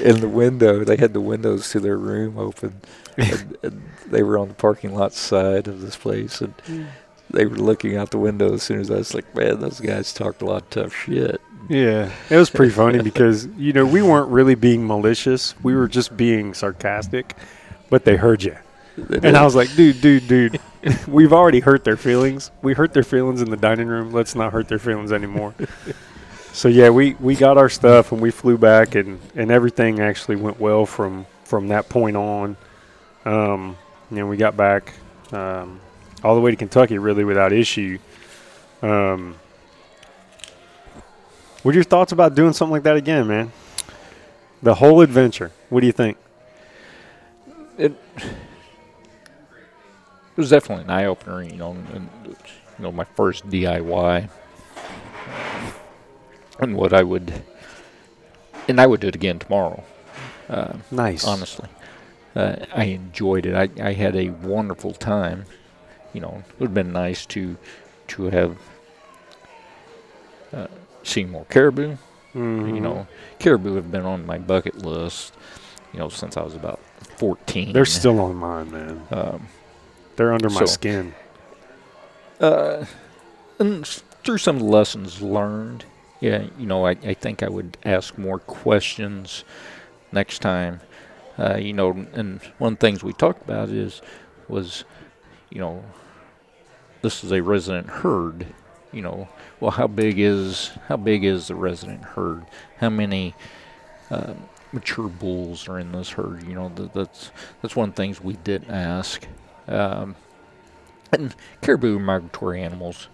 [0.00, 0.84] in the window.
[0.84, 2.80] They had the windows to their room open,
[3.16, 6.86] and, and they were on the parking lot side of this place, and mm.
[7.30, 10.12] they were looking out the window as soon as I was like, man, those guys
[10.12, 11.40] talked a lot of tough shit.
[11.68, 15.86] Yeah, it was pretty funny because you know we weren't really being malicious; we were
[15.86, 17.36] just being sarcastic,
[17.90, 18.56] but they heard you,
[18.96, 20.60] and I was like, "Dude, dude, dude,
[21.06, 22.50] we've already hurt their feelings.
[22.62, 24.12] We hurt their feelings in the dining room.
[24.12, 25.54] Let's not hurt their feelings anymore."
[26.52, 30.36] so yeah, we we got our stuff and we flew back, and and everything actually
[30.36, 32.56] went well from from that point on.
[33.24, 33.76] Um,
[34.10, 34.94] know, we got back
[35.32, 35.80] um,
[36.24, 37.98] all the way to Kentucky really without issue.
[38.82, 39.36] Um,
[41.62, 43.52] what are your thoughts about doing something like that again, man?
[44.62, 45.52] The whole adventure.
[45.68, 46.16] What do you think?
[47.80, 52.36] it it was definitely an eye opener, you know, and you
[52.78, 54.28] know my first DIY,
[56.60, 57.42] and what I would,
[58.68, 59.82] and I would do it again tomorrow.
[60.48, 61.24] Uh, Nice.
[61.26, 61.68] honestly,
[62.36, 63.54] uh, I enjoyed it.
[63.54, 65.44] I, I had a wonderful time.
[66.12, 67.56] You know, it would have been nice to
[68.08, 68.56] to have
[70.52, 70.66] uh,
[71.02, 71.96] seen more caribou.
[72.34, 72.74] Mhm.
[72.74, 73.06] You know,
[73.38, 75.32] caribou have been on my bucket list.
[75.92, 76.80] You know, since I was about
[77.16, 77.72] fourteen.
[77.72, 79.06] they're still on mine, man.
[79.10, 79.48] Um,
[80.16, 81.14] They're under my So- skin.
[82.40, 82.84] uh,
[83.58, 85.84] and through some lessons learned,
[86.20, 89.44] yeah, you know, I, I think I would ask more questions
[90.12, 90.80] next time.
[91.38, 94.02] Uh, you know, and one of the things we talked about is
[94.48, 94.84] was,
[95.48, 95.82] you know,
[97.02, 98.46] this is a resident herd.
[98.92, 99.28] You know,
[99.60, 102.44] well, how big is how big is the resident herd?
[102.78, 103.34] How many
[104.10, 104.34] uh,
[104.72, 106.42] mature bulls are in this herd?
[106.46, 107.30] You know, th- that's
[107.62, 109.26] that's one of the things we didn't ask.
[109.68, 110.16] Um,
[111.12, 113.08] and caribou are migratory animals.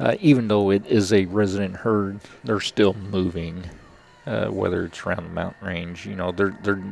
[0.00, 3.64] Uh, even though it is a resident herd, they're still moving.
[4.26, 6.82] Uh, whether it's around the mountain range, you know, they're they're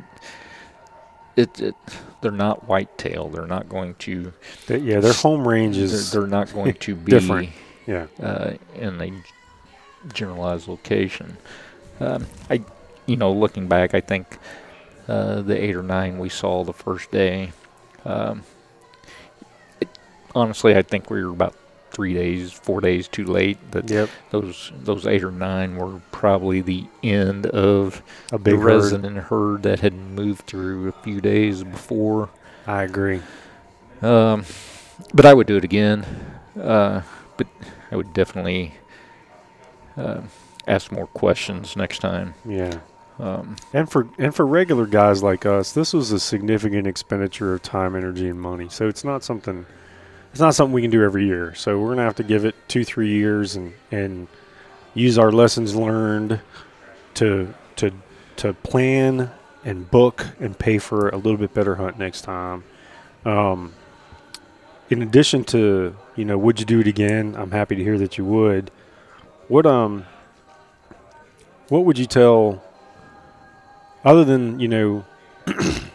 [1.34, 1.74] it, it
[2.20, 3.28] they're not whitetail.
[3.28, 4.32] They're not going to.
[4.66, 7.50] They- yeah, their home range They're, is they're not going to be different.
[7.86, 8.06] yeah.
[8.20, 9.12] uh, in a
[10.12, 11.36] generalized location.
[12.00, 12.62] Um, I,
[13.06, 14.38] you know, looking back, I think
[15.08, 17.52] uh, the eight or nine we saw the first day.
[18.04, 18.42] Um,
[19.80, 19.88] it,
[20.34, 21.54] honestly, I think we were about
[21.92, 23.58] three days, four days too late.
[23.72, 24.08] That Yep.
[24.30, 28.02] those those eight or nine were probably the end of
[28.32, 28.66] A big the herd.
[28.66, 32.30] resident herd that had moved through a few days before.
[32.66, 33.20] I agree.
[34.00, 34.44] Um,
[35.14, 36.04] but I would do it again.
[36.60, 37.02] Uh,
[37.36, 37.46] but
[37.90, 38.74] I would definitely
[39.96, 40.20] uh,
[40.66, 42.34] ask more questions next time.
[42.44, 42.78] Yeah.
[43.18, 47.62] Um, And for and for regular guys like us, this was a significant expenditure of
[47.62, 48.68] time, energy, and money.
[48.70, 49.66] So it's not something
[50.32, 51.54] it's not something we can do every year.
[51.54, 54.28] So we're gonna have to give it two, three years and and
[54.94, 56.40] use our lessons learned
[57.14, 57.92] to to
[58.36, 59.30] to plan
[59.64, 62.64] and book and pay for a little bit better hunt next time.
[63.24, 63.74] Um,
[64.90, 67.34] in addition to you know, would you do it again?
[67.36, 68.70] I'm happy to hear that you would.
[69.48, 70.06] What um,
[71.68, 72.62] what would you tell
[74.04, 75.04] other than you know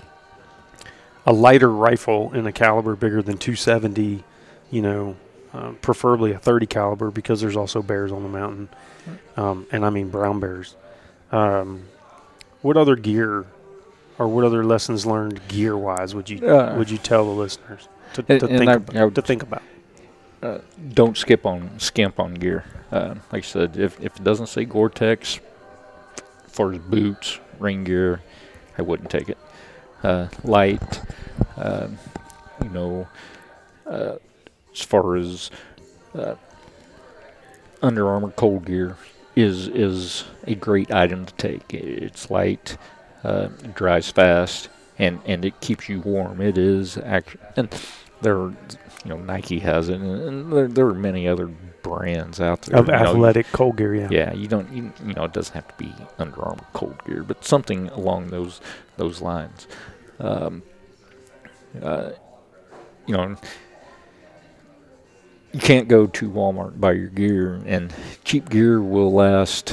[1.27, 4.23] a lighter rifle in a caliber bigger than 270
[4.71, 5.15] you know
[5.53, 8.69] um, preferably a 30 caliber because there's also bears on the mountain
[9.35, 10.75] um, and i mean brown bears
[11.31, 11.83] um,
[12.61, 13.45] what other gear
[14.17, 17.87] or what other lessons learned gear wise would you Uh, would you tell the listeners
[18.13, 19.61] to, to think I- about, I to think about
[20.41, 20.59] uh,
[20.93, 22.63] don't skip on skimp on gear.
[22.91, 25.39] Uh, like I said, if if it doesn't say Gore-Tex,
[26.45, 28.21] as far as boots, rain gear,
[28.77, 29.37] I wouldn't take it.
[30.03, 31.01] Uh, light,
[31.57, 31.87] uh,
[32.63, 33.07] you know,
[33.87, 34.15] uh,
[34.71, 35.49] as far as
[36.13, 36.35] uh,
[37.81, 38.95] Under Armour cold gear
[39.35, 41.73] is is a great item to take.
[41.73, 42.77] It's light,
[43.23, 44.69] uh, it dries fast,
[44.99, 46.41] and and it keeps you warm.
[46.41, 47.69] It is actually, and
[48.21, 48.49] there, are,
[49.03, 51.49] you know, Nike has it, and, there, there are many other
[51.87, 52.79] brands out there.
[52.79, 55.53] of you know, athletic cold gear yeah yeah, you don't, you, you know, it doesn't
[55.53, 58.61] have to be Under Armour cold gear, but something along those
[58.97, 59.67] those lines.
[60.19, 60.63] Um,
[61.81, 62.11] uh,
[63.05, 63.35] you know,
[65.51, 67.93] you can't go to Walmart and buy your gear, and
[68.23, 69.69] cheap gear will last,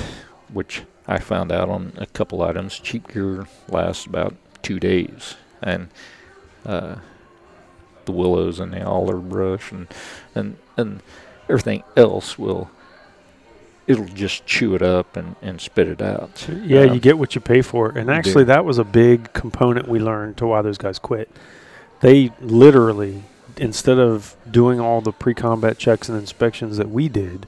[0.53, 2.79] which I found out on a couple items.
[2.79, 5.89] Cheap gear lasts about two days, and
[6.65, 6.97] uh,
[8.05, 9.89] the willows and the alder brush and
[10.35, 11.03] and and
[11.49, 12.71] everything else will
[13.87, 16.49] it'll just chew it up and, and spit it out.
[16.65, 17.91] Yeah, Um, you get what you pay for.
[17.91, 21.31] And actually, that was a big component we learned to why those guys quit.
[22.01, 23.25] They literally
[23.57, 27.47] instead of doing all the pre-combat checks and inspections that we did,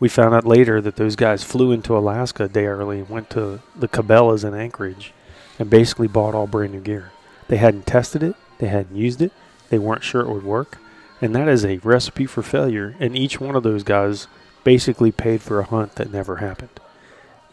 [0.00, 3.30] we found out later that those guys flew into Alaska a day early and went
[3.30, 5.12] to the Cabela's in Anchorage
[5.58, 7.12] and basically bought all brand new gear.
[7.48, 9.32] They hadn't tested it, they hadn't used it,
[9.68, 10.78] they weren't sure it would work,
[11.20, 12.96] and that is a recipe for failure.
[12.98, 14.26] And each one of those guys
[14.62, 16.80] basically paid for a hunt that never happened.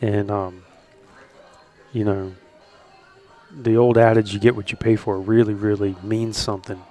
[0.01, 0.63] And um,
[1.93, 2.33] you know,
[3.51, 6.81] the old adage "you get what you pay for" really, really means something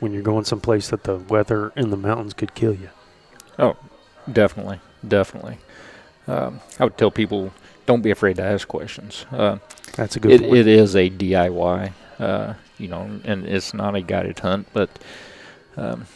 [0.00, 2.90] when you're going someplace that the weather in the mountains could kill you.
[3.58, 3.76] Oh,
[4.30, 5.58] definitely, definitely.
[6.26, 7.52] Um, I would tell people
[7.86, 9.26] don't be afraid to ask questions.
[9.30, 9.58] Uh,
[9.96, 10.56] That's a good it, point.
[10.56, 14.90] it is a DIY, uh, you know, and it's not a guided hunt, but
[15.76, 16.06] um,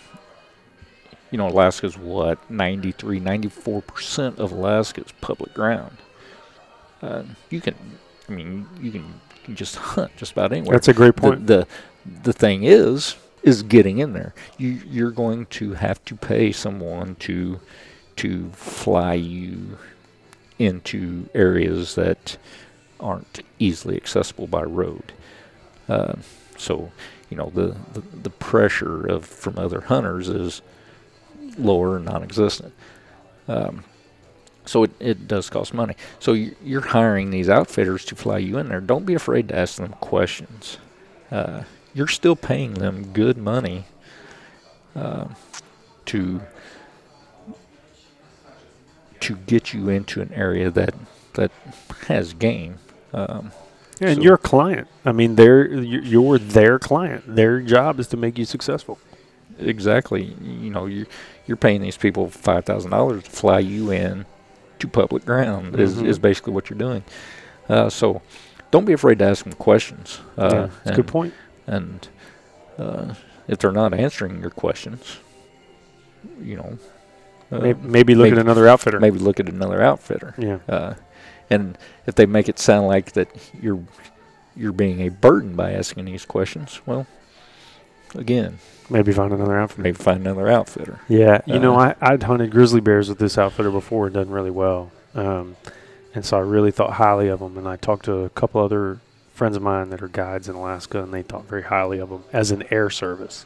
[1.31, 5.97] you know, Alaska's what 93, 94 percent of Alaska is public ground.
[7.03, 7.75] Uh, you can,
[8.29, 10.77] I mean, you can, you can just hunt just about anywhere.
[10.77, 11.47] That's a great the, point.
[11.47, 11.67] the
[12.23, 14.35] the thing is is getting in there.
[14.59, 17.61] You you're going to have to pay someone to
[18.17, 19.79] to fly you
[20.59, 22.37] into areas that
[22.99, 25.13] aren't easily accessible by road.
[25.89, 26.15] Uh,
[26.57, 26.91] so
[27.31, 30.63] you know the, the the pressure of from other hunters is
[31.59, 32.73] lower and non-existent.
[33.49, 33.85] Um,
[34.65, 35.95] so it, it does cost money.
[36.19, 38.81] So you- you're hiring these outfitters to fly you in there.
[38.81, 40.79] Don't be afraid to ask them questions.
[41.31, 41.63] Uh,
[41.95, 43.85] you're still paying them good money
[44.95, 45.29] uh,
[46.07, 46.41] to
[49.21, 50.95] to get you into an area that
[51.35, 51.51] that
[52.09, 52.79] has game.
[53.13, 53.53] Um,
[54.01, 54.89] and so- you're a client.
[55.05, 57.25] I mean, they're you- you're their client.
[57.37, 58.99] Their job is to make you successful.
[59.59, 61.07] exactly, you know, you're
[61.47, 64.27] you're paying these people five thousand dollars to fly you in
[64.81, 65.79] to public ground.
[65.81, 66.07] Is Mhm.
[66.07, 67.05] is basically what you're doing.
[67.69, 68.21] Uh, so
[68.71, 70.21] don't be afraid to ask them questions.
[70.37, 71.35] Uh, yeah, that's a good and- point.
[71.67, 72.09] and
[72.79, 73.15] uh,
[73.49, 75.19] if they're not answering your questions,
[76.43, 76.79] you know,
[77.51, 79.01] uh, maybe, maybe look maybe- at another outfitter.
[79.01, 80.35] maybe look at another outfitter.
[80.37, 80.95] Yeah, Uh,
[81.51, 83.29] and if they make it sound like that
[83.61, 83.81] you're
[84.57, 87.07] you're being a burden by asking these questions, well,
[88.15, 88.59] again,
[88.89, 89.83] maybe find another outfitter.
[89.83, 91.01] maybe find another outfitter.
[91.09, 94.31] Yeah, you know, Uh, I I'd hunted grizzly bears with this outfitter before and done
[94.31, 95.57] really well, um,
[96.15, 97.59] and so I really thought highly of them.
[97.59, 98.99] And I talked to a couple other
[99.35, 102.25] friends of mine that are guides in Alaska, and they thought very highly of them
[102.33, 103.45] as an air service,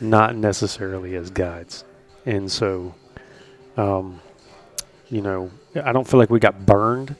[0.00, 1.82] not necessarily as guides.
[2.26, 2.94] And so,
[3.78, 4.20] um,
[5.08, 5.50] you know,
[5.82, 7.16] I don't feel like we got burned,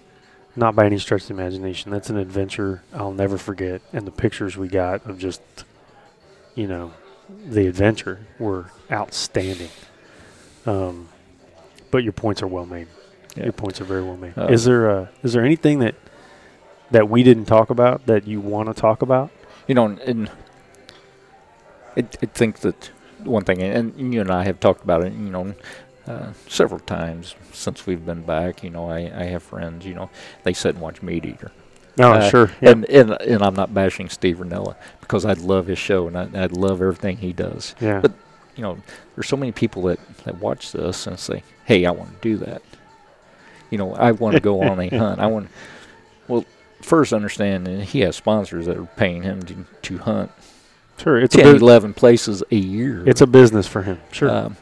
[0.57, 1.91] not by any stretch of the imagination.
[1.91, 5.43] That's an adventure I'll never forget, and the pictures we got of just,
[6.55, 6.93] you know,
[7.47, 9.71] the adventure were outstanding.
[10.67, 11.09] Um,
[11.91, 12.89] but your points are well made.
[13.37, 13.45] Yeah.
[13.45, 14.37] Your points are very well made.
[14.37, 15.95] Uh, is there a, is there anything that
[16.91, 19.31] that we didn't talk about that you want to talk about?
[19.67, 20.31] You know, and,
[21.97, 22.91] I think that
[23.23, 25.55] one thing, and you and I have talked about it, you know,
[26.07, 28.63] uh, several times since we've been back.
[28.63, 30.11] You know, I, I have friends, you know,
[30.43, 31.51] they sit and watch Meat Eater.
[31.97, 32.51] No, Uh, sure.
[32.61, 32.71] Yeah.
[32.71, 36.29] And, and and I'm not bashing Steve Rinella because I love his show and I,
[36.35, 37.75] I love everything he does.
[37.81, 38.01] yeah.
[38.01, 38.13] but-
[38.57, 38.79] You know,
[39.17, 42.37] there's so many people that, that watch this and say, "Hey, I want to do
[42.45, 42.63] that."
[43.71, 45.19] You know, I want to go on a hunt.
[45.21, 45.49] I want.
[46.29, 46.45] Well,
[46.81, 50.31] first understand that he has sponsors that are paying him to, to hunt
[50.99, 51.19] sure.
[51.19, 53.03] It's a 10, bus- 11 places a year.
[53.09, 53.99] it's a business for him.
[54.13, 54.31] Sure.
[54.31, 54.57] Um,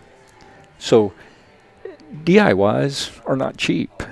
[0.78, 1.12] so
[2.24, 4.02] DIYs are not cheap.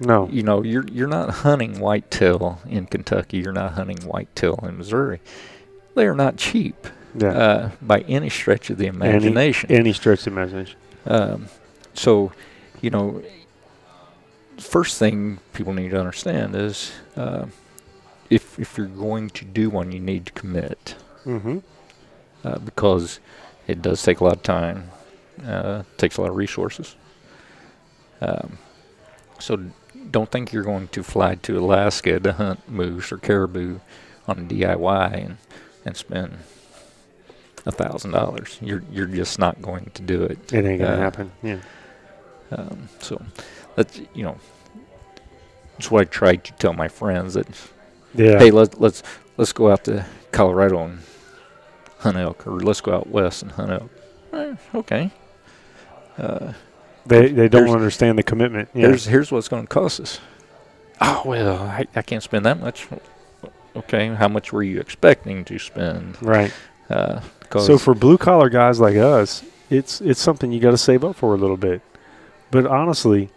[0.00, 0.28] no.
[0.30, 3.38] You know, you're you're not hunting whitetail in Kentucky.
[3.38, 5.20] You're not hunting whitetail in Missouri.
[5.94, 7.28] They are not cheap Yeah.
[7.32, 9.70] uh, by any stretch of the imagination.
[9.70, 10.78] Any stretch of the imagination.
[11.06, 11.46] Um,
[11.94, 12.32] so,
[12.80, 13.22] you know,
[14.58, 17.46] first thing people need to understand is uh,
[18.30, 20.94] if if you're going to do one, you need to commit
[21.26, 21.58] Mm-hmm.
[22.44, 23.20] uh, because
[23.66, 24.90] it does take a lot of time,
[25.46, 26.96] uh, takes a lot of resources.
[28.20, 28.58] Um,
[29.38, 29.58] so
[30.10, 33.78] don't think you're going to fly to Alaska to hunt moose or caribou
[34.28, 35.36] on a DIY and
[35.84, 36.36] and spend
[37.66, 38.58] a thousand dollars.
[38.60, 40.52] You're you're just not going to do it.
[40.52, 41.32] It ain't gonna Uh, happen.
[41.42, 41.58] Yeah.
[42.52, 43.22] Um, so
[43.76, 44.36] that's you know
[45.78, 47.46] that's what I try to tell my friends that
[48.14, 48.38] Yeah.
[48.38, 49.02] hey let's let's
[49.36, 50.98] let's go out to Colorado and
[52.00, 53.90] hunt elk or let's go out west and hunt elk.
[54.32, 55.10] Eh, okay.
[56.18, 56.52] Uh,
[57.06, 58.68] they they don't here's- understand the commitment.
[58.74, 58.88] Yeah.
[58.88, 60.20] Here's here's what's going to cost us.
[61.00, 62.86] Oh well, I, I can't spend that much.
[63.76, 66.20] Okay, how much were you expecting to spend?
[66.22, 66.52] right.
[66.88, 70.78] Uh, 'cause- So for blue collar guys like us, it's it's something you got to
[70.78, 71.80] save up for a little bit.
[72.50, 73.30] But honestly,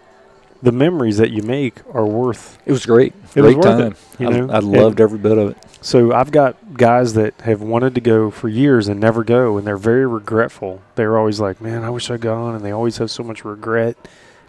[0.64, 2.58] the memories that you make are worth.
[2.66, 3.14] It was great.
[3.36, 3.92] It was great worth time.
[3.92, 3.98] it.
[4.20, 5.58] You I, know, I loved every bit of it.
[5.82, 9.68] So I've got guys that have wanted to go for years and never go, and
[9.68, 10.82] they're very regretful.
[10.96, 13.98] They're always like, "Man, I wish I'd gone," and they always have so much regret.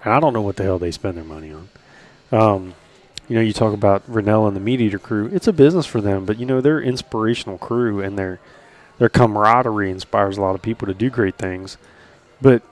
[0.04, 1.68] And I don't know what the hell they spend their money on.
[2.30, 2.74] Um,
[3.28, 5.28] you know, you talk about Rinella and the Meat Eater crew.
[5.32, 8.38] It's a business for them, but you know they're inspirational crew, and their
[8.98, 11.76] their camaraderie inspires a lot of people to do great things.
[12.40, 12.62] But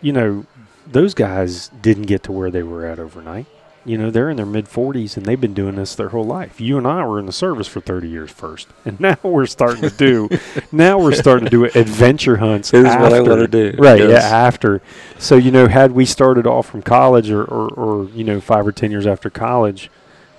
[0.00, 0.46] you know,
[0.90, 3.46] those guys didn't get to where they were at overnight.
[3.84, 6.60] You know, they're in their mid 40s and they've been doing this their whole life.
[6.60, 9.82] You and I were in the service for 30 years first, and now we're starting
[9.82, 10.28] to do.
[10.72, 12.70] now we're starting to do adventure hunts.
[12.70, 13.30] Here's what I after.
[13.30, 13.78] want to do.
[13.80, 14.24] Right, Yes.
[14.24, 14.82] yeah, after.
[15.18, 18.66] So, you know, had we started off from college or, or, or, you know, five
[18.66, 19.90] or 10 years after college,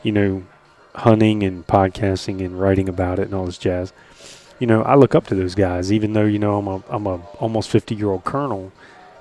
[0.04, 0.44] you know,
[0.96, 3.94] hunting and podcasting and writing about it and all this jazz,
[4.60, 7.08] you know, I look up to those guys, even though, you know, I'm a, I'm
[7.08, 8.72] a almost 50 year old colonel.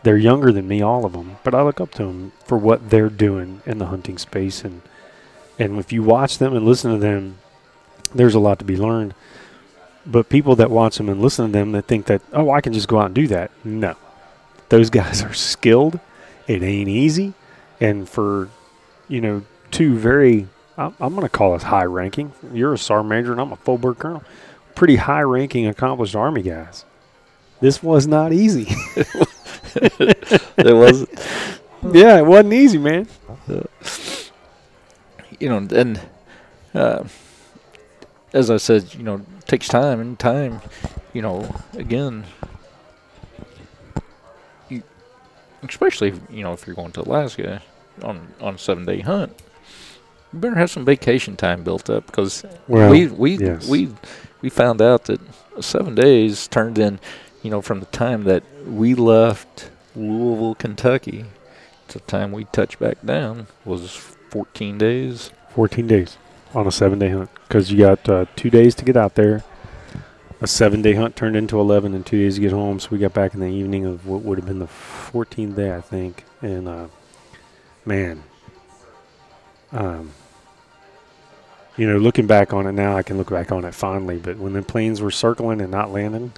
[0.02, 2.90] They're younger than me, all of them, but I look up to them for what
[2.90, 4.64] they're doing in the hunting space.
[4.64, 4.82] And,
[5.58, 7.38] and if you watch them and listen to them,
[8.14, 9.14] there's a lot to be learned.
[10.06, 12.72] But people that watch them and listen to them that think that, oh, I can
[12.72, 13.50] just go out and do that.
[13.64, 13.96] No.
[14.68, 15.98] Those guys are skilled.
[16.46, 17.34] It ain't easy.
[17.80, 18.48] And for,
[19.08, 22.32] you know, two very, I'm, going to call us high ranking.
[22.52, 24.22] You're a sergeant major and I'm a full bird colonel.
[24.74, 26.84] Pretty high ranking, accomplished Army guys.
[27.60, 28.68] This was not easy.
[30.58, 31.06] It was,
[31.92, 33.06] yeah, it wasn't easy, man.
[35.38, 36.00] you know, and
[36.74, 37.04] uh,
[38.32, 40.60] as I said, you know, it takes time and time.
[41.12, 42.24] You know, again,
[44.68, 44.82] you,
[45.62, 47.62] especially if, you know if you're going to Alaska
[48.02, 49.32] on on a seven day hunt,
[50.32, 53.68] you better have some vacation time built up because Well, we we yes.
[53.68, 53.88] we
[54.42, 55.20] we found out that
[55.60, 57.00] seven days turned in,
[57.42, 61.24] you know, from the time that we left Louisville, Kentucky,
[61.88, 63.90] to the time we touched back down was
[64.30, 65.30] 14 days.
[65.50, 66.18] 14 days
[66.54, 69.44] on a seven day hunt because you got uh, two days to get out there.
[70.40, 72.78] A seven day hunt turned into 11 and two days to get home.
[72.78, 75.74] So we got back in the evening of what would have been the 14th day,
[75.74, 76.24] I think.
[76.42, 76.86] And uh,
[77.84, 78.22] man,
[79.72, 80.12] um,
[81.76, 84.18] you know, looking back on it now, I can look back on it fondly.
[84.18, 86.32] But when the planes were circling and not landing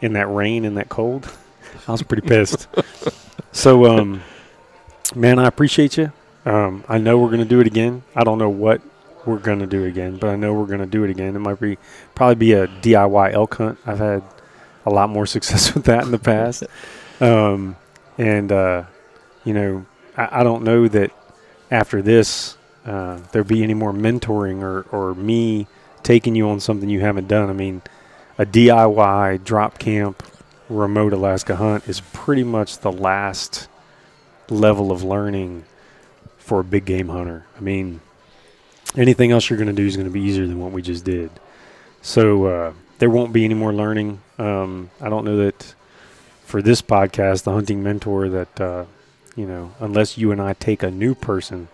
[0.00, 1.32] in that rain and that cold,
[1.88, 2.68] I was pretty pissed.
[3.52, 4.22] so, um,
[5.14, 6.12] man, I appreciate you.
[6.44, 8.02] Um, I know we're going to do it again.
[8.14, 8.80] I don't know what
[9.24, 11.34] we're going to do again, but I know we're going to do it again.
[11.34, 11.78] It might be
[12.14, 13.78] probably be a DIY elk hunt.
[13.84, 14.22] I've had
[14.84, 16.64] a lot more success with that in the past.
[17.20, 17.76] Um,
[18.18, 18.84] and, uh,
[19.44, 19.86] you know,
[20.16, 21.10] I, I don't know that
[21.70, 22.56] after this
[22.86, 25.66] uh, there be any more mentoring or, or me
[26.02, 27.50] taking you on something you haven't done.
[27.50, 27.82] I mean,
[28.38, 30.22] a DIY drop camp
[30.68, 33.68] remote Alaska hunt is pretty much the last
[34.50, 35.64] level of learning
[36.38, 37.46] for a big game hunter.
[37.56, 38.00] I mean,
[38.96, 41.04] anything else you're going to do is going to be easier than what we just
[41.04, 41.30] did.
[42.02, 44.20] So uh, there won't be any more learning.
[44.38, 45.74] Um, I don't know that
[46.44, 48.84] for this podcast, the hunting mentor, that uh,
[49.34, 51.68] you know, unless you and I take a new person,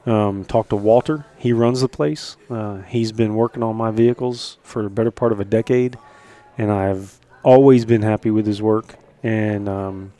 [0.05, 1.25] um, talk to Walter.
[1.37, 2.37] He runs the place.
[2.49, 5.97] Uh, he's been working on my vehicles for the better part of a decade,
[6.57, 8.95] and I've always been happy with his work.
[9.23, 10.11] And um,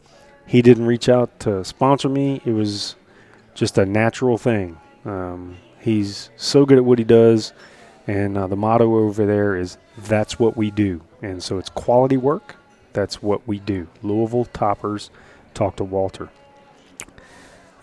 [0.47, 2.41] he didn't reach out to sponsor me.
[2.45, 2.95] It was
[3.53, 4.77] just a natural thing.
[5.05, 7.51] Um, he's so good at what he does,
[8.07, 12.17] and uh, the motto over there is "That's what we do." And so it's quality
[12.17, 12.55] work.
[12.93, 13.87] That's what we do.
[14.01, 15.09] Louisville Toppers.
[15.53, 16.29] Talk to Walter.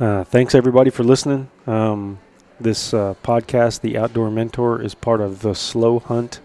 [0.00, 1.50] Uh, thanks everybody for listening.
[1.66, 2.18] Um,
[2.58, 6.40] this uh, podcast, The Outdoor Mentor, is part of the Slow Hunt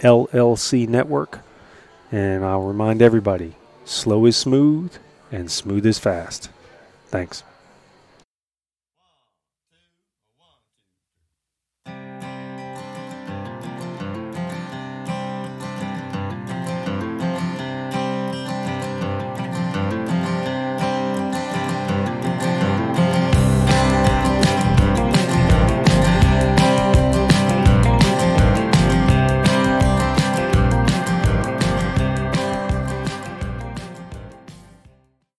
[0.00, 1.38] LLC network.
[2.10, 3.54] And I'll remind everybody
[3.84, 4.92] slow is smooth
[5.30, 6.50] and smooth is fast.
[7.06, 7.44] Thanks.